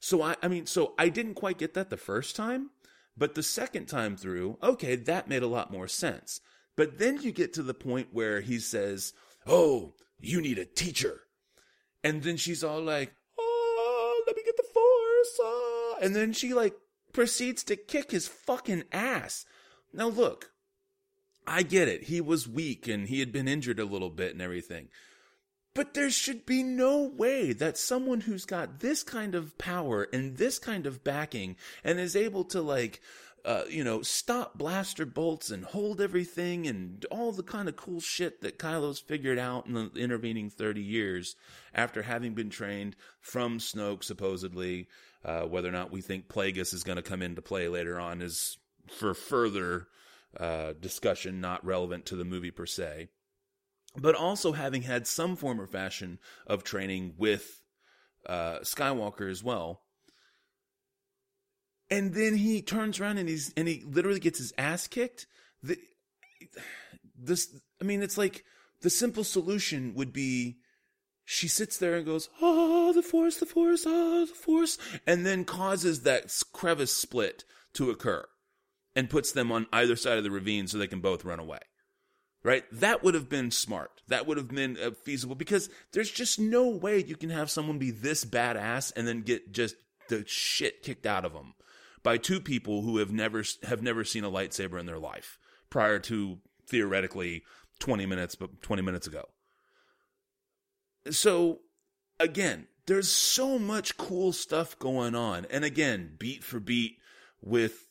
[0.00, 2.70] So I, I mean, so I didn't quite get that the first time,
[3.16, 6.40] but the second time through, okay, that made a lot more sense.
[6.76, 9.12] But then you get to the point where he says,
[9.46, 11.22] Oh, you need a teacher.
[12.04, 15.40] And then she's all like, Oh, let me get the force.
[15.40, 15.98] Oh.
[16.00, 16.74] And then she like
[17.12, 19.44] proceeds to kick his fucking ass.
[19.92, 20.50] Now look,
[21.46, 22.04] I get it.
[22.04, 24.88] He was weak and he had been injured a little bit and everything.
[25.74, 30.36] But there should be no way that someone who's got this kind of power and
[30.36, 33.00] this kind of backing and is able to like
[33.44, 38.00] uh, you know, stop blaster bolts and hold everything and all the kind of cool
[38.00, 41.36] shit that Kylo's figured out in the intervening 30 years
[41.74, 44.88] after having been trained from Snoke, supposedly.
[45.24, 48.22] Uh, whether or not we think Plagueis is going to come into play later on
[48.22, 48.58] is
[48.90, 49.88] for further
[50.38, 53.08] uh, discussion, not relevant to the movie per se.
[53.96, 57.62] But also having had some form or fashion of training with
[58.26, 59.82] uh, Skywalker as well.
[61.90, 65.26] And then he turns around and he's and he literally gets his ass kicked.
[65.62, 65.78] The,
[67.18, 67.48] this,
[67.80, 68.44] I mean, it's like
[68.82, 70.58] the simple solution would be
[71.24, 75.46] she sits there and goes, "Oh, the force, the force, oh, the force," and then
[75.46, 78.26] causes that crevice split to occur
[78.98, 81.60] and puts them on either side of the ravine so they can both run away.
[82.42, 82.64] right?
[82.72, 84.02] That would have been smart.
[84.08, 87.78] That would have been uh, feasible because there's just no way you can have someone
[87.78, 89.76] be this badass and then get just
[90.08, 91.54] the shit kicked out of them
[92.02, 95.38] by two people who have never have never seen a lightsaber in their life
[95.70, 96.38] prior to
[96.68, 97.44] theoretically
[97.78, 99.26] 20 minutes but 20 minutes ago.
[101.08, 101.60] So
[102.18, 105.46] again, there's so much cool stuff going on.
[105.50, 106.96] And again, beat for beat
[107.40, 107.87] with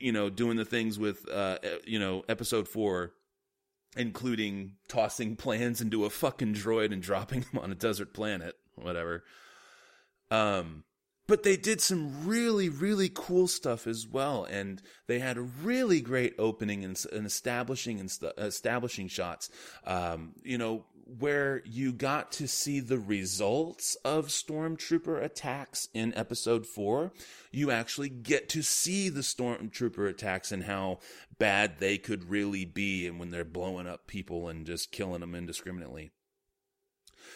[0.00, 3.12] you know doing the things with uh you know episode 4
[3.96, 9.24] including tossing plans into a fucking droid and dropping them on a desert planet, whatever.
[10.30, 10.84] Um
[11.26, 16.00] but they did some really really cool stuff as well and they had a really
[16.00, 19.50] great opening and, and establishing and st- establishing shots
[19.86, 20.84] um, you know
[21.18, 27.12] where you got to see the results of stormtrooper attacks in episode 4
[27.50, 30.98] you actually get to see the stormtrooper attacks and how
[31.38, 35.34] bad they could really be and when they're blowing up people and just killing them
[35.34, 36.10] indiscriminately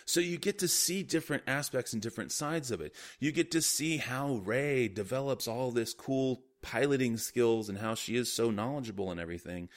[0.04, 2.94] so you get to see different aspects and different sides of it.
[3.20, 8.16] You get to see how Rey develops all this cool piloting skills and how she
[8.16, 9.68] is so knowledgeable and everything.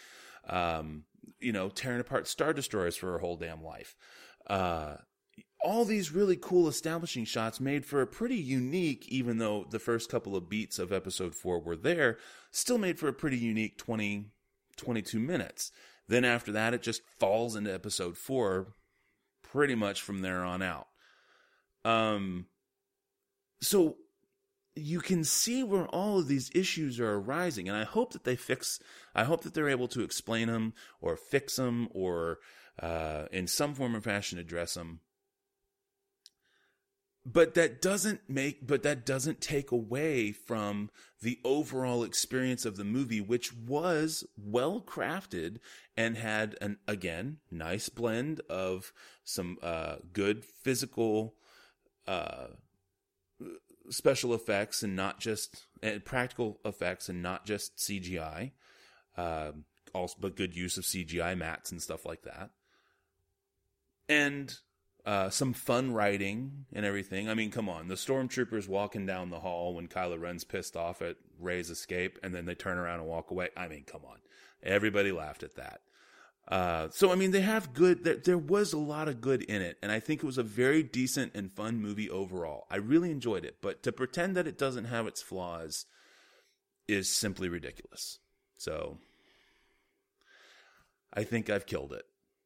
[0.47, 1.03] Um,
[1.39, 3.95] you know, tearing apart Star Destroyers for her whole damn life.
[4.47, 4.95] Uh,
[5.63, 10.09] all these really cool establishing shots made for a pretty unique, even though the first
[10.09, 12.17] couple of beats of episode four were there,
[12.51, 14.27] still made for a pretty unique 20,
[14.77, 15.71] 22 minutes.
[16.07, 18.75] Then after that, it just falls into episode four
[19.41, 20.87] pretty much from there on out.
[21.83, 22.45] Um,
[23.61, 23.97] so
[24.75, 28.35] you can see where all of these issues are arising, and I hope that they
[28.35, 28.79] fix.
[29.13, 32.39] I hope that they're able to explain them or fix them or
[32.79, 34.99] uh, in some form or fashion address them
[37.25, 40.89] but that doesn't make but that doesn't take away from
[41.21, 45.57] the overall experience of the movie which was well crafted
[45.97, 48.93] and had an again nice blend of
[49.23, 51.33] some uh, good physical
[52.07, 52.47] uh,
[53.89, 58.51] special effects and not just and practical effects and not just CGI
[59.17, 59.51] uh,
[59.93, 62.51] also but good use of CGI mats and stuff like that
[64.07, 64.57] and
[65.05, 67.29] uh, some fun writing and everything.
[67.29, 71.01] I mean, come on, the stormtroopers walking down the hall when Kylo Ren's pissed off
[71.01, 73.49] at Rey's escape, and then they turn around and walk away.
[73.55, 74.17] I mean, come on,
[74.63, 75.81] everybody laughed at that.
[76.47, 78.03] Uh, so I mean, they have good.
[78.03, 80.43] There, there was a lot of good in it, and I think it was a
[80.43, 82.65] very decent and fun movie overall.
[82.69, 85.85] I really enjoyed it, but to pretend that it doesn't have its flaws
[86.87, 88.19] is simply ridiculous.
[88.57, 88.99] So
[91.13, 92.05] I think I've killed it.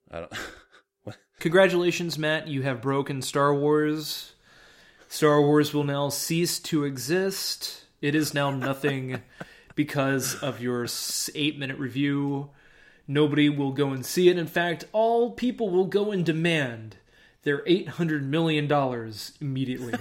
[0.10, 1.18] I don't.
[1.40, 2.48] Congratulations, Matt.
[2.48, 4.34] You have broken Star Wars.
[5.08, 7.86] Star Wars will now cease to exist.
[8.02, 9.22] It is now nothing
[9.76, 10.88] because of your
[11.36, 12.52] eight minute review.
[13.10, 14.38] Nobody will go and see it.
[14.38, 16.98] In fact, all people will go and demand
[17.42, 18.72] their $800 million
[19.42, 19.96] immediately.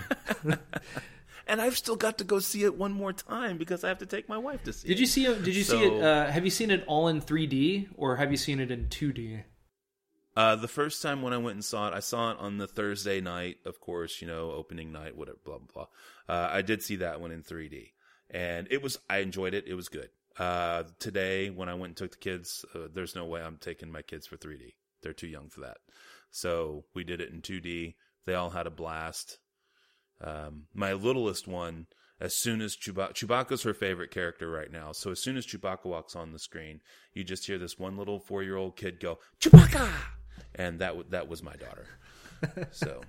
[1.47, 4.07] and I've still got to go see it one more time because I have to
[4.07, 5.01] take my wife to see did it.
[5.01, 6.03] You see it did you so, see it?
[6.03, 9.43] Uh, have you seen it all in 3D or have you seen it in 2D?
[10.37, 12.67] Uh, the first time when I went and saw it, I saw it on the
[12.67, 15.87] Thursday night, of course, you know, opening night, whatever, blah, blah,
[16.29, 16.37] blah.
[16.37, 17.93] Uh, I did see that one in 3D.
[18.31, 19.65] And it was, I enjoyed it.
[19.67, 20.11] It was good.
[20.39, 23.91] Uh, today, when I went and took the kids, uh, there's no way I'm taking
[23.91, 24.75] my kids for 3D.
[25.03, 25.79] They're too young for that.
[26.31, 27.95] So we did it in 2D.
[28.27, 29.39] They all had a blast.
[30.21, 31.87] Um, my littlest one,
[32.21, 34.93] as soon as Chewbacca, Chewbacca's her favorite character right now.
[34.93, 36.81] So as soon as Chewbacca walks on the screen,
[37.15, 39.89] you just hear this one little four year old kid go, Chewbacca!
[40.55, 41.87] and that w- that was my daughter.
[42.71, 43.01] So,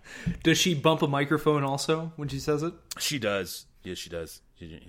[0.42, 2.74] does she bump a microphone also when she says it?
[2.98, 3.68] She does.
[3.84, 4.42] Yes, she does.
[4.58, 4.80] yeah.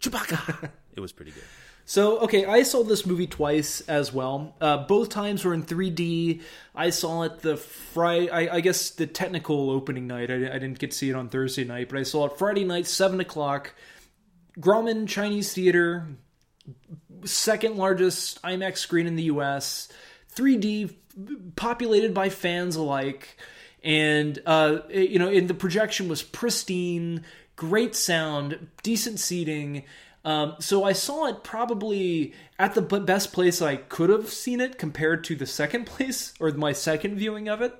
[0.00, 0.70] Chewbacca.
[0.96, 1.44] it was pretty good.
[1.84, 4.54] So, okay, I saw this movie twice as well.
[4.60, 6.40] Uh, both times were in 3D.
[6.74, 10.30] I saw it the Friday, I, guess the technical opening night.
[10.30, 12.64] I, I, didn't get to see it on Thursday night, but I saw it Friday
[12.64, 13.74] night, 7 o'clock.
[14.58, 16.06] Grauman Chinese Theater,
[17.24, 19.88] second largest IMAX screen in the US.
[20.34, 20.94] 3D
[21.56, 23.36] populated by fans alike,
[23.82, 27.24] and uh, you know, and the projection was pristine,
[27.56, 29.84] great sound, decent seating.
[30.24, 34.78] Um, so I saw it probably at the best place I could have seen it
[34.78, 37.78] compared to the second place or my second viewing of it.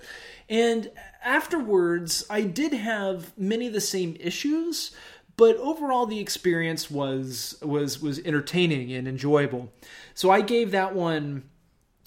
[0.48, 0.90] And
[1.24, 4.90] afterwards, I did have many of the same issues,
[5.36, 9.72] but overall the experience was was was entertaining and enjoyable.
[10.14, 11.44] So I gave that one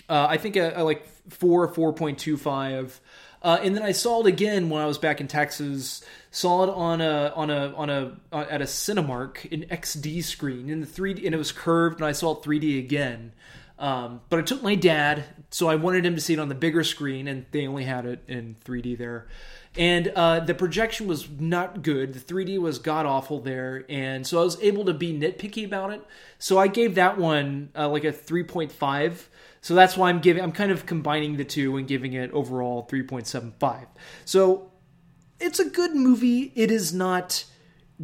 [0.09, 2.99] uh, I think a, a like four, four point two five.
[3.45, 6.03] Uh, and then I saw it again when I was back in Texas.
[6.31, 10.67] Saw it on a on a on a uh, at a Cinemark in XD screen
[10.67, 13.34] in the three, and it was curved, and I saw it 3D again.
[13.77, 16.55] Um, but I took my dad, so I wanted him to see it on the
[16.55, 19.27] bigger screen, and they only had it in 3D there.
[19.77, 22.15] And uh, the projection was not good.
[22.15, 25.91] The 3D was god awful there, and so I was able to be nitpicky about
[25.91, 26.01] it.
[26.39, 29.26] So I gave that one uh, like a 3.5.
[29.65, 30.43] So that's why I'm giving.
[30.43, 33.87] I'm kind of combining the two and giving it overall 3.75.
[34.23, 34.71] So
[35.39, 36.51] it's a good movie.
[36.53, 37.45] It is not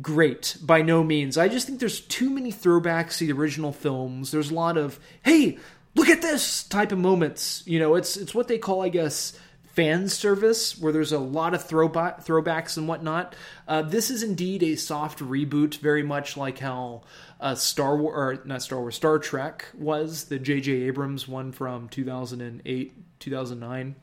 [0.01, 1.37] great by no means.
[1.37, 4.31] I just think there's too many throwbacks to the original films.
[4.31, 5.59] There's a lot of hey,
[5.93, 7.61] look at this type of moments.
[7.67, 9.37] You know, it's it's what they call, I guess,
[9.81, 13.35] fan service, where there's a lot of throwback throwbacks and whatnot.
[13.67, 17.01] Uh, this is indeed a soft reboot, very much like how
[17.39, 20.71] uh, Star Wars, or not Star Wars, Star Trek was the J.J.
[20.83, 23.95] Abrams one from 2008, 2009.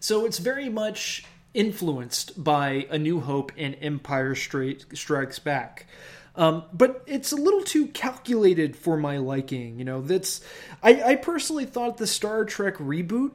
[0.00, 1.24] So it's very much
[1.54, 5.86] influenced by A New Hope and Empire Strikes Back.
[6.34, 9.78] Um, but it's a little too calculated for my liking.
[9.78, 10.40] You know, that's
[10.82, 13.30] I, I personally thought the Star Trek reboot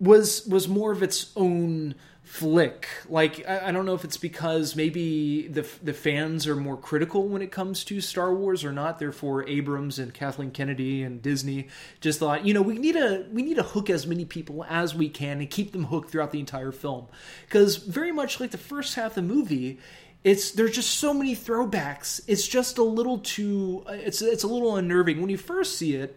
[0.00, 1.94] was was more of its own
[2.30, 2.88] flick.
[3.08, 7.26] Like I, I, don't know if it's because maybe the the fans are more critical
[7.26, 9.00] when it comes to Star Wars or not.
[9.00, 11.66] Therefore, Abrams and Kathleen Kennedy and Disney
[12.00, 14.94] just thought, you know, we need to we need to hook as many people as
[14.94, 17.08] we can and keep them hooked throughout the entire film.
[17.46, 19.80] Because very much like the first half of the movie,
[20.22, 22.20] it's there's just so many throwbacks.
[22.28, 23.84] It's just a little too.
[23.88, 26.16] It's it's a little unnerving when you first see it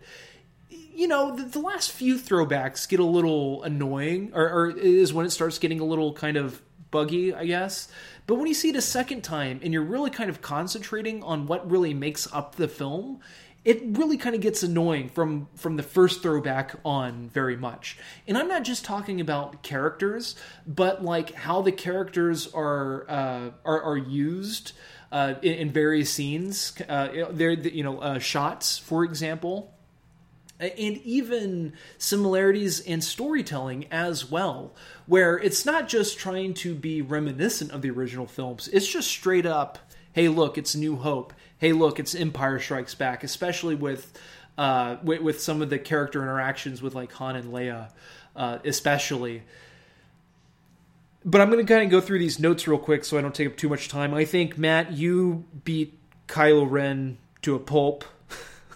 [0.96, 5.26] you know, the, the, last few throwbacks get a little annoying, or, or, is when
[5.26, 6.62] it starts getting a little kind of
[6.92, 7.88] buggy, I guess.
[8.28, 11.48] But when you see it a second time and you're really kind of concentrating on
[11.48, 13.20] what really makes up the film,
[13.66, 17.98] it really kind of gets annoying from from the first throwback on very much.
[18.28, 20.36] And I'm not just talking about characters,
[20.68, 24.74] but like how the characters are uh, are, are used.
[25.12, 29.72] Uh, in, in, various scenes, uh, there, you know, uh, shots, for example,
[30.66, 34.74] and even similarities in storytelling as well,
[35.06, 39.46] where it's not just trying to be reminiscent of the original films, it's just straight
[39.46, 39.80] up,
[40.14, 41.34] hey, look, it's New Hope.
[41.58, 44.18] Hey, look, it's Empire Strikes Back, especially with.
[44.56, 47.90] Uh, with, with some of the character interactions with like Han and Leia,
[48.36, 49.42] uh, especially.
[51.26, 53.34] But I'm going to kind of go through these notes real quick so I don't
[53.34, 54.14] take up too much time.
[54.14, 58.04] I think Matt, you beat Kylo Ren to a pulp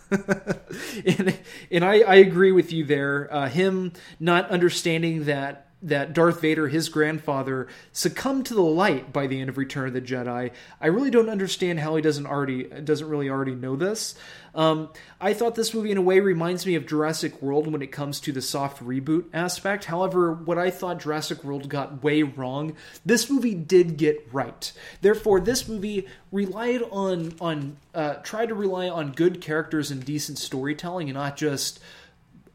[1.05, 1.37] and
[1.71, 3.27] and I, I agree with you there.
[3.33, 9.27] Uh, him not understanding that that Darth Vader, his grandfather, succumbed to the light by
[9.27, 10.51] the end of Return of the Jedi.
[10.81, 14.15] I really don't understand how he doesn't already doesn't really already know this.
[14.53, 14.89] Um,
[15.21, 18.19] I thought this movie, in a way, reminds me of Jurassic World when it comes
[18.21, 19.85] to the soft reboot aspect.
[19.85, 24.71] However, what I thought Jurassic World got way wrong, this movie did get right.
[25.01, 30.39] Therefore, this movie relied on on uh, tried to rely on good characters and decent
[30.39, 31.79] storytelling, and not just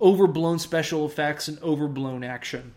[0.01, 2.75] overblown special effects and overblown action.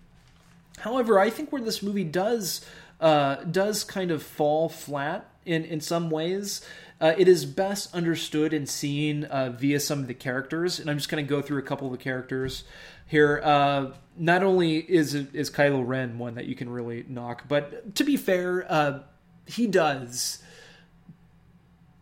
[0.80, 2.66] However, I think where this movie does
[3.00, 6.62] uh, does kind of fall flat in in some ways.
[7.00, 10.98] Uh, it is best understood and seen uh, via some of the characters, and I'm
[10.98, 12.64] just going to go through a couple of the characters
[13.06, 13.42] here.
[13.44, 18.04] Uh, not only is is Kylo Ren one that you can really knock, but to
[18.04, 19.00] be fair, uh,
[19.46, 20.42] he does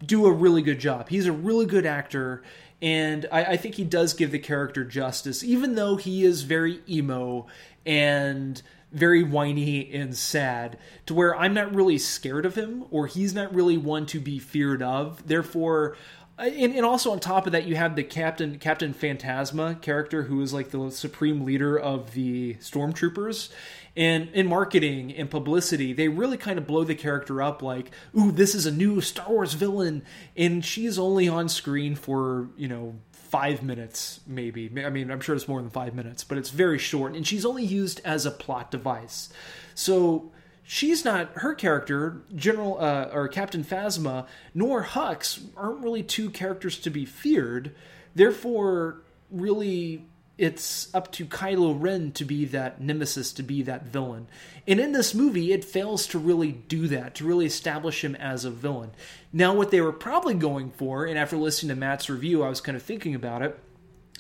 [0.06, 1.10] do a really good job.
[1.10, 2.44] He's a really good actor,
[2.82, 6.82] and I, I think he does give the character justice, even though he is very
[6.88, 7.48] emo
[7.86, 8.62] and
[8.92, 10.78] very whiny and sad
[11.08, 14.38] to where I'm not really scared of him or he's not really one to be
[14.38, 15.26] feared of.
[15.28, 15.98] Therefore,
[16.38, 20.24] uh, and, and, also on top of that, you have the Captain Captain Phantasma character
[20.24, 23.50] who is like the supreme leader of the stormtroopers.
[23.96, 28.32] And in marketing and publicity, they really kind of blow the character up like, ooh,
[28.32, 30.04] this is a new Star Wars villain.
[30.36, 32.96] And she's only on screen for, you know,
[33.34, 34.70] five minutes, maybe.
[34.86, 37.48] I mean, I'm sure it's more than five minutes, but it's very short, and she's
[37.48, 39.34] only used as a plot device.
[39.74, 40.32] So
[40.62, 46.78] she's not her character, General uh, or Captain Phasma, nor Hux aren't really two characters
[46.82, 47.74] to be feared.
[48.14, 49.02] Therefore,
[49.32, 50.06] really
[50.38, 54.28] it's up to Kylo Ren to be that nemesis, to be that villain.
[54.68, 58.44] And in this movie, it fails to really do that, to really establish him as
[58.44, 58.92] a villain.
[59.32, 62.62] Now, what they were probably going for, and after listening to Matt's review, I was
[62.62, 63.60] kind of thinking about it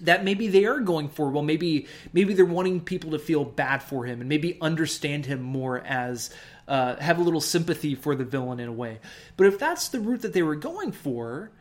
[0.02, 3.82] that maybe they are going for well maybe maybe they're wanting people to feel bad
[3.84, 6.32] for him and maybe understand him more as
[6.68, 9.00] uh, have a little sympathy for the villain in a way
[9.38, 11.52] but if that's the route that they were going for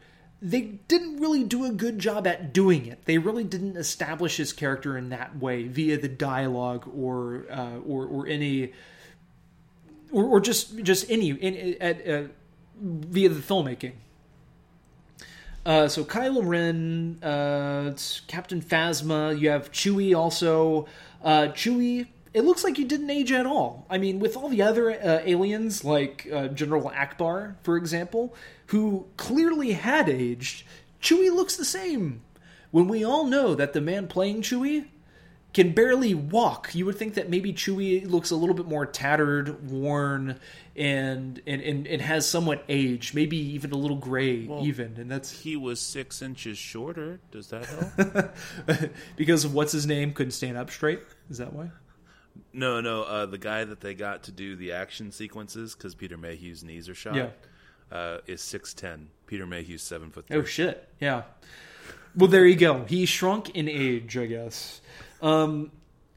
[0.45, 3.05] they didn't really do a good job at doing it.
[3.05, 8.05] They really didn't establish his character in that way via the dialogue or uh, or,
[8.07, 8.73] or any
[10.11, 12.23] or, or just just any in, at, uh,
[12.77, 13.93] via the filmmaking.
[15.65, 17.97] Uh, so Kylo Ren, uh,
[18.27, 19.39] Captain Phasma.
[19.39, 20.89] You have Chewie also.
[21.23, 23.87] Uh, Chewie, it looks like he didn't age at all.
[23.89, 28.35] I mean, with all the other uh, aliens, like General Ackbar, for example,
[28.73, 30.65] who clearly had aged,
[31.01, 32.23] Chewie looks the same.
[32.71, 34.87] When we all know that the man playing Chewie
[35.53, 36.75] can barely walk.
[36.75, 40.41] You would think that maybe Chewie looks a little bit more tattered, worn,
[40.75, 44.97] and and and, and has somewhat aged, maybe even a little gray, Well, even.
[44.97, 47.21] And that's He was six inches shorter.
[47.31, 48.91] Does that help?
[49.17, 51.01] because what's his name couldn't stand up straight.
[51.29, 51.71] Is that why?
[52.55, 53.03] no, no.
[53.03, 56.89] Uh, the guy that they got to do the action sequences because Peter Mayhew's knees
[56.89, 57.17] are shot.
[57.17, 57.29] Yeah.
[57.93, 59.09] Uh, is six ten.
[59.27, 60.27] Peter Mayhew's seven foot.
[60.27, 60.39] Three.
[60.39, 60.89] Oh shit!
[60.99, 61.23] Yeah.
[62.17, 62.85] Well, there you go.
[62.85, 64.81] He shrunk in age, I guess.
[65.23, 65.71] Um,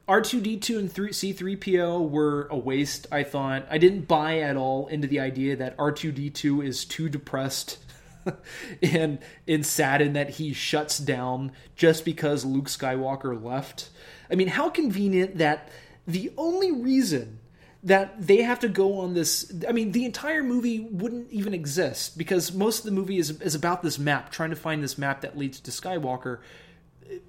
[0.07, 3.65] R2D2 and C3PO were a waste, I thought.
[3.69, 7.79] I didn't buy at all into the idea that R2D2 is too depressed
[8.83, 13.89] and, and saddened that he shuts down just because Luke Skywalker left.
[14.29, 15.69] I mean, how convenient that
[16.05, 17.39] the only reason
[17.85, 22.17] that they have to go on this i mean the entire movie wouldn't even exist
[22.17, 25.21] because most of the movie is, is about this map trying to find this map
[25.21, 26.39] that leads to skywalker.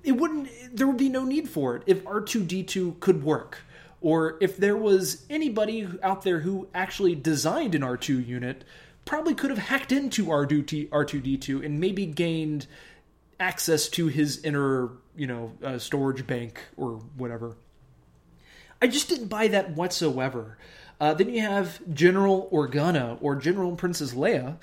[0.03, 3.59] It wouldn't there would be no need for it if r2d2 could work
[4.01, 8.65] or if there was anybody out there who actually designed an r2 unit
[9.05, 12.67] probably could have hacked into r2 r2d2 and maybe gained
[13.39, 17.55] access to his inner you know uh, storage bank or whatever
[18.81, 20.59] I just didn't buy that whatsoever.
[21.01, 24.57] Uh, then you have General Organa or General Princess Leia.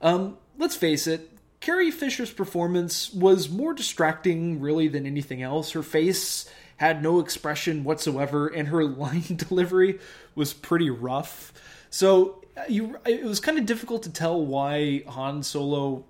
[0.00, 1.30] Um, let's face it,
[1.60, 5.72] Carrie Fisher's performance was more distracting, really, than anything else.
[5.72, 9.98] Her face had no expression whatsoever, and her line delivery
[10.34, 11.52] was pretty rough.
[11.90, 16.04] So uh, you, it was kind of difficult to tell why Han Solo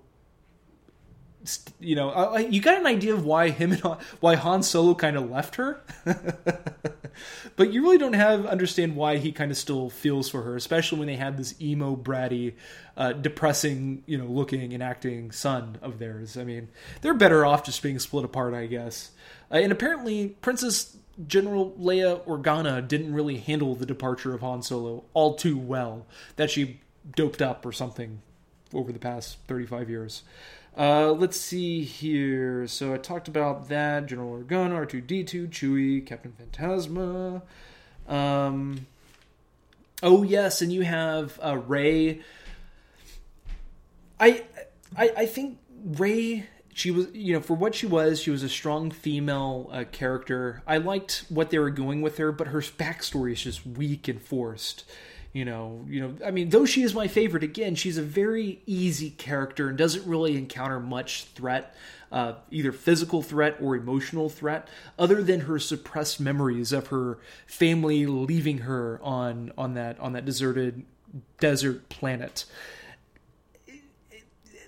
[1.79, 3.81] you know, uh, you got an idea of why him and
[4.19, 5.81] why Han Solo kind of left her,
[7.55, 10.99] but you really don't have understand why he kind of still feels for her, especially
[10.99, 12.53] when they had this emo, bratty,
[12.95, 16.37] uh, depressing, you know, looking and acting son of theirs.
[16.37, 16.69] I mean,
[17.01, 19.11] they're better off just being split apart, I guess.
[19.51, 20.95] Uh, and apparently, Princess
[21.27, 26.05] General Leia Organa didn't really handle the departure of Han Solo all too well.
[26.35, 26.79] That she
[27.15, 28.21] doped up or something
[28.73, 30.23] over the past thirty-five years.
[30.77, 32.65] Uh, let's see here.
[32.67, 34.05] So I talked about that.
[34.05, 37.41] General Organa, R2D2, Chewie, Captain Phantasma.
[38.07, 38.87] Um,
[40.01, 42.21] oh yes, and you have uh, Rey.
[44.19, 44.43] I,
[44.95, 46.45] I, I think Rey.
[46.73, 50.63] She was, you know, for what she was, she was a strong female uh, character.
[50.65, 54.21] I liked what they were going with her, but her backstory is just weak and
[54.21, 54.85] forced
[55.33, 58.61] you know you know i mean though she is my favorite again she's a very
[58.65, 61.75] easy character and doesn't really encounter much threat
[62.11, 64.67] uh, either physical threat or emotional threat
[64.99, 70.25] other than her suppressed memories of her family leaving her on on that on that
[70.25, 70.83] deserted
[71.39, 72.45] desert planet.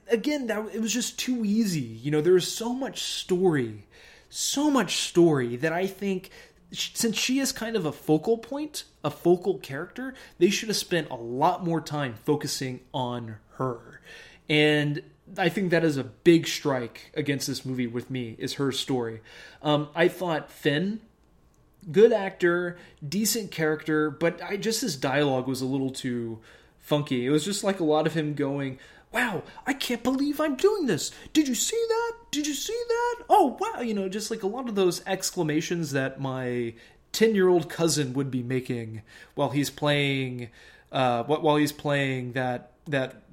[0.10, 3.88] Again that it was just too easy you know there's so much story
[4.30, 6.30] so much story that i think
[6.74, 11.10] since she is kind of a focal point, a focal character, they should have spent
[11.10, 14.02] a lot more time focusing on her.
[14.50, 15.04] And
[15.38, 19.22] I think that is a big strike against this movie with me is her story.
[19.62, 21.00] Um, I thought Finn,
[21.92, 22.78] good actor,
[23.08, 26.40] decent character, but I just his dialogue was a little too
[26.80, 27.26] funky.
[27.26, 28.80] It was just like a lot of him going,
[29.14, 31.12] wow, I can't believe I'm doing this.
[31.32, 32.14] Did you see that?
[32.32, 33.26] Did you see that?
[33.30, 33.82] Oh, wow.
[33.82, 36.74] You know, just like a lot of those exclamations that my
[37.12, 39.04] 10 year old cousin would be making
[39.36, 40.50] while he's playing,
[40.92, 43.24] uh, while he's playing that, that,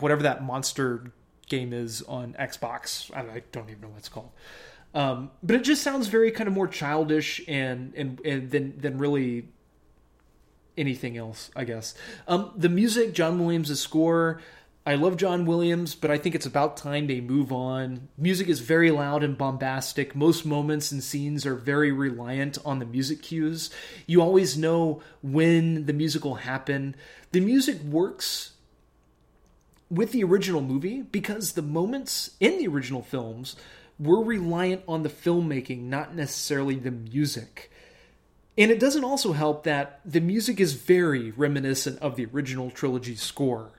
[0.00, 1.12] whatever that monster
[1.48, 3.14] game is on Xbox.
[3.14, 4.30] I don't even know what it's called.
[4.94, 8.96] Um, but it just sounds very kind of more childish and, and, and than, than
[8.96, 9.48] really
[10.78, 11.94] anything else, I guess.
[12.26, 14.40] Um, the music, John Williams' score,
[14.88, 18.08] I love John Williams, but I think it's about time they move on.
[18.16, 20.16] Music is very loud and bombastic.
[20.16, 23.68] Most moments and scenes are very reliant on the music cues.
[24.06, 26.96] You always know when the music will happen.
[27.32, 28.52] The music works
[29.90, 33.56] with the original movie because the moments in the original films
[33.98, 37.70] were reliant on the filmmaking, not necessarily the music.
[38.56, 43.16] And it doesn't also help that the music is very reminiscent of the original trilogy
[43.16, 43.72] score.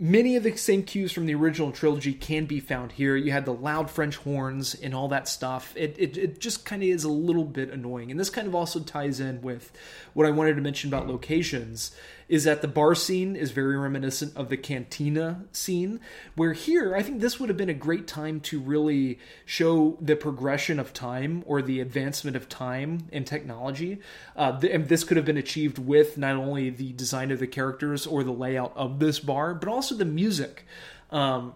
[0.00, 3.16] Many of the same cues from the original trilogy can be found here.
[3.16, 5.72] You had the loud French horns and all that stuff.
[5.74, 8.12] It, it, it just kind of is a little bit annoying.
[8.12, 9.72] And this kind of also ties in with
[10.14, 11.90] what I wanted to mention about locations
[12.28, 16.00] is that the bar scene is very reminiscent of the cantina scene,
[16.34, 20.16] where here I think this would have been a great time to really show the
[20.16, 23.98] progression of time or the advancement of time and technology.
[24.36, 28.06] Uh, and this could have been achieved with not only the design of the characters
[28.06, 30.66] or the layout of this bar, but also the music.
[31.10, 31.54] Um,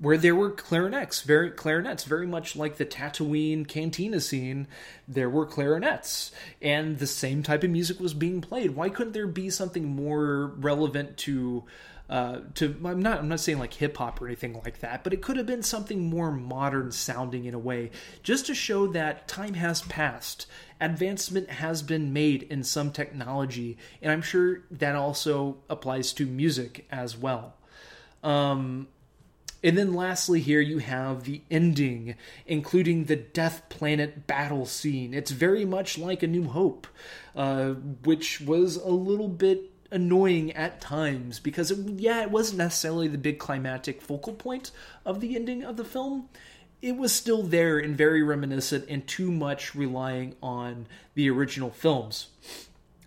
[0.00, 4.68] where there were clarinets, very clarinets, very much like the Tatooine cantina scene.
[5.08, 6.30] There were clarinets,
[6.62, 8.76] and the same type of music was being played.
[8.76, 11.64] Why couldn't there be something more relevant to?
[12.08, 15.12] Uh, to I'm not I'm not saying like hip hop or anything like that, but
[15.12, 17.90] it could have been something more modern sounding in a way,
[18.22, 20.46] just to show that time has passed,
[20.80, 26.86] advancement has been made in some technology, and I'm sure that also applies to music
[26.90, 27.56] as well.
[28.22, 28.88] Um,
[29.62, 32.14] and then lastly, here you have the ending,
[32.46, 35.12] including the Death Planet battle scene.
[35.12, 36.86] It's very much like A New Hope,
[37.34, 37.70] uh,
[38.04, 43.18] which was a little bit annoying at times because, it, yeah, it wasn't necessarily the
[43.18, 44.70] big climatic focal point
[45.04, 46.28] of the ending of the film.
[46.80, 52.28] It was still there and very reminiscent and too much relying on the original films.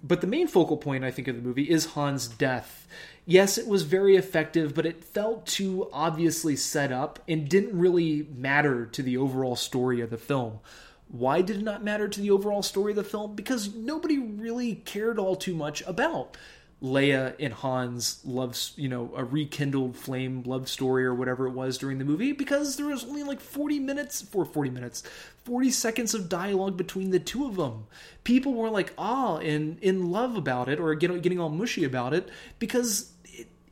[0.04, 2.88] But the main focal point, I think, of the movie is Han's death
[3.26, 8.28] yes, it was very effective, but it felt too obviously set up and didn't really
[8.36, 10.60] matter to the overall story of the film.
[11.08, 13.36] Why did it not matter to the overall story of the film?
[13.36, 16.38] Because nobody really cared all too much about
[16.82, 21.78] Leia and Han's love, you know, a rekindled flame love story or whatever it was
[21.78, 25.04] during the movie because there was only like 40 minutes for 40 minutes,
[25.46, 27.86] 40 seconds of dialogue between the two of them.
[28.24, 32.14] People were like, ah, and in love about it or getting, getting all mushy about
[32.16, 33.12] it because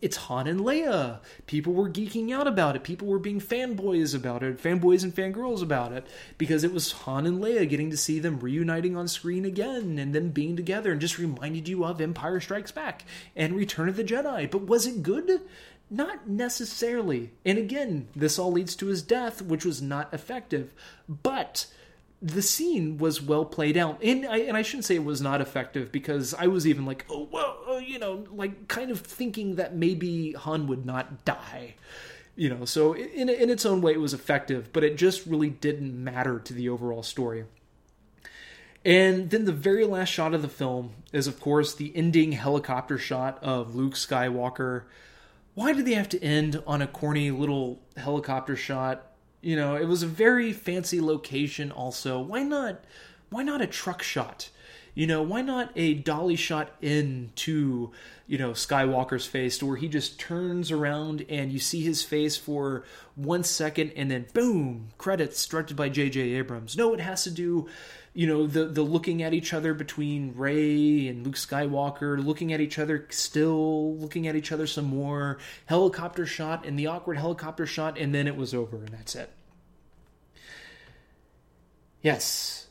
[0.01, 1.19] it's Han and Leia.
[1.45, 2.84] People were geeking out about it.
[2.84, 6.07] People were being fanboys about it, fanboys and fangirls about it,
[6.38, 10.15] because it was Han and Leia getting to see them reuniting on screen again and
[10.15, 13.03] then being together and just reminded you of Empire Strikes Back
[13.35, 14.49] and Return of the Jedi.
[14.49, 15.41] But was it good?
[15.89, 17.31] Not necessarily.
[17.43, 20.71] And again, this all leads to his death, which was not effective.
[21.07, 21.65] But
[22.21, 25.41] the scene was well played out, and I and I shouldn't say it was not
[25.41, 29.55] effective because I was even like, oh well, uh, you know, like kind of thinking
[29.55, 31.75] that maybe Han would not die,
[32.35, 32.65] you know.
[32.65, 36.39] So in in its own way, it was effective, but it just really didn't matter
[36.39, 37.45] to the overall story.
[38.83, 42.97] And then the very last shot of the film is, of course, the ending helicopter
[42.97, 44.83] shot of Luke Skywalker.
[45.53, 49.09] Why did they have to end on a corny little helicopter shot?
[49.41, 52.19] You know, it was a very fancy location also.
[52.19, 52.83] Why not
[53.29, 54.49] why not a truck shot?
[54.95, 57.91] You know, why not a dolly shot into,
[58.27, 62.83] you know, Skywalker's face where he just turns around and you see his face for
[63.15, 66.19] one second and then boom, credits directed by J.J.
[66.33, 66.75] Abrams.
[66.75, 67.69] No, it has to do,
[68.14, 72.60] you know, the the looking at each other between Rey and Luke Skywalker, looking at
[72.60, 75.38] each other still, looking at each other some more,
[75.68, 79.30] helicopter shot and the awkward helicopter shot, and then it was over and that's it.
[82.02, 82.68] Yes.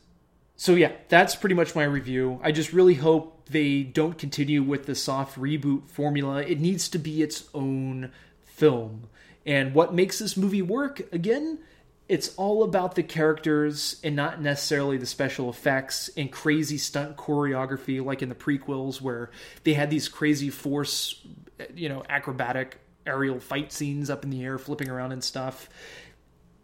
[0.55, 2.39] So yeah, that's pretty much my review.
[2.43, 6.41] I just really hope they don't continue with the soft reboot formula.
[6.41, 8.11] It needs to be its own
[8.43, 9.03] film.
[9.45, 11.59] And what makes this movie work, again,
[12.09, 18.03] it's all about the characters and not necessarily the special effects and crazy stunt choreography
[18.03, 19.29] like in the prequels where
[19.63, 21.23] they had these crazy force,
[21.75, 25.69] you know, acrobatic aerial fight scenes up in the air flipping around and stuff.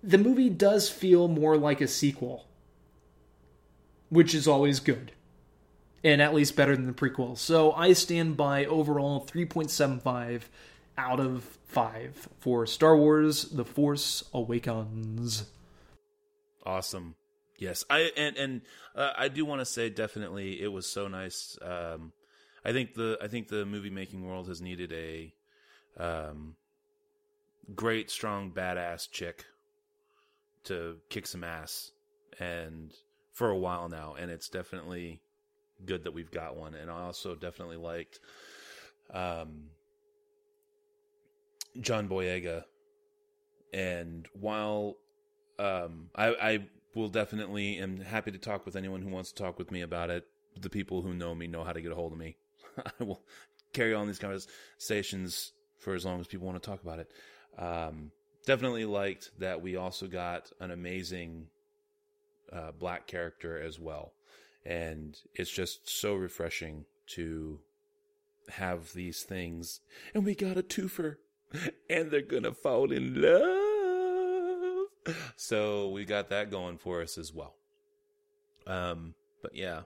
[0.03, 2.47] The movie does feel more like a sequel
[4.09, 5.11] which is always good.
[6.03, 7.37] And at least better than the prequel.
[7.37, 10.43] So I stand by overall 3.75
[10.97, 15.45] out of 5 for Star Wars The Force Awakens.
[16.65, 17.15] Awesome.
[17.57, 17.85] Yes.
[17.89, 18.61] I and and
[18.95, 22.11] uh, I do want to say definitely it was so nice um
[22.63, 25.33] I think the I think the movie making world has needed a
[25.97, 26.55] um
[27.73, 29.45] great strong badass chick
[30.65, 31.91] to kick some ass
[32.39, 32.93] and
[33.35, 35.21] for a while now, and it's definitely
[35.85, 36.73] good that we've got one.
[36.73, 38.19] And I also definitely liked
[39.13, 39.65] um,
[41.79, 42.63] John Boyega.
[43.73, 44.95] And while
[45.59, 49.57] um, I, I will definitely am happy to talk with anyone who wants to talk
[49.57, 50.25] with me about it.
[50.59, 52.37] The people who know me know how to get a hold of me.
[52.99, 53.21] I will
[53.73, 57.11] carry on these conversations for as long as people want to talk about it.
[57.57, 58.11] Um,
[58.45, 61.47] definitely liked that we also got an amazing
[62.51, 64.13] uh, black character as well.
[64.65, 67.59] And it's just so refreshing to
[68.49, 69.81] have these things.
[70.13, 71.17] And we got a twofer.
[71.89, 75.15] And they're gonna fall in love.
[75.35, 77.55] So we got that going for us as well.
[78.67, 79.81] Um, but yeah,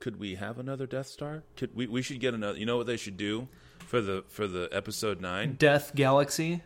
[0.00, 1.42] could we have another Death Star?
[1.56, 1.86] Could we?
[1.86, 2.58] We should get another.
[2.58, 3.48] You know what they should do
[3.78, 5.56] for the for the episode nine?
[5.58, 6.62] Death Galaxy.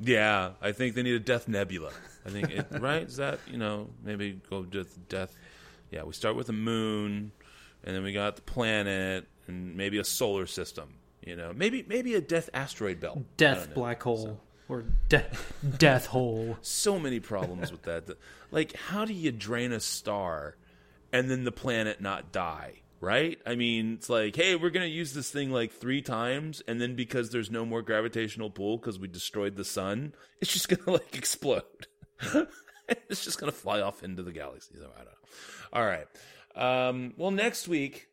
[0.00, 1.90] Yeah, I think they need a Death Nebula.
[2.26, 3.02] I think it, right.
[3.02, 5.36] Is that you know maybe go with Death?
[5.90, 7.32] Yeah, we start with the moon,
[7.84, 10.94] and then we got the planet, and maybe a solar system.
[11.26, 13.18] You know, maybe maybe a Death asteroid belt.
[13.36, 13.72] Death.
[13.74, 14.40] Black Hole.
[14.68, 15.26] Or de-
[15.78, 16.56] Death Hole.
[16.62, 18.08] so many problems with that.
[18.50, 20.56] Like, how do you drain a star
[21.12, 22.80] and then the planet not die?
[23.00, 23.38] Right?
[23.44, 26.80] I mean, it's like, hey, we're going to use this thing like three times, and
[26.80, 30.82] then because there's no more gravitational pull because we destroyed the sun, it's just going
[30.84, 31.62] to like explode.
[32.88, 34.76] it's just going to fly off into the galaxy.
[34.78, 35.12] So I don't know.
[35.74, 36.06] All right.
[36.56, 38.08] Um, well, next week,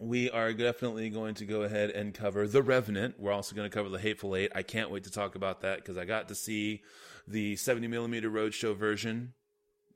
[0.00, 3.18] we are definitely going to go ahead and cover The Revenant.
[3.18, 4.52] We're also going to cover The Hateful Eight.
[4.54, 6.82] I can't wait to talk about that because I got to see
[7.26, 9.34] the 70 millimeter Roadshow version.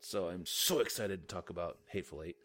[0.01, 2.37] So I'm so excited to talk about Hateful Eight.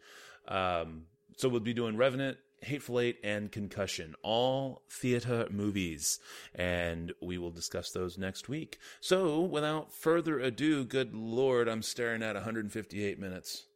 [0.46, 1.02] Um,
[1.36, 6.20] so we'll be doing Revenant, Hateful Eight, and Concussion, all theater movies.
[6.54, 8.78] And we will discuss those next week.
[9.00, 13.66] So without further ado, good Lord, I'm staring at 158 minutes.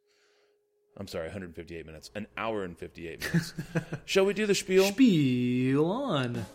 [0.97, 2.11] I'm sorry, 158 minutes.
[2.13, 3.53] An hour and 58 minutes.
[4.05, 4.85] Shall we do the spiel?
[4.85, 6.45] Spiel on.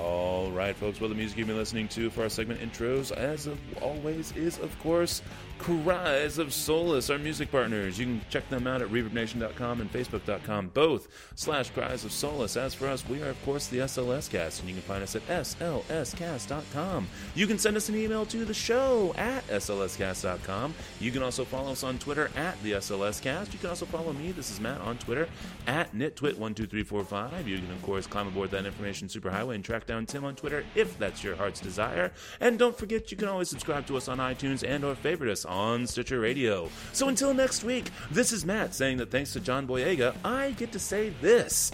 [0.00, 0.98] All right, folks.
[0.98, 4.58] Well, the music you've been listening to for our segment intros, as of always, is
[4.58, 5.20] of course
[5.60, 7.98] Cries of Solace, our music partners.
[7.98, 12.56] You can check them out at ReverbNation.com and Facebook.com, both slash Cries of Solace.
[12.56, 15.16] As for us, we are of course the SLS Cast, and you can find us
[15.16, 17.06] at SLScast.com.
[17.34, 20.72] You can send us an email to the show at SLScast.com.
[20.98, 23.52] You can also follow us on Twitter at the SLS Cast.
[23.52, 24.32] You can also follow me.
[24.32, 25.28] This is Matt on Twitter
[25.66, 27.46] at NitTwit12345.
[27.46, 30.98] You can of course climb aboard that information superhighway and track Tim on Twitter if
[30.98, 32.12] that's your heart's desire.
[32.40, 35.44] And don't forget, you can always subscribe to us on iTunes and or favorite us
[35.44, 36.68] on Stitcher Radio.
[36.92, 40.72] So until next week, this is Matt saying that thanks to John Boyega, I get
[40.72, 41.72] to say this.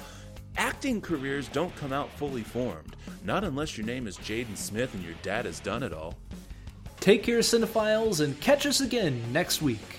[0.57, 2.97] Acting careers don't come out fully formed.
[3.25, 6.15] Not unless your name is Jaden Smith and your dad has done it all.
[7.01, 9.99] Take care, cinephiles, and catch us again next week.